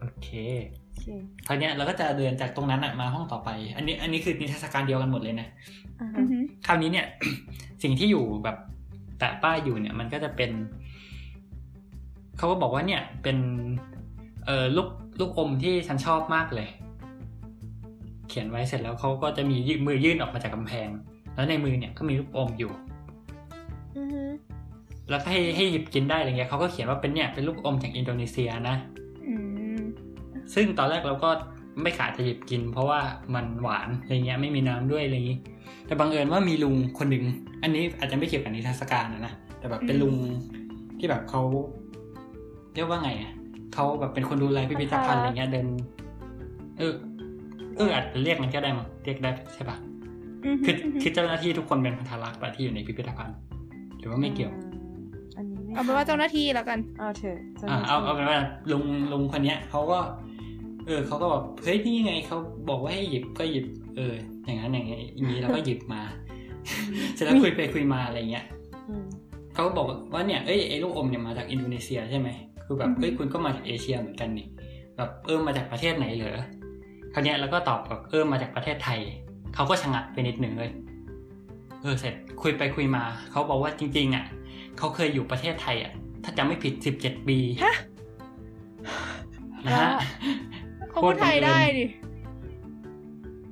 [0.01, 0.29] โอเค
[0.83, 1.05] โอเค
[1.47, 5.49] คราวเนี้ยเราก็จะเดินจากตรงนั้นอะมาห้องต่อไป อันนี้ อันนี้คือนิทรรศการเดียวกันหมดเลยนะ
[6.01, 7.07] อ่าอืฮะอฮึคราวนี้เนี่ย
[7.83, 8.57] สิ่งที่อยู่แบบ
[9.19, 10.51] แปะป้ายอยู่เนี่ย มันก็จะเป็น
[12.39, 13.39] เขาก็บอกว่าเนี่ย เป็น
[14.47, 14.89] เอ่อลูก
[15.21, 16.69] ลูกอมที่ฉันชอบมากเลย
[18.29, 20.89] เขียนไว้เสร็จแล้วเขาก็จะมียื่นมือยื่นออกมาจากกำแพง
[21.35, 22.73] แล้วในมือเนี่ยก็มีลูกอมอยู่
[23.97, 24.23] อือฮึ
[25.11, 28.77] แล้วก็ให้ให้หยิบกินได้อะไรเงี้ยเขาก็เขียนว่าเป็นเนี่ยเป็นลูกอมจากอินโดนีเซียนะ
[29.27, 29.35] อื
[29.77, 29.79] ม
[30.55, 31.31] ซึ่งตอนแรกเราก็
[31.83, 33.01] ไม่ขาดจะหยิบกิน เพราะว่า
[33.35, 35.39] มันหวานอะไรเงี้ยไม่มีน้ำด้วยอะไรอย่างงี้
[35.87, 37.25] แต่บังเอิญว่ามีลุงคนหนึ่ง
[37.63, 40.15] อันนี้อาจจะไม่เกี่ยวกับนิทรรศการนะนะแต่แบบเป็นลุง
[40.99, 41.43] ที่ที่แบบเขา
[42.75, 43.33] เรียกว่าไงอะ
[43.75, 45.67] เขาแบบเป็นคนดูแลพิพิธภัณฑ์อะไรเงี้ยเดิน
[46.79, 46.95] เออ
[47.77, 49.94] เอออาจจะเรียกมันก็ได้มั้งเรียกได้ใช่ปะม
[50.65, 53.39] คือคือเจ้าหน้าที่ทุกคนเป็นพันธลักษณ์ปะที่อยู่ในพิพิธภัณฑ์
[53.99, 54.53] หรือว่าไม่เกี่ยว
[55.37, 58.39] อันนี้ไม่เอาเป็นว่าเจ้าหน้าที่แล้วกันเอาเถอะจ้หอ่าน้ที่เอาเอาเป็นว่า
[58.73, 59.99] ลุงลุงคนเนี้ยเขาก็
[60.87, 62.37] เออเขาก็บอกเฮ้ยนี่ไงเขา
[62.71, 63.67] บอกว่าให้หยิบก็หยิบ
[63.97, 64.15] เออ
[64.45, 66.03] อย่างนั้นอย่างนี้อย่างนี้เราก็หยิบมา
[67.15, 68.45] เสร็จแล้วคุยไปคุยมาอะไรเงี้ย
[68.89, 69.05] อืม
[69.55, 72.29] เขาก็บอกว่าเนี่ยเอ้ยไอ้ลูกอมเนี่ยมาจากอินโดนีเซียใช่ไหม
[72.65, 74.47] คือแบบเอ้ยคุณก็มาจากเอเชียเหมือนกันนี่
[74.97, 76.41] แบบเออมาจากประเทศไหนเหรอ
[77.13, 79.01] คราวเนี้ยแล้วก็ตอบแบบเออมาจากประเทศไทย
[79.55, 80.71] เขาก็ชะงักไปนิดหนึ่งเลย
[81.83, 84.25] เออเสร็จคุยไปคุยมา เขาบอกว่าจริง ๆ อะ
[84.79, 85.93] เขาเคยอยู่ประเทศไทยอะ
[86.25, 87.75] ถ้าจำไม่ผิดสิบเจ็ดปีฮะ
[89.67, 89.91] นะฮะ
[90.89, 91.85] เขาพูดไทยได้ดิ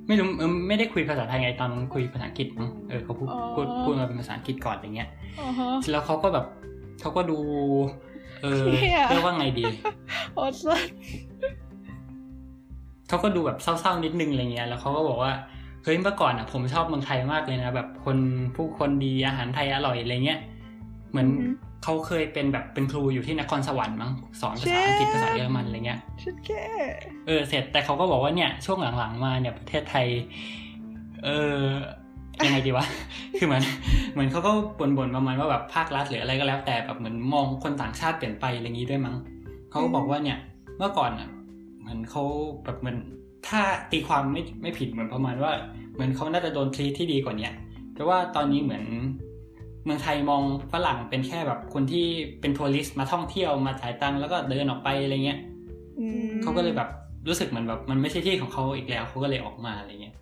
[0.07, 6.45] ไม่รู้เออไม่ได้คุยภาษาไทยไงตอนคุยภาษาอังกฤษมั้งเออเขาพูดอ๋อพูดพูดมาเป็นภาษาอังกฤษก่อนอย่างเงี้ยอ๋อฮะแล้วเขาก็แบบ
[7.01, 7.37] เขาก็ดู
[8.41, 9.65] เออเหี้ยเรียกว่าไงดี
[10.33, 10.81] โอ้สัส
[13.07, 15.31] เขาก็ดูแบบเศร้าๆนิดนึงอะไรเงี้ย แล้วเขาก็บอกว่า
[15.83, 18.17] เฮ้ยเมื่อก่อนอะผมชอบเมืองไทยมากเลยนะแบบคน
[18.55, 20.39] ผู้คนดีอาหารไทยอร่อยอะไรเงี้ย
[21.11, 21.29] เหมือน
[21.83, 24.11] เขาเคยเป็นแบบเป็นครูอยู่ที่นครสวรรค์มั้ง
[24.41, 26.63] สอนภาษาอังกฤษภาษาเยอรมันอะไรเงี้ยชุดแค่
[27.27, 30.07] เออเสร็จแต่เขาก็บอกว่าเนี่ยช่วงหลังๆมาเนี่ยประเทศไทย
[31.23, 31.59] เออ
[32.45, 32.85] ยังไงดีวะ
[33.37, 33.63] คือเหมือน
[34.13, 39.15] เหมือนเขาก็บ่นๆประมาณว่าแบบภาครัฐหรืออะไรก็แล้ว แต่แบบเหมือนมองคนต่างชาติเปลี่ยนไปอะไรอย่างนี้ด้วยมั้ง
[39.69, 40.37] เขาก็บอกว่าเนี่ย
[40.77, 41.29] เมื่อก่อนอะ
[41.79, 42.23] เหมือนเขา
[42.63, 42.97] แบบเหมือน
[43.47, 45.51] ถ้าตีความไม่ไม่ผิดเหมือนประมาณว่า
[45.93, 47.53] เหมือนเขาน่าจะโดนทรีทที่ดีกว่าเนี้ย
[47.95, 48.85] แต่ว่าตอนนี้เหมือน
[49.85, 52.05] เมืองไทยมองฝรั่งเป็นแค่แบบคนที่
[52.41, 55.39] เป็นทัวริสต์มาท่องเที่ยวมาจ่ายตังค์แล้วก็เดินออกไปอะไรเงี้ย
[55.99, 56.89] อืมเขาก็เลยแบบ
[57.27, 60.15] รู้สึกเหมือนแบบมันไม่ใช่ที่ของเขาอีกแล้วเขาก็เลยออกมาอะไรเงี้ย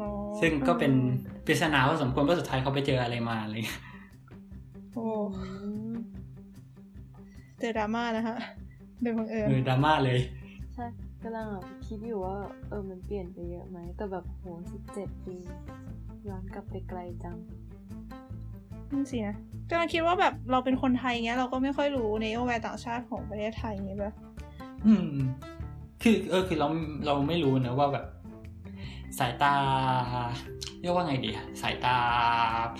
[0.00, 0.08] อ๋อ
[0.40, 0.92] ซึ่งก็เป็น
[1.46, 3.80] ปริศนาว่าสมควรว่าสุดท้ายเขาไปเจออะไรมาอะไรเงี้ย
[4.92, 5.04] โอ้
[5.36, 5.44] อื
[5.92, 5.94] ม
[7.58, 8.36] เจอดราม่านะฮะ
[9.02, 10.18] โดยบังเอิญเออดราม่าเลย
[10.74, 10.86] ใช่
[11.24, 12.36] กำลังแบบคิดอยู่ว่า
[12.68, 15.36] เออมันเปลี่ยนไปเยอะไหม แต่แบบโหสิบเจ็ดปี
[16.28, 17.36] ย้อนกลับไปไกลจัง
[18.90, 19.36] นั่นสินะ
[19.70, 24.14] กำลังคิดว่าแบบเราเป็นคนไทยเงี้ยเราก็ไม่ค่อยรู้นโยบายต่างชาติของประเทศไทยเงี้ยแบบ
[24.86, 25.08] อืม
[26.02, 26.68] คือเออคือเรา
[27.06, 28.06] เราไม่รู้นะว่าแบบ
[29.18, 29.54] สายตา
[30.80, 31.96] เรียกว่าไงดีอะสายตา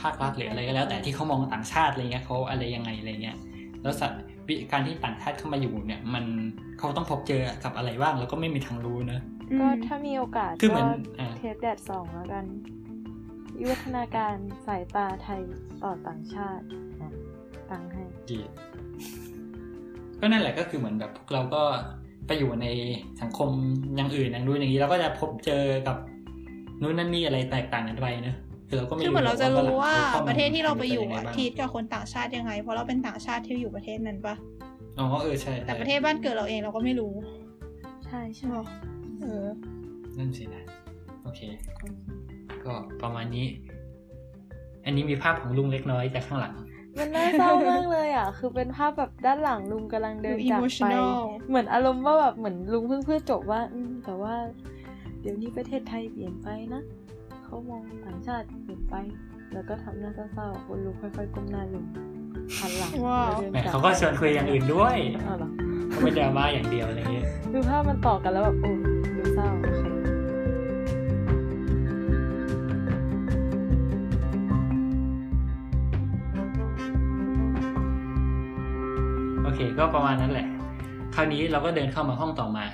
[0.00, 3.36] ภาครัฐหรืออะไรก็แล้ว แต่ที่เขามองต่างชาติอะไรเงี้ยเขาอะไรยังไงอะไรเงี้ย
[3.82, 4.23] แล้วสัตว์วิ
[4.72, 6.24] การที่ต่างชาติเข้ามาอยู่เนี่ย มัน
[6.78, 9.20] เขาต้องพบเจอกับอะไรบ้างแล้วก็ไม่มีทางรู้นะ
[9.60, 10.88] ก็ถ้ามีโอกาสคือเหมืก็อน
[11.20, 12.44] อ่าเทปแดดสองแล้วกัน
[13.58, 14.34] วิวัฒนาการ
[14.66, 15.42] สายตาไทย
[15.82, 16.64] ต่อต่างชาติ
[17.00, 17.10] อะ
[17.70, 18.40] ตั้งให้ดี
[20.20, 21.62] ก็นั่นแหละก็คือเหมือนแบบพวกเราก็
[22.26, 22.66] ไปอยู่ใน
[23.20, 23.50] สังคม
[23.96, 25.96] อย่างอื่นอย่างนู้นอย่างนี้เราก็จะพบเจอกับ
[26.82, 28.34] นู้นนั่นนี่อะไรแตกต่างกันไปนะ
[28.74, 34.34] คือเราก็ไม่คือเหมือนเราจะรู้ว่าฝงขข้มประเทศที่เราไปอยู่ป็นอะงงบ้างทีทกับคนต่างชาติยังไง เพราะเราเป็นต่างชาติที่อยู่ประเทศนั้นปะ
[34.98, 37.12] อ๋อเออใช่ แต่ใช่ประเทศบ้านเกิดเราเองเราก็ไม่รู้
[38.06, 38.46] ใช่ใช่
[39.22, 39.46] เออ
[40.18, 40.64] นั่นสินะ
[41.22, 41.40] โอเค
[42.64, 43.46] ก็ประมาณนี้
[44.84, 46.54] อันนี้มีภาพของลุงเล็กน้อยจากข้างหลัง
[46.98, 51.08] มันน่าเศร้ามากเลยอะ คือเป็นภาพแบบด้านหลังลุงกำลังเดินดูจากไป emotional
[51.48, 54.34] เหมือนอารมณ์ว่าแบบเหมือนลุงเพิ่งเพื่อจบว่าอืมแต่ว่า
[55.20, 56.82] เดี๋ยวนี้ประเทศไทยเปลี่ยนไปนะ
[57.54, 58.94] เขามองต่างชาติเปลี่ยนไป
[59.54, 61.84] แล้วก็ทำหน้าเศร้าๆคนลุงค่อยๆก้มหน้าลง
[62.58, 64.96] หันหลังว้าวแล้วดินแหมจเขาก็ชวนคุยอย่างอื่นด้วย
[65.26, 65.50] อ้าวเหรอ
[65.90, 68.72] เขาไม่ดราม่าอย่างเดียวอะไรเงี้ยดูภาพมันต่อกันแล้วแบบโอ้
[69.16, 69.80] ดูเศร้าโอเค
[79.44, 80.46] โอเคก็ประมาณนั้นแหละ
[81.14, 82.64] คราวนี้เราก็เดินเข้ามาห้องต่อมา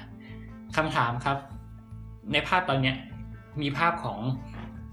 [0.77, 1.37] คำถามครับ
[2.33, 2.97] ในภาพตอนเนี้ย
[3.63, 4.21] มีภาพของ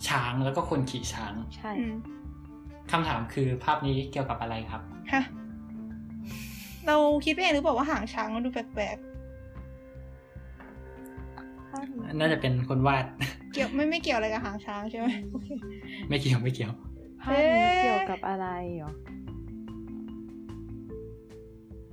[0.07, 1.95] ช้างแล้วก็คนขี่ช้าง ใช่อืม
[2.91, 4.81] คำถามคือภาพนี้เกี่ยวกับอะไรครับ
[5.13, 5.23] ฮะ
[6.87, 8.97] เราคิดไปเองหรือเปล่าว่าหางช้างมันดูแปลก
[11.69, 15.47] ภาพนี้น่าจะเป็นคนวาดๆเกี่ยวไม่ไม่เกี่ยวอะไรกับหางช้างใช่ไหมโอเค
[16.09, 16.73] ไม่เกี่ยวไม่เกี่ยว
[17.21, 18.91] ภาพนี้เอ๊ะเกี่ยวกับอะไรเหรอ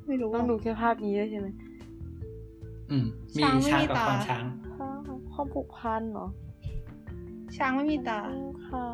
[0.07, 1.49] ไม่รู้ต้องดูแค่ภาพนี้ด้วยใช่ไหม
[2.91, 4.45] อืมมีช้างไม่ช้างกับมีตาควานช้าง
[4.75, 6.27] ภาพความผูกพันเหรอ
[7.59, 8.21] ช้างไม่มีตา
[8.69, 8.85] ค่ะ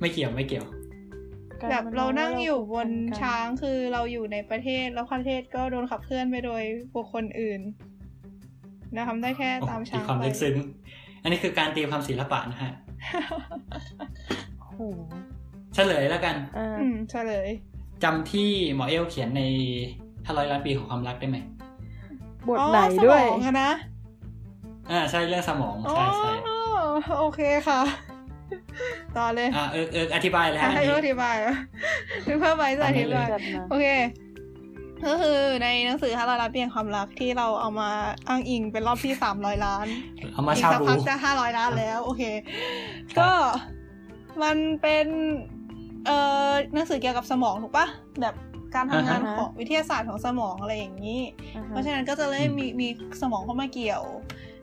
[0.00, 0.66] ไม่เกี่ยวไม่เกี่ยว
[1.60, 6.62] กแบบมเรานั่งอยู่บนผูกพักัช้างคือเราอยู่ในประเทศแล้วประเทศก็โดนขับเคลื่อนไปโดย
[6.94, 7.60] บุคคลอื่น
[8.94, 10.56] เราทำได้แค่ตามตีช้างความไปลึกซึ้ง
[11.22, 12.72] อันนี้คือการตีความศิลปะนะฮะ
[14.58, 14.80] โอ้โห
[15.74, 17.48] เฉลยแล้วกันอ่าอืมเฉลย
[18.04, 19.42] จำที่หมอเอลเขียนใน
[20.26, 21.38] ห้าร้อยล้านปีของความรักได้ไหม
[22.48, 23.70] บทอ๋อไหนสด้วยมองอะนะ
[24.90, 26.51] อ่าใช่เรื่องสมองอ๋อใช่ใช่
[27.20, 27.80] โอเคค่ะ
[29.16, 31.54] ต่อเลย อ่าเอิร์กเอิร์กอธิบายเลยฮะอะอันให้นี้เขาอธิบายอะ
[32.26, 33.86] นึกภาพไปจะอธิบายจัดมาโอเค
[35.06, 37.90] ก็คือในหนังสือห้าร้อยล้านเปลี่ยนความรักที่เราเอามา
[38.28, 39.86] อ้างอิงเป็นรอบที่สามร้อยล้าน
[40.32, 42.22] เอามาอีกชาสักบูพักจะห้าร้อยล้านแล้ว โอเค
[43.18, 43.30] ก็
[44.42, 45.06] มันเป็น
[46.06, 47.86] เอ่อหนังสือเกี่ยวกับสมองถูกปะ
[48.20, 48.34] แบบ
[48.74, 51.20] การทำงานอ่าฮะของวิทยาศาสตร์ของสมองอะไรอย่างนี้
[51.56, 52.88] อ่าเพฮะราะฉะนั้นก็จะเลยมีมี
[53.20, 54.02] สมองเข้ามาเกี่ยว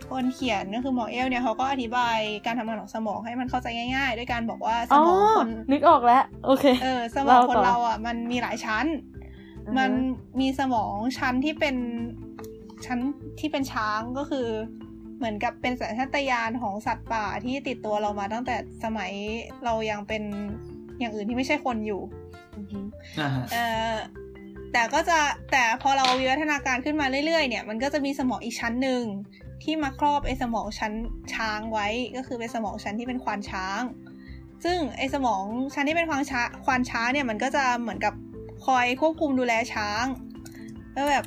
[0.09, 8.85] คนเขียนก็คือหมอเอลเนี่ยเขาก็อธิบายการทำงานของสมองให้มันเข้าใจง่ายๆ ด้วยการบอกว่าสอ๋อมองคนนึกออกแล้วโอเคเออสมองคนเล่าต่อเราอะมันมีหลายชั้น
[9.67, 9.91] อือฮะมัน
[10.39, 11.75] มีสมองชั้นที่เป็น
[12.85, 12.99] ชั้น
[13.39, 14.47] ที่เป็นช้างก็คือ
[15.17, 19.11] เหมือนกับเป็นสัญชาตญาณของสัตว์ป่าที่ติดตัวเรามาตั้งแต่สมัย
[19.65, 20.23] เรายังเป็น
[20.99, 22.01] อย่างอื่นที่ไม่ใช่คนอยู่
[22.57, 22.79] อือฮึ
[23.19, 23.57] อ่าฮะเอ
[23.93, 23.95] อ
[24.73, 25.19] แต่ก็จะ
[25.51, 29.03] แต่พอเราวิวัฒนาการขึ้นมาเรื่อยๆ เนี่ย มันก็จะมีสมองอีกชั้นหนึ่ง
[29.63, 30.93] ที่มาครอบไอ้สมองชั้น
[31.33, 33.81] ช้างไว้ก็คือเป็นสมองชั้นที่เป็นควานช้าง
[34.63, 35.43] ซึ่งไอ้สมอง
[35.73, 38.13] ชั้นที่เป็นควานช้าควานช้างเนี่ยมันก็จะเหมือนกับ
[38.65, 40.05] คอยควบคุมดูแลช้าง
[40.93, 41.25] แล้วแบบ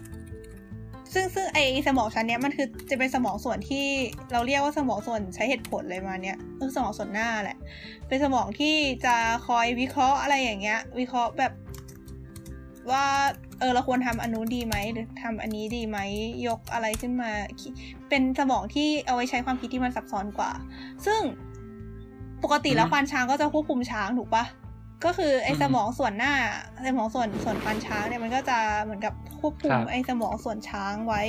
[1.14, 3.87] ซึ่งซึ่งไอสมองชั้นเนี้ยมันคือจะเป็นสมองส่วนที่
[4.33, 7.59] เราเรียกว่าสมองส่วนใช้เหตุผลเลยมาเนี้ยคือสมองส่วนหน้าแหละ
[8.09, 8.76] เป็นสมองที่
[9.07, 9.16] จะ
[9.47, 11.53] คอยวิเคราะห์อะไรอย่างเงี้ย วิเคราะห์แบบ
[12.91, 13.07] ว่า
[13.63, 15.99] เออเราควรทำอันนู้นดีไหมหรือทำอันนี้ดีไหม
[16.49, 17.73] ยกอะไรขึ้นมาคิด
[18.09, 20.51] เป็นสมองที่เอาไว้ใช้ความคิดที่มันซับซ้อนกว่า
[21.07, 21.21] ซึ่ง
[22.45, 24.45] ปกติแล้วควานช้างก็จะควบคุมช้างถูกปะ
[25.05, 26.33] ก็คือไอ้สมองส่วนหน้า
[26.87, 31.23] สมองส่วนส่วนควานช้างเนี่ยมันก็จะเหมือนกับควบคุมไอ้สมองส่วนช้างไว้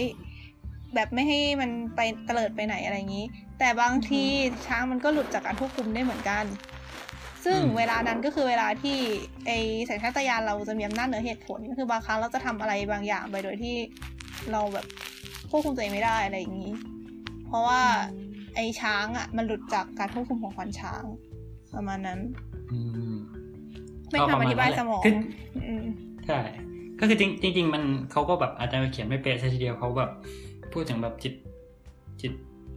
[0.96, 3.26] แบบไม่ให้มันไปเตลิดไปไหนอะไรอย่างนี้
[3.60, 4.24] แต่บางที
[4.68, 6.46] ช้างมันก็หลุดจากการควบคุมได้เหมือนกัน
[7.46, 8.98] ซึ่งอืมเวลานั้นก็คือเวลาที่
[9.46, 9.52] ไอ
[9.90, 13.76] สัญชาตญาณเราจะมีอำนาจเหนือเหตุผลก็คือบางครั้งเราจะทำอะไรบางอย่างไปโดยที่
[14.52, 14.86] เราแบบ
[15.50, 16.72] ควบคุมตัวเองไม่ได้อะไรอย่างนี้
[17.48, 17.82] เพราะว่า
[18.56, 21.04] ไอช้างอะมันหลุดจากการควบคุมของควานช้าง
[21.76, 22.20] ประมาณนั้น
[22.72, 22.80] อื
[23.14, 23.16] ม
[24.10, 25.16] ไม่ก็ประทำอธิบายประมาณนั้นแหละสมองคือ
[25.68, 25.86] อืม
[26.28, 26.40] ใช่
[27.00, 30.12] ก็คือจริงจริงๆมันเขาก็แบบอาจจะเขียนไม่เป๊ะซะทีเดียวเขาแบบ
[30.74, 31.53] พูดถึงแบบจิตจิต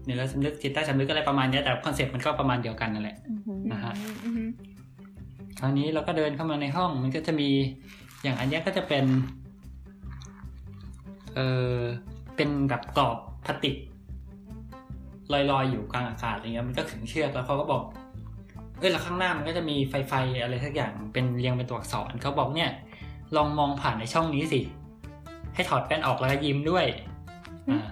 [0.07, 4.51] เหนือสำนึกจิตใต้สำนึกอะไรประมาณเนี้ยแต่คอนเซ็ปต์มันก็ประมาณเดียวกันนั่นแหละอือฮึนะฮะอืมอืม
[5.61, 7.51] คราวนี้เราก็เดินเข้ามาในห้องมันก็จะมี
[8.23, 9.05] อย่างอันเนี้ยก็จะเป็น
[11.35, 11.41] เอ
[11.77, 11.79] อ
[12.37, 13.77] เป็นแบบกรอบพลาสติก
[15.33, 17.83] ลอยๆอยู่กลางอากาศอะไรเงี้ยมันก็ขึงเชือกแล้วเขาก็บอก
[18.79, 22.71] เอ้ยแล้วข้างหน้ามันก็จะมีไฟไฟอะไรสักอย่างเป็นเรียงเป็นตัวอักษรเขาบอกเนี่ย
[23.37, 24.61] ลองมองผ่านในช่องนี้สิ
[25.55, 26.87] ให้ถอดแว่นออกแล้วก็ยิ้มด้วย
[27.71, 27.87] อ่า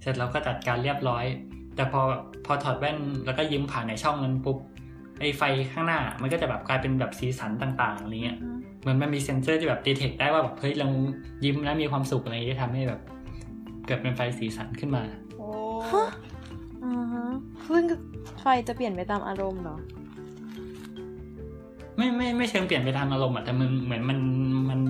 [0.00, 1.24] เสร็จแล้วก็จัดการเรียบร้อย
[1.78, 2.02] แต่พอ
[2.46, 4.58] พอถอดแว่นแล้วก็ยิ้มผ่านในช่องนั้นปุ๊บ
[5.20, 8.38] ไอ้ไฟข้างหน้ามันก็จะแบบกลายเป็นแบบสีสันต่างๆอะไรเงี้ย
[8.80, 10.86] เหมือนมันมีเซ็นเซอร์ที่แบบดีเทคได้ว่าแบบเฮ้ยเรา
[11.44, 13.00] ยิ้มแล้วมีความสุขอะไรอย่างเงี้ยทำให้แบบ
[13.86, 15.02] เกิดเป็นไฟสีสันขึ้นมา
[15.38, 15.48] โอ้
[16.84, 17.26] อ่าฮะ
[17.66, 17.84] ซึ่ง
[18.40, 19.76] ไฟจะเปลี่ยนไปตามอารมณ์เหรอ
[21.98, 24.18] ไม่ไม่ไม่เชิงเปลี่ยนไปตามอารมณ์อะแต่มันเหมือนมัน
[24.70, 24.80] มัน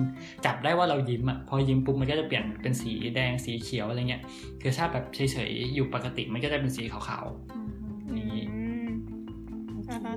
[0.45, 4.21] จับได้ว่าเรายิ้มอะพอยิ้มปุ๊บมันก็จะเปลี่ยนเป็นสีแดงสีเขียวอะไรเงี้ย
[4.61, 8.89] คือถ้าแบบเฉยๆอยู่ปกติมันก็จะเป็นสีขาวๆอย่างนี้อืม
[9.89, 10.15] อ่าฮะ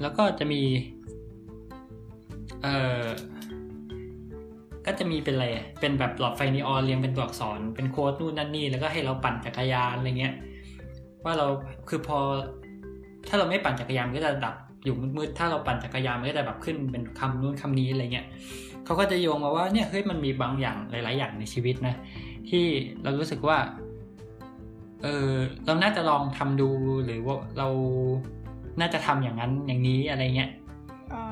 [0.00, 0.62] แล้วก็จะมี
[2.62, 3.04] เอ่อ
[4.86, 10.34] ก็จะมีเป็นอะไรอะเป็นแบบหลอดไฟนีออนเรียงเป็นตัวอักษร เป็นโค้ดนู่นนั่นนี่ แล้วก็ให้เราปั่นจักรยานอะไรเงี้ย
[11.24, 11.46] ว่าเรา
[11.88, 12.18] คือพอ
[13.28, 14.54] ถ้าเราไม่ปั่นจักรยานมันก็จะดับ
[14.84, 18.26] อยู่มืดๆถ้าเราปั่นจักรยานมันก็จะแบบขึ้นเป็นคำนู้นคำนี้อะไรเงี้ย
[18.84, 21.94] เขาก็จะโยงมาว่าเนี่ยเฮ้ยมันมีบางอย่างหลาย ๆ อย่างในชีวิตนะ
[22.48, 22.64] ที่
[23.02, 23.58] เรารู้สึกว่า
[25.02, 25.32] เออ
[25.66, 26.68] เราน่าจะลองทำดู
[27.04, 27.68] หรือว่าเรา
[28.80, 30.50] น่าจะทำอย่างนั้นอย่างนี้อะไรเงี้ย
[31.12, 31.24] อ่า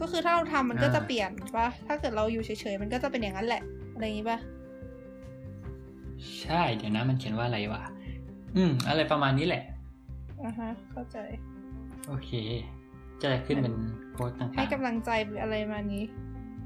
[0.00, 3.62] ก็คือถ้าเราทำมันก็จะอ่าเปลี่ยนปะถ้าเกิดเราอยู่เฉยๆมันก็จะเป็นอย่างนั้นแหละ
[3.94, 4.38] อะไรอย่างนี้ปะ
[6.42, 7.82] ใช่ เดี๋ยวนะมันเขียนว่าอะไรวะ
[8.56, 9.62] อืม อะไรประมาณนี้แหละ
[10.42, 11.18] อ่าฮะ เข้าใจ
[12.08, 12.30] โอเค
[13.22, 13.74] จะขึ้นเป็น
[14.12, 16.04] โค้ดต่างๆให้กำลังใจหรืออะไรมานี้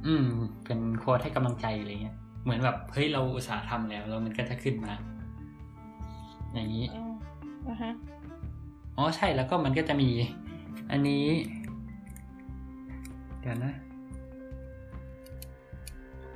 [0.07, 0.27] อืม
[0.65, 4.93] เป็นโค้ดให้กำลังใจอะไรเงี้ย เหมือนแบบเฮ้ยเราอุตส่าห์ทำแล้วแล้วมันก็จะขึ้นมา
[6.55, 7.15] อย่างนี้อ่า
[7.69, 7.93] อ่าฮะ
[8.97, 10.11] อ๋อใช่แล้วก็มันก็จะมี
[10.91, 11.27] อันนี้
[13.41, 13.75] เดี๋ยวนะ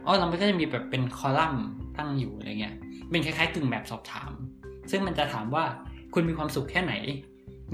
[0.07, 1.67] อ๋อแล้วมันก็จะมีแบบเป็นคอลัมน์
[1.99, 2.75] ตั้งอยู่อะไรเงี้ย
[3.11, 4.33] เป็นคล้ายๆกึ่งแบบสอบถาม
[4.91, 5.65] ซึ่งมันจะถามว่า
[6.15, 6.95] คุณมีความสุขแค่ไหน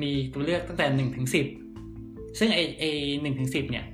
[0.02, 1.46] มีตัวเลือกตั้งแต่หนึ่งถึงสิบ
[2.38, 2.84] ซึ่งไอไอ
[3.22, 3.84] หนึ่งถึงสิบเนี่ย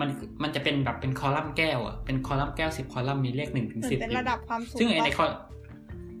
[0.00, 0.08] มัน
[0.42, 5.40] มันจะเป็นแบบเป็นคอลัมน์แก้วอะเป็นคอลัมน์แก้วสิบคอลัมน์มีเลขหนึ่งถึงเหมือสิบนเป็นระดับความสุขซึ่งไอในคอปะ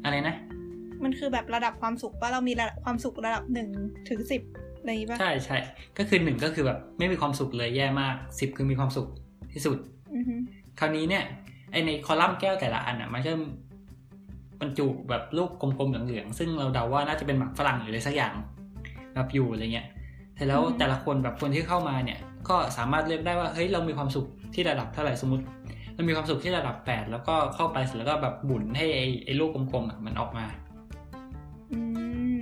[0.04, 0.34] อะไรนะ
[1.04, 3.68] มันคือแบบระดับความสุขว่าเรามีระดับความสุขระดับหนึ่ง
[4.08, 4.42] ถึงสิบ
[4.80, 5.56] อะไรอย่างนี้ปะใช่ใช่
[5.98, 9.06] ก็คือหนึ่งก็คือแบบไม่มีความสุขเลยแย่มากสิบคือมีความสุข
[9.52, 9.78] ที่สุด
[10.14, 10.34] อือฮึ
[10.78, 11.24] คราวนี้เนี่ย
[11.70, 13.32] ไอในคอลัมน์แก้วแต่ละอันอะมันจะ
[14.60, 18.34] บรรจุแบบลูกกลมๆเหลืองๆซึ่งเราเดาว่าน่าจะเป็นหมากฝรั่งหรืออะไรสักอย่าง
[19.14, 19.88] แบบอยู่อะไรเงี้ย
[20.34, 22.18] แต่แล้วอืมแต่ละคนแบบคนที่เข้ามาเนี่ย
[22.48, 25.44] ก็สามารถเลือกได้ว่าเฮ้ยเรามีความสุขที่ระดับเท่าไหร่สมมติ
[25.94, 30.44] เรามีความสุขที่ระดับแปดแล้วก็เข้าไปเสร็จแล้วก็แบบบุนให้ไอ้ไอ้ลูกกลมๆอะมันออกมา
[31.72, 31.78] อื
[32.36, 32.40] ม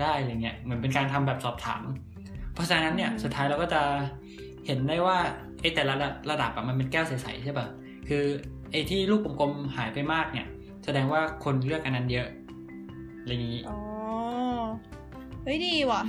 [0.00, 1.82] ได้อะไรเงี้ยเหมือนเป็นการทำแบบสอบถาม
[2.54, 3.82] เพราะฉะนั้นเนี่ยอืมสุดท้ายเราก็จะ
[4.66, 5.18] เห็นได้ว่า
[5.60, 5.94] ไอ้แต่ละ
[6.30, 7.66] ระดับอะมันเป็นแก้วใสๆใช่ป่ะ
[8.08, 8.24] คือ
[8.72, 10.46] ไอ้ที่ลูกกลมๆหายไปมากเนี่ย
[10.84, 12.28] แสดงว่าคนเลือกอันนั้นเยอะ
[13.20, 13.91] อะไรอย่างนี้อ๋อ
[15.44, 16.02] เฮ้ยดีว่ะ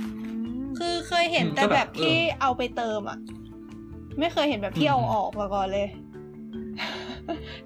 [0.78, 3.18] คือเคยเห็นอืมแต่ก็แบบแบบที่เออเอาไปเติมอะ
[4.18, 5.88] ไม่เคยเห็นแบบที่อืมเอาออกมาก่อนเลย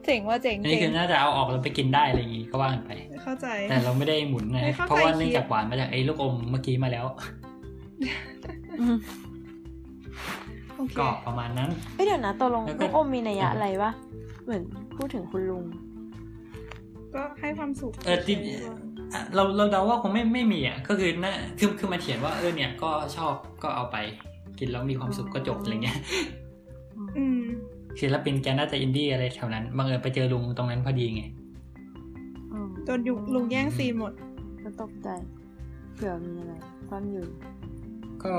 [0.04, 2.90] เจ๋งว่าเจ๋งอันนี้เจ๋คืงอน่าจะเอาออกแล้วไปกินได้อะไรอย่างงี้ก็ว่ากันไป
[3.24, 7.04] เข้าใจ แต่เราไม่ได้หมุนนะไม่เข้าใจเพราะว่าเนื่องคิดจากหวานมาจากไอ้ลูกอมเมื่อกี้มาแล้ว
[8.80, 8.96] อืม
[10.76, 13.90] โอเคก็ประมาณนั้นเอ้ยเดี๋ยวนะตกลงแล้วก็ลูกอมมีนัยยะอะไรวะ
[14.44, 14.62] เหมือน
[14.96, 15.64] พูดถึงคุณลุง
[17.14, 18.76] ก็ให้ความสุข เออจริงอะ
[19.34, 23.96] เราเราเดาว่าคงไม่ไม่มีอะก็คือน่าคือคือมาเขียนว่าเออเนี่ยก็ชอบก็เอาไป
[24.58, 25.98] กินแล้วมีความสุขก็จบอะไรเงี้ย
[27.18, 27.42] อืม
[28.00, 31.22] ศิลปินแกน่าจะอินดี้อะไรแถวนั้นบังเอิญไปเจอลุงตรงนั้นพอดีไง
[32.52, 34.12] อืมโดนยุลุงแย่งซีนหมด
[34.62, 35.08] ก็ตกใจ
[35.94, 36.54] เผื่อมีอะไร
[36.88, 37.26] ซ่อนอยู่
[38.24, 38.34] ก็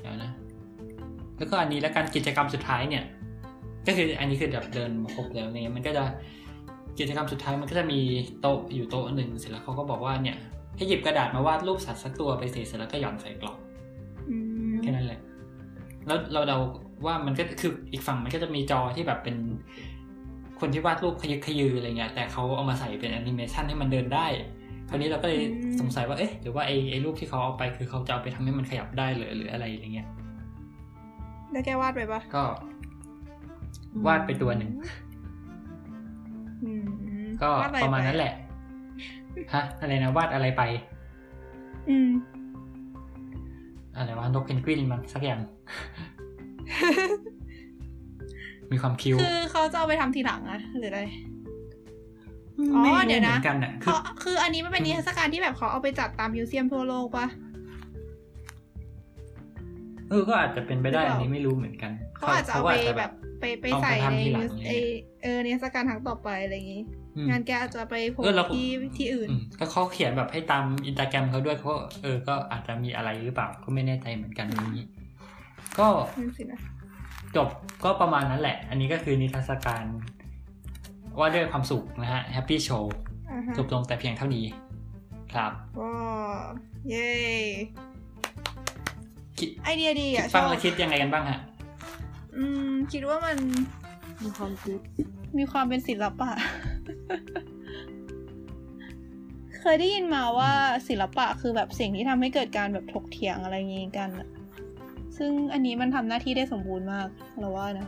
[0.00, 0.30] เดี๋ยวนะ
[1.36, 3.04] แล้วก็อันนี้แล้วการกิจกรรมสุดท้ายเนี่ย
[3.86, 6.04] ก็คืออันนี้คือแบบเดินมาครบแล้วเนี่ยมันก็จะ
[7.00, 8.00] กิจกรรมสุดท้ายมันก็จะมี
[8.40, 10.36] โต๊ะอยู่โต๊ะหนึ่งเสร็จแล้วเขาก็บอกว่าเนี่ย
[10.76, 13.56] ให้หยิบกระดาษมาวาดรูปสัตว์สักตัวไปสิเสร็จแล้วก็หย่อนใส่กล่อง
[14.28, 14.36] อื
[14.70, 15.20] มแค่นั้นแหละ
[16.06, 16.58] แล้วเราเดา
[17.06, 19.36] ว่ามันก็คืออีกฝั่งมันก็จะมีจอที่แบบเป็น
[20.60, 24.26] คนที่วาดรูปขยึกขยืออะไรเงี้ยแต่เขาเอามาใส่เป็นแอนิเมชันให้มันเดินได้
[24.88, 25.42] คราวนี้เราก็เลย
[25.80, 30.08] สงสัยว่าเอ๊ะหรือว่าไอ้ไอ้รูปที่เขาเอาไปคือเขาจะเอาไปทำให้มันขยับได้หรือหรืออะไรอะไรเงี้ย
[31.52, 32.44] แล้วแกวาดไปปะก็
[34.06, 35.09] วาดไปตัวหนึ่งอืม
[37.42, 38.32] ก็วดอไประมาณนั้นแหละ
[39.54, 40.62] ฮะ อะไรนะวาดอะไรไป
[41.88, 42.10] อืม
[43.96, 45.40] อะไรวะนกเพนกวินมันสักอย่าง
[48.72, 51.02] มีความคิ้วคือเขาจะเอาไปทำทีหลังอะหรืออะไร
[52.58, 57.26] อ๋อไม่เดี๋ยวนะไม่เหมือนกันอะเพคือราะคืออันนี้มันเป็นนิทรรศการที่แบบเขาเอาไปจัดตามมิวเซียมทั่วโลกปะ
[60.10, 63.10] เออ ก็อาจจะเป็นไปได้หรือเปอัล่าอันนี้ไม่รู้เหมือนกัน เขาอาจจะเอาไปแบบ
[63.40, 64.72] ไปไปเอาไปใส่ในทำทีหลังมิวอะไรเงี้ยไอ
[65.22, 66.82] เออนิทรรศการครั้งต่อไปอะไรอย่างงี้
[67.16, 71.70] อืมงานแกอาจจะไปโผล่เออเราที่ที่อื่นอืมก็เขาเขียนแบบให้ตามอินสตาแกรมเขาด้วยเขา
[72.02, 74.84] เออ ก็อาจจะมีอะไรหรือเปล่าก็ไม่แน่ใจเหมือนกันอย่างนี้
[75.78, 75.88] ก็
[76.18, 76.60] นั่นสินะ
[77.36, 77.48] จบ
[77.84, 79.84] ก็ประมาณนั้นแหละ อันนี้ก็คือนิทรรศการ
[81.18, 82.94] ว่าด้วยความสุขนะฮะ Happy Show
[83.30, 84.44] อ่าฮะจบลงแต่เพียงเท่านี้
[85.32, 85.94] ครับว้า
[86.40, 86.48] ว
[86.88, 87.10] เย้
[89.38, 91.38] คิดไอเดียดีคิอะดชฟัองบแล้วคิดยังไงกันบ้างฮะ
[92.36, 93.38] อืม คิดว่ามัน
[94.22, 94.80] มีความคิด
[95.38, 96.30] มีความเป็นศิลปะ
[99.60, 100.50] เคยได้ยินมาว่า
[100.88, 104.28] ศิลปะคือแบบสิ่งที่ทำให้เกิดการแบบถกเถียงอะไรอย่างงี้กันอะ
[105.16, 107.86] ซึ่งอันนี้มันทำหน้าที่ได้สมบูรณ์มากเราว่านะ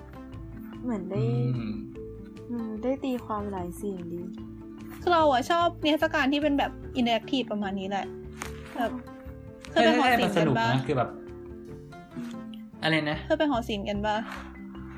[0.82, 1.20] เหมือนได้
[1.56, 1.74] อืม
[2.50, 4.22] อืมได้ตีความหลายสิ่งดี
[5.00, 8.06] คือเราอะชอบนิทรรศการที่เป็นแบบอินเ r อร์แอคทีฟประมาณนี้แหละ
[8.76, 8.92] แบบ
[9.70, 11.10] เคยไปหอศิลป์กันบ้าง ใช่มันสนุกนะคือแบบ
[12.82, 14.22] อะไรนะเคยไปหอศิลป์กันปะ ห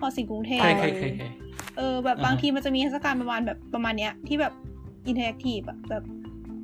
[0.05, 1.33] อศิลป์กรุงเทพเคยเคยเคยเคย
[1.77, 4.53] เออแบบอ่าฮะบางทีมันจะมีนิทรรศการประมาณแบบประมาณเนี้ยที่แบบ
[5.07, 6.03] interactive อะแบบ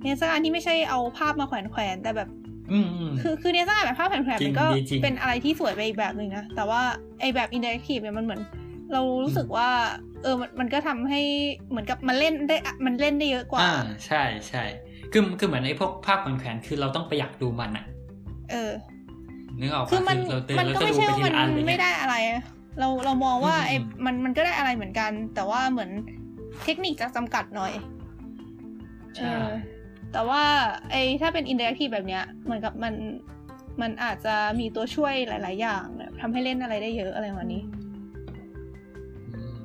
[0.00, 2.28] นิทรรศการที่ไม่ใช่เอาภาพมาแขวนแขวนๆแต่แบบ
[2.72, 6.82] อืมอืมคือคือนิทรรศการแบบภาพแขวนแขวนจริงมันก็ดีจริงเป็นอะไรที่สวยไปอีกแบบหนึ่งนะแต่ว่า
[7.20, 8.40] ไอแบบ interactive เนี่ยมันเหมือน
[8.92, 9.68] เรารู้สึกว่า
[10.22, 11.20] เออมันมันก็ทำให้
[11.70, 13.74] เหมือนกับมันเล่นได้อะมันเล่นได้เยอะกว่าอ่า
[14.06, 14.64] ใช่ใช่
[15.12, 17.84] คือคือเหมือนไอ้พวกภาพแขวนๆคือเราต้องไปอยากดูมันอะ
[18.50, 18.72] เออ
[19.60, 22.42] นึกออกปะคือมันเราเตือนมันแล้วก็ก็ไม่ดูใช่ไปว่าทีมันละอันเลยไม่ได้อะไรอะ
[22.80, 25.90] เราเรามองว่าอืมไอ้อืมมันมันก็ได้อะไรเหมือนกัน แต่ว่าเหมือน
[26.64, 27.72] เทคนิคจะจำกัดหน่อย
[29.16, 29.50] ใช่เออ
[30.12, 30.42] แต่ว่า
[30.90, 32.94] ไอ้ถ้าเป็นอินเ r อร์แอคทีฟแบบเนี้ยเหมือนกับมัน
[33.80, 37.62] มันอาจจะมีตัวช่วยหลาย ๆ อย่างแบบทำให้เล่นอะไรได้เยอะอะไรแบบนี้
[39.34, 39.58] อืม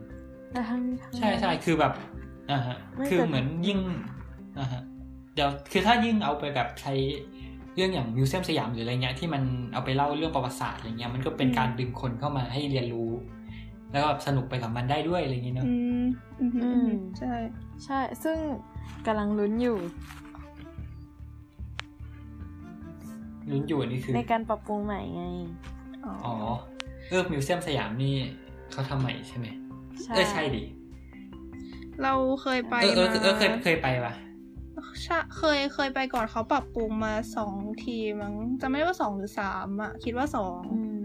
[0.51, 1.93] แต่ทั้งนี้ทั้งใช่ใช่คือแบบ
[2.51, 3.79] อ่าฮะไม่คือแต่เหมือนยิ่ง
[4.59, 4.81] อ่าฮะ
[5.33, 6.93] เดี๋ยวคือถ้ายิ่งเอาไปแบบใช้
[7.75, 9.43] เรื่องอย่างมิวเซียมสยามหรืออะไรเงี้ยที่มัน
[9.73, 13.09] เอาไปเล่าเรื่องประวัติศาสตร์อะไรเงี้ยมันก็เป็นอืมการดึงคนเข้ามาให้เรียนรู้
[13.91, 16.03] แล้วก็สนุกไปกับมันได้ด้วยอะไรเงี้ยเนาะอืม
[16.39, 16.89] อืมอืม
[17.19, 17.33] ใช่
[17.85, 18.37] ใช่ ซึ่ง
[19.07, 19.77] กำลังลุ้นอยู่
[23.51, 25.23] ลุ้นอยู่อันนี้คือ ในการปรับปรุงใหม่ไง
[26.05, 26.35] อ๋ออ๋อ
[27.09, 28.13] เออมิวเซียมสยามนี่
[28.71, 29.47] เขาทำใหม่ใช่ไหม
[30.03, 30.63] ใช่เออใช่ดิ
[32.01, 34.13] เราเคยไปเออเออมาเออเคยเคยไปปะ
[35.03, 41.03] ใช่เคยเคยไปก่อนเขาปรับปรุงมาสองทีมั้งจะไม่ได้ว่าสองหรือสามอะ คิดว่าสองอืม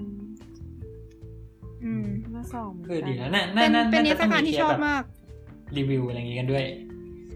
[1.84, 5.02] อืมเมื่อสองหมืเออดีกันะน่าเป็นน่าเป็นน่านิจะทรรต้ศองการมีที่เทชปอบแบบมาก
[5.76, 6.64] รีวิวอะไรอย่างงี้กันด้วย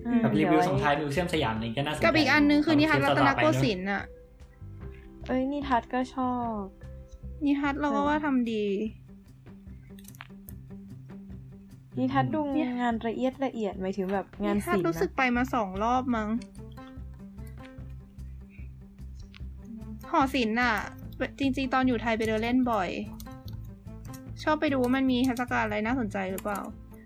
[0.07, 4.03] อืมแบบรีวิวเดี๋ส่งไท้ายมิวเซียมสยามนี่ก็น่าสนใจกับอีกอันนึงคือนิทรรศรัตนโกเนอะสินทร์อะ
[5.27, 6.59] เอ้ยนิทัศน์ก็ชอบ
[7.45, 8.65] นิทัศน์เราก็ว่าทำดี
[11.99, 12.41] นิทัศน์ดู
[12.81, 16.29] งานละเอียดละเอียดหมายถึงแบบงานนิทัศศิลน์ป์รู้สึกนะไปมาสองรอบมั้ง
[20.11, 20.75] หอศิลป์อะ
[21.39, 22.91] จริง ๆ ตอนอยู่ไทยไปเดินเล่นบ่อย
[24.43, 26.61] ชอบไปดูว่ามันมีเทศกาลอะไรน่าสนใจหรือเปล่า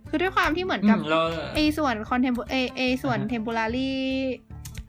[0.08, 1.20] คือด้วยความที่เหมือนอืกับมเรา
[1.54, 3.92] ไอส่วนคอนเทมเอไอส่วนอ่าฮะเทมโ o รารี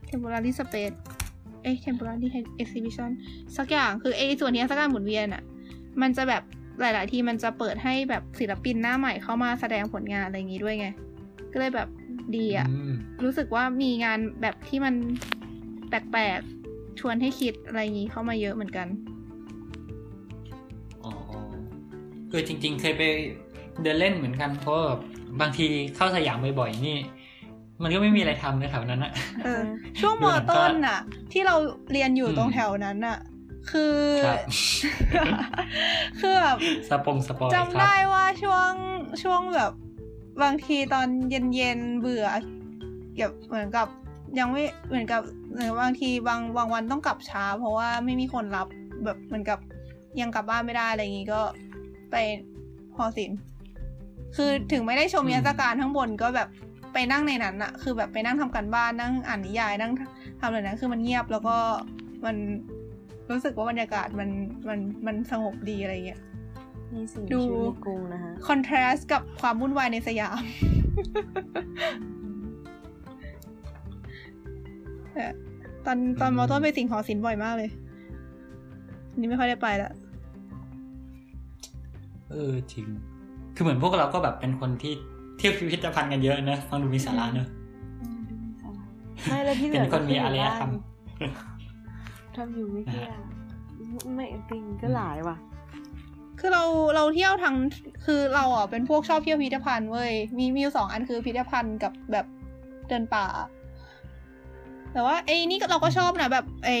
[0.06, 0.92] เทมโ o รารีสเปซ
[1.62, 3.10] เอ้เทมโ o รารีเอ็กซิบิชัน
[3.56, 5.42] สักอย่างคือไอส่วนนี้สักการหมุนเวียนอะ
[6.00, 6.42] มันจะแบบ
[6.80, 10.88] หลาย ๆ ทีมันจะเปิดให้แบบศิลปินหน้าใหม่เข้ามาแสดงผลงานอะไรอย่างงี้ด้วยไง
[11.52, 11.88] ก็เลยแบบ
[12.36, 12.90] ดีอะอืม
[13.24, 14.94] รู้สึกว่ามีงานแบบที่มัน
[15.88, 16.40] แปลก
[16.70, 18.86] ๆ ชวนให้คิดอะไรอย่างงี้เข้ามาเยอะเหมือนกัน
[21.04, 21.12] อ๋อ
[22.28, 23.02] เออจริง ๆ เคยไป
[23.82, 25.00] เดินเล่นเหมือนกันเพราะว่าแบบ
[25.40, 25.66] บางที
[25.96, 26.98] เข้าสยามบ่อยๆนี่
[27.82, 29.12] มันก็ไม่มีอะไรทำในแถวนั้นอะ
[29.44, 29.62] เออ
[30.00, 30.98] ช่วงมอต้นน่ะ
[31.32, 31.54] ที่เรา
[31.92, 33.18] เรียนอยู่อืมตรงแถวนั้นน่ะ
[33.70, 34.38] คือครับ
[36.20, 36.58] คือแบบ
[36.88, 38.72] สปงสปอยคจำรับได้ว่าช่วง
[39.22, 39.72] ช่วงแบบ
[40.42, 42.26] บางทีตอนเย็นเย็นๆเบื่อ
[43.18, 43.88] แบบเหมือนกับ
[44.38, 45.22] ยังไม่เหมือนกับ
[45.52, 48.68] เหมือนบางทีบางบางวันต้องกลับช้า เพราะว่าไม่มีคนรับ
[49.04, 49.58] แบบเหมือนกับ
[50.20, 51.40] ยังกลับบ้านไม่ได้อะไรอย่างงี้ก็
[52.10, 52.16] ไป
[52.96, 53.38] หอศิลป์
[54.36, 56.48] คือถึงไม่ได้ชมอืมนิทรรศการข้างบนก็แบบ
[56.92, 59.92] ไปนั่งในนั้นอะคือแบบไปนั่งทำการบ้านนั่งอ่านนิยายนั่ง
[60.40, 61.56] ทำอะไรนั้นคือมันเงียบแล้วก็
[62.24, 62.36] มัน
[63.30, 64.28] รู้สึกว่าบรรยากาศมัน
[64.68, 66.20] มันมันสงบดีอะไรเงี้ย
[66.94, 70.38] มีสิ่งดูชีวิตในกรุงนะฮะคอนทราสต์กับความวุ่นวายในสยาม
[75.14, 75.32] เออ
[75.86, 77.70] ตอนตอนมอต้นไปสิงหอศิลป์บ่อยมากเลย
[79.18, 79.90] นี่ไม่ค่อยได้ไปละ
[82.30, 82.86] เออจริง
[83.54, 84.92] คือเหมือนพวกเราก็แบบเป็นคนที่
[85.36, 87.48] เที่ยวพิพิธภัณฑ์กันเยอะนะฟังดูมีสาระเนอะ
[89.28, 90.70] ไม่แล้วที่เหลืเป็อนคนมีอารยธรรม
[92.36, 93.22] ทำอยู่ไม่กี่อย่าง
[94.14, 95.36] ไม่จริงก็หลายว่ะ
[96.40, 96.64] คือเรา
[96.96, 97.56] เราเที่ยวทั้ง
[98.04, 102.26] คือเราอะเป็นพวกชอบเที่ยวพิพิธภัณฑ์เว้ยมีมีอยู่สองอันคือพิพิธภัณฑ์กับแบบ
[102.88, 103.26] เดินป่า
[104.92, 106.78] แต่ว่าไอ้นี่ก็เราก็ชอบนะแบบไอ้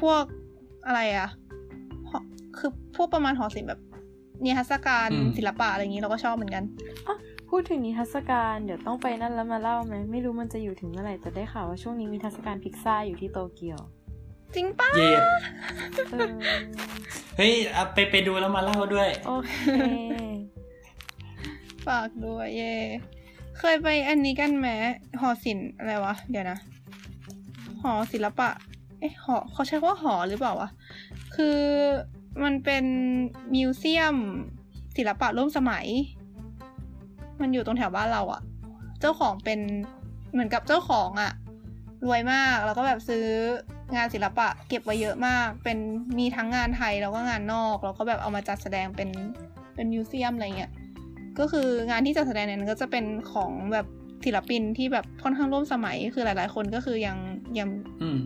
[0.00, 0.22] พวก
[0.86, 1.28] อะไรอะ
[2.10, 2.20] หอ
[2.58, 3.80] คือพวกประมาณหอศิลป์แบบ
[4.44, 6.64] นิทรรศการอืมศิลปะอะไรอย่างนี้เราก็ชอบเหมือนกัน
[7.50, 13.78] พูดถึงนิทรรศการเดี๋ยวต้องไปนั่นแล้วมาเล่าไหมไม่รู้มันจะอยู่ถึงเมื่อไหร่แต่ได้ข่าวว่าช่วงนี้มีเทรรศการพิซซ่าอยู่ที่โตเกียว
[14.54, 15.22] จริงปะเย็ด
[16.10, 16.28] เออ
[17.36, 19.50] เฮ้ยเอาไปไปดูแล้วมาเล่าด้วย โอเค
[21.86, 22.74] ฝากด้วยเย่
[23.58, 24.68] เคยไปอันนี้กันไหม
[25.20, 26.58] หอศิลป์อะไรวะ เดี๋ยวนะ
[27.82, 28.48] หอศิลปะ
[29.00, 30.68] เอ๊ะหอเขาใช้คำว่าหอหรือเปล่าวะ
[31.34, 31.58] คือ
[32.42, 32.84] มันเป็น
[33.54, 34.16] มิวเซียม
[34.96, 35.86] ศิลปะร่วมสมัย
[37.40, 38.42] มันอยู่ตรงแถวบ้านเราอะ
[39.00, 39.60] เจ้าของเป็น
[40.32, 41.32] เหมือนกับเจ้าของอะ
[42.06, 43.26] รวยมากแล้วก็แบบซื้อ
[43.94, 45.78] งานศิลปะเก็บไว้เยอะมาก เป็น
[46.18, 49.10] มีทั้งงานไทยแล้วก็งานนอกแล้วก็แบบเอามาจัดแสดงเป็น
[49.74, 50.72] เป็นมิวเซียมอะไรเงี้ย
[51.38, 53.86] ก็คืองานที่จัดแสดงเนี่ยมันก็จะเป็นของแบบ
[54.24, 57.16] ศิลปินที่แบบค่อนข้างร่วมสมัยคือหลาย ๆ คนก็คือยัง
[57.58, 57.68] ยัง
[58.02, 58.18] อืม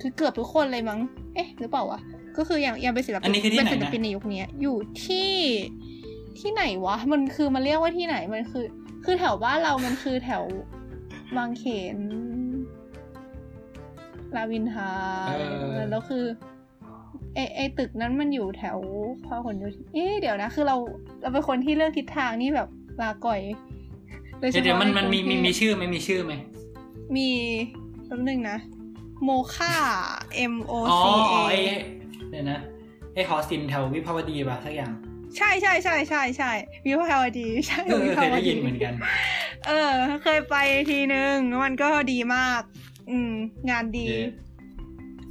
[0.00, 1.00] คือเกือบทุกคนเลยมั้ง
[1.34, 2.00] เอ๊ะ หรือเปล่าวะ
[2.36, 5.30] ก็คือยังยังเป็นศิลปิอันนี้คือที่เป็นไหนนะศิลปินในยุคนี้อยู่ที่
[6.38, 8.66] ที่ไหนวะ มันคือมันเรียกว่าที่ไหน มันคือ
[9.04, 10.44] คือแถวบ้านเรามันคือแถว
[11.36, 11.64] บางเข
[11.96, 11.96] น
[14.36, 14.90] รามอินทรา
[15.28, 15.40] เอ
[15.78, 16.24] อแล้วคือ
[17.34, 18.78] ไอไอตึกนั้นมันอยู่แถว
[19.26, 20.76] พหลโยธินเอ๊ะเดี๋ยวนะ คือเรา
[21.22, 22.68] เราเป็นคนที่เลือกทิศทางนี่แบบ
[23.02, 23.40] ลาก่อย
[24.38, 26.32] โดยเฉเดี๋ยวพาะเดี๋ยวมันใมันมีกรุมีงเทพมีชื่อไหมมีชื่อไหม
[27.16, 27.28] มี
[28.06, 28.58] แป๊บนึงนะ
[29.24, 29.74] โมค่า
[30.52, 31.54] M O อ๋อ C A ไอ
[32.30, 32.58] เดี๋ยวนะ
[33.14, 34.92] ไอหอศิลป์แถววิภาวดีป่ะสักอย่าง
[35.36, 36.50] ใช่ใช่ใช่ใช่ใช่
[36.86, 38.92] วิภาวดี ใช่เออวิเคภายวได้ดียินเหมือนกัน
[39.66, 39.92] เออ
[40.22, 40.54] เคยไป
[40.90, 42.62] ทีนึงมันก็ดีมาก
[43.10, 43.32] อืม
[43.70, 44.22] งานดีเย้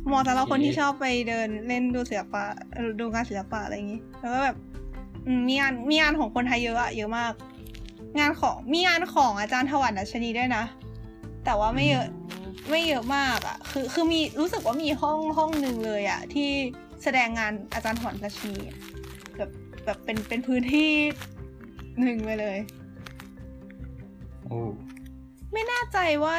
[0.06, 2.44] เหมาะสำหรับคนเย้ที่ชอบไปเดินเล่นดูศิลปะ
[2.74, 4.58] เอ่อดูงานศิลปะอะไรอย่างนี้ แล้วก็แบบ
[5.26, 7.34] อืมมีงานมีงานของคนไทยเยอะอะเยอะมาก
[8.20, 10.64] งานของมีงานของอาจารย์ถวันดัชนีด้วยนะ
[11.46, 12.08] แต่ว่าไม่เยอะ
[12.70, 16.50] ไม่เยอะมากอะ่ะคือคือมีรู้สึกว่ามีห้องห้องหนึ่งเลยอะ่ะที่
[17.04, 18.78] แสดงงานอาจารย์ถอนราชนีอะ
[19.38, 19.50] แบบ
[19.86, 20.92] แบบเป็นเป็นพื้นที่
[22.00, 22.58] หนึ่งไปเลย
[24.46, 24.60] โอ้
[25.54, 26.36] ไม่แน่ใจว่า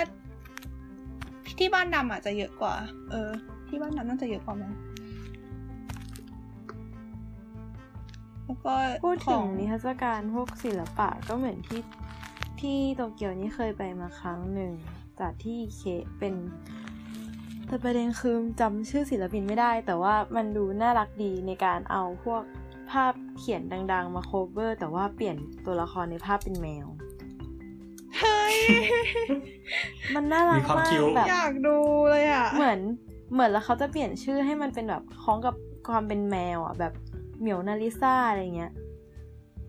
[1.59, 2.75] ที่บ้านดำอาจจะเยอะกว่า
[3.11, 3.31] เออ
[3.69, 4.73] ที่บ้านดำน่าจะเยอะกว่ามั้ง
[8.45, 8.75] แล้วก็
[9.05, 11.81] พูดขถึองงนิทรรศการพวกศิลปะก็เหมือนที่
[12.61, 14.73] ที่โตเกียวนี่เคยไปมาครั้งหนึ่ง
[15.21, 15.83] จากที่เค
[16.19, 16.35] เป็น
[17.67, 22.43] แต่ประเด็นคือจำชื่อศิลปินไม่ได้ แต่ว่ามันดูน่ารักดีในการเอาพวก
[22.91, 23.63] ภาพเขียน
[23.93, 25.37] ดัง ๆ มา cover แต่ว่าเปลี่ยน
[25.67, 26.87] ตัวละครในภาพเป็นแมว
[28.21, 28.57] เฮ้ย
[30.15, 31.77] มันน่ารักมีความมากคิ้วแบบอยากดู
[32.11, 32.79] เลยอะ เหมือน
[33.33, 35.55] เหมือนแล้วเขาจะเปลี่ยนชื่อให้มันเป็นแบบคล้องกับ
[35.89, 36.93] ความเป็นแมวอะ แบบ
[37.41, 38.73] เหมียวนาริซ่าอะไรเงี้ย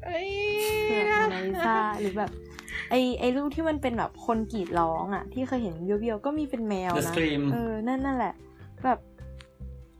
[0.05, 0.29] เอ้ย
[0.83, 2.31] เผือกโมนาลิซาหรือแบบ
[2.89, 8.33] ไอไอรูปที่มันเป็นแบบคนกรีดร้องอะ ที่เคยเห็นเบี้ยวๆก็มีเป็นแมว The นะ Scream เออนั่นนั่นแหละ
[8.83, 8.99] แบบ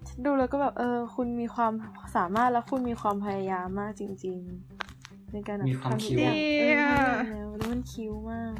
[0.07, 1.71] ฉันดูแล้วก็แบบเออ คุณมีความ
[2.15, 4.39] สามารถและคุณมีความพยายามมากจริง
[4.85, 6.33] ๆ ในการแบบมีความทำทุคิ้กว
[6.71, 7.03] อย่า
[7.47, 7.48] ง
[7.87, 8.55] เออแล้วแล้วมันคิ้วมาก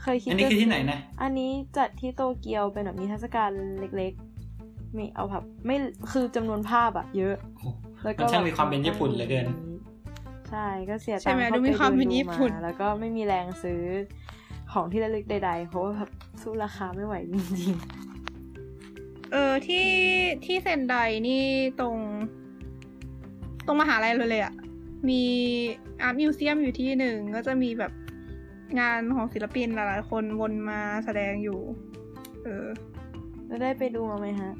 [0.00, 3.50] เคยคิดอันนี้จะคือที่ไหนนะ อันนี้จัดที่โตเกียวเป็นแบบนิทรรศการ
[3.96, 5.76] เล็กๆ มีเอาแบบไม่
[6.12, 7.68] คือจำนวนภาพอะเยอะโอ้
[8.04, 9.46] แล้วก็มันช่างแบบมีความเป็นญี่ปุ่นเหลือเกิน
[10.50, 13.82] ใช่ก็เสียใช่ตังไหมค์ดูเข้าไปมีความเป็นดูญี่ปุ่นมาแล้วก็ไม่มีแรงซื้อ
[14.72, 16.10] ของที่ระลึกใดๆ เพราะว่าแบบ
[16.42, 17.74] สู้ราคาไม่ไหวจริง
[19.32, 19.86] เออที่
[20.44, 20.94] ที่เซนได
[21.28, 21.42] นี่
[21.80, 21.96] ตรง
[23.66, 24.54] ตรงมหาลัยเลยเลยอะ
[25.08, 25.22] มี
[26.02, 27.92] art museum อยู่ที่หนึ่งก็จะมีแบบ
[28.80, 31.60] งานของศิลปินหลาย ๆ คนวนมาแสดงอยู่
[32.44, 34.52] เออๆแล้วได้ไปดูมาไหมฮะ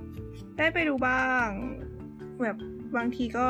[0.59, 1.49] ได้ไปดูบ้าง
[2.43, 2.57] แบบ
[2.97, 3.47] บางทีก็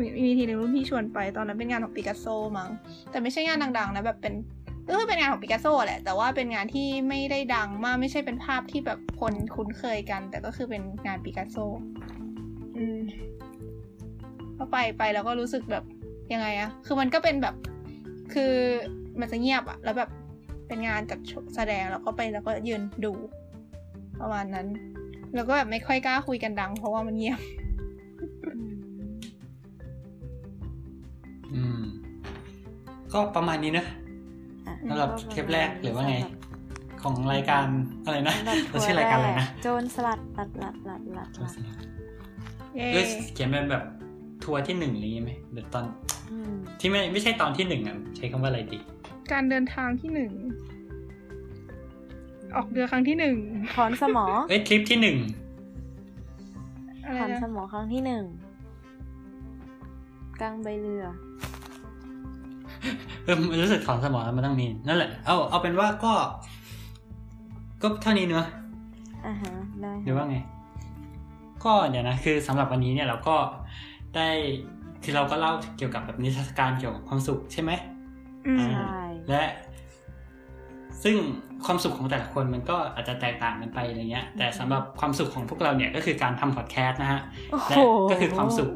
[0.00, 2.26] มีมีทีหนึ่งรุ่นพี่ชวนไปตอนนั้นเป็นงานของปิกัสโซ
[2.58, 2.70] มั้ง
[3.10, 4.34] แต่ไม่ใช่งานดัง ๆ นะแบบเป็น
[4.88, 11.56] ก็คือเป็นงานของปิกัสโซแหละ แต่ว่าเป็นงานที่ไม่ได้ดังมากไม่ใช่เป็นภาพที่แบบคนคุ้นเคยกัน แต่ก็คือเป็นงานปิกัสโซ
[12.76, 13.00] อืม
[14.58, 15.84] ก็ไปไปแล้วก็รู้สึกแบบ
[16.32, 17.54] ยังไงอะคือมันก็เป็นแบบ
[18.34, 18.54] คือ
[19.20, 20.10] มันจะเงียบอะแล้วแบบ
[20.68, 21.20] เป็นงานจัด
[21.56, 23.12] แสดงแล้วก็ไปแล้วก็ยืนดู
[24.20, 24.66] ประมาณนั้น
[25.34, 27.40] แล้วก็แบบไม่ค่อยกล้าคุยกันดัง เพราะว่ามันเงียบ
[31.54, 31.80] อืม
[33.12, 33.86] ก็ประมาณนี้นะ
[34.66, 36.16] อะสำหรับเทปแรกหรือว่าไง
[37.02, 37.66] ของรายการ
[38.04, 41.54] อะไรนะสำหรับเราชื่อรายการอะไรนะโจรสลัดลัดลัดลัดลัดลัด
[42.74, 43.82] เย้เอ้ยเขียนเป็นแบบ
[44.44, 45.84] ทัวร์ที่หนึ่งอะไรอย่างงี้ไหมเดี๋ยวตอน
[46.32, 48.78] อืมที่ไม่ไม่ใช่ตอนที่หนึ่งอะใช้คำว่าอะไรดี
[49.32, 50.32] การเดินทางที่หนึ่ง
[52.56, 53.36] ออกเรือครั้งที่หนึ่ง
[53.74, 55.18] ถอนสมอเอ้ยทริปที่หนึ่ง
[57.04, 58.24] อะไรถอนนะสมอครั้งที่หนึ่ง
[60.40, 61.04] กลางใบเรือ
[63.24, 66.12] เออมันรู้สึกถอนสมองแล้วมันต้องมีนั่นแหละ เอาเอาเป็นว่าก็
[67.82, 68.46] ก็เท่านี้เนอะ
[69.26, 70.36] อ่าฮะได้หรือว่าไง
[71.64, 73.36] ก็เดี๋ยวนะ คือสำหรับวันนี้เนี่ยเราก็
[74.16, 74.28] ได้
[75.02, 77.70] คือเราก็เล่าเกี่ยวกับแบบนิทรรศการเกี่ยวกับความสุขใช่ไหม
[78.46, 79.42] อืมอ่าใช่ และ
[81.04, 81.16] ซึ่ง
[81.64, 87.20] ความสุขของแต่ละคนมันก็อาจจะแตกต่างกันไปอะไรเงี้ย แต่สำหรับความสุขของพวกเราเนี่ยก็คือการทำพอดแคสต์นะฮะ
[87.52, 87.76] โอ้โหและ
[88.10, 88.70] ก็คือความสุข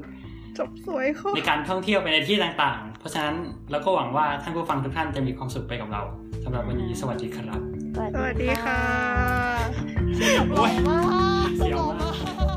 [0.59, 3.35] จบสวยค่ะในการท่องเที่ยวไปในที่ต่างๆ เพราะฉะนั้น
[3.71, 6.03] เราก็หวังว่าท่านผู้ฟังทุกท่านจะมีความสุขไปกับเรา
[6.45, 7.61] สำหรับวันนี้สวัสดีครับ
[8.15, 11.01] สวัสดีค่ะะจบลงมา
[11.47, 12.56] กเสียวจบลงมากมาก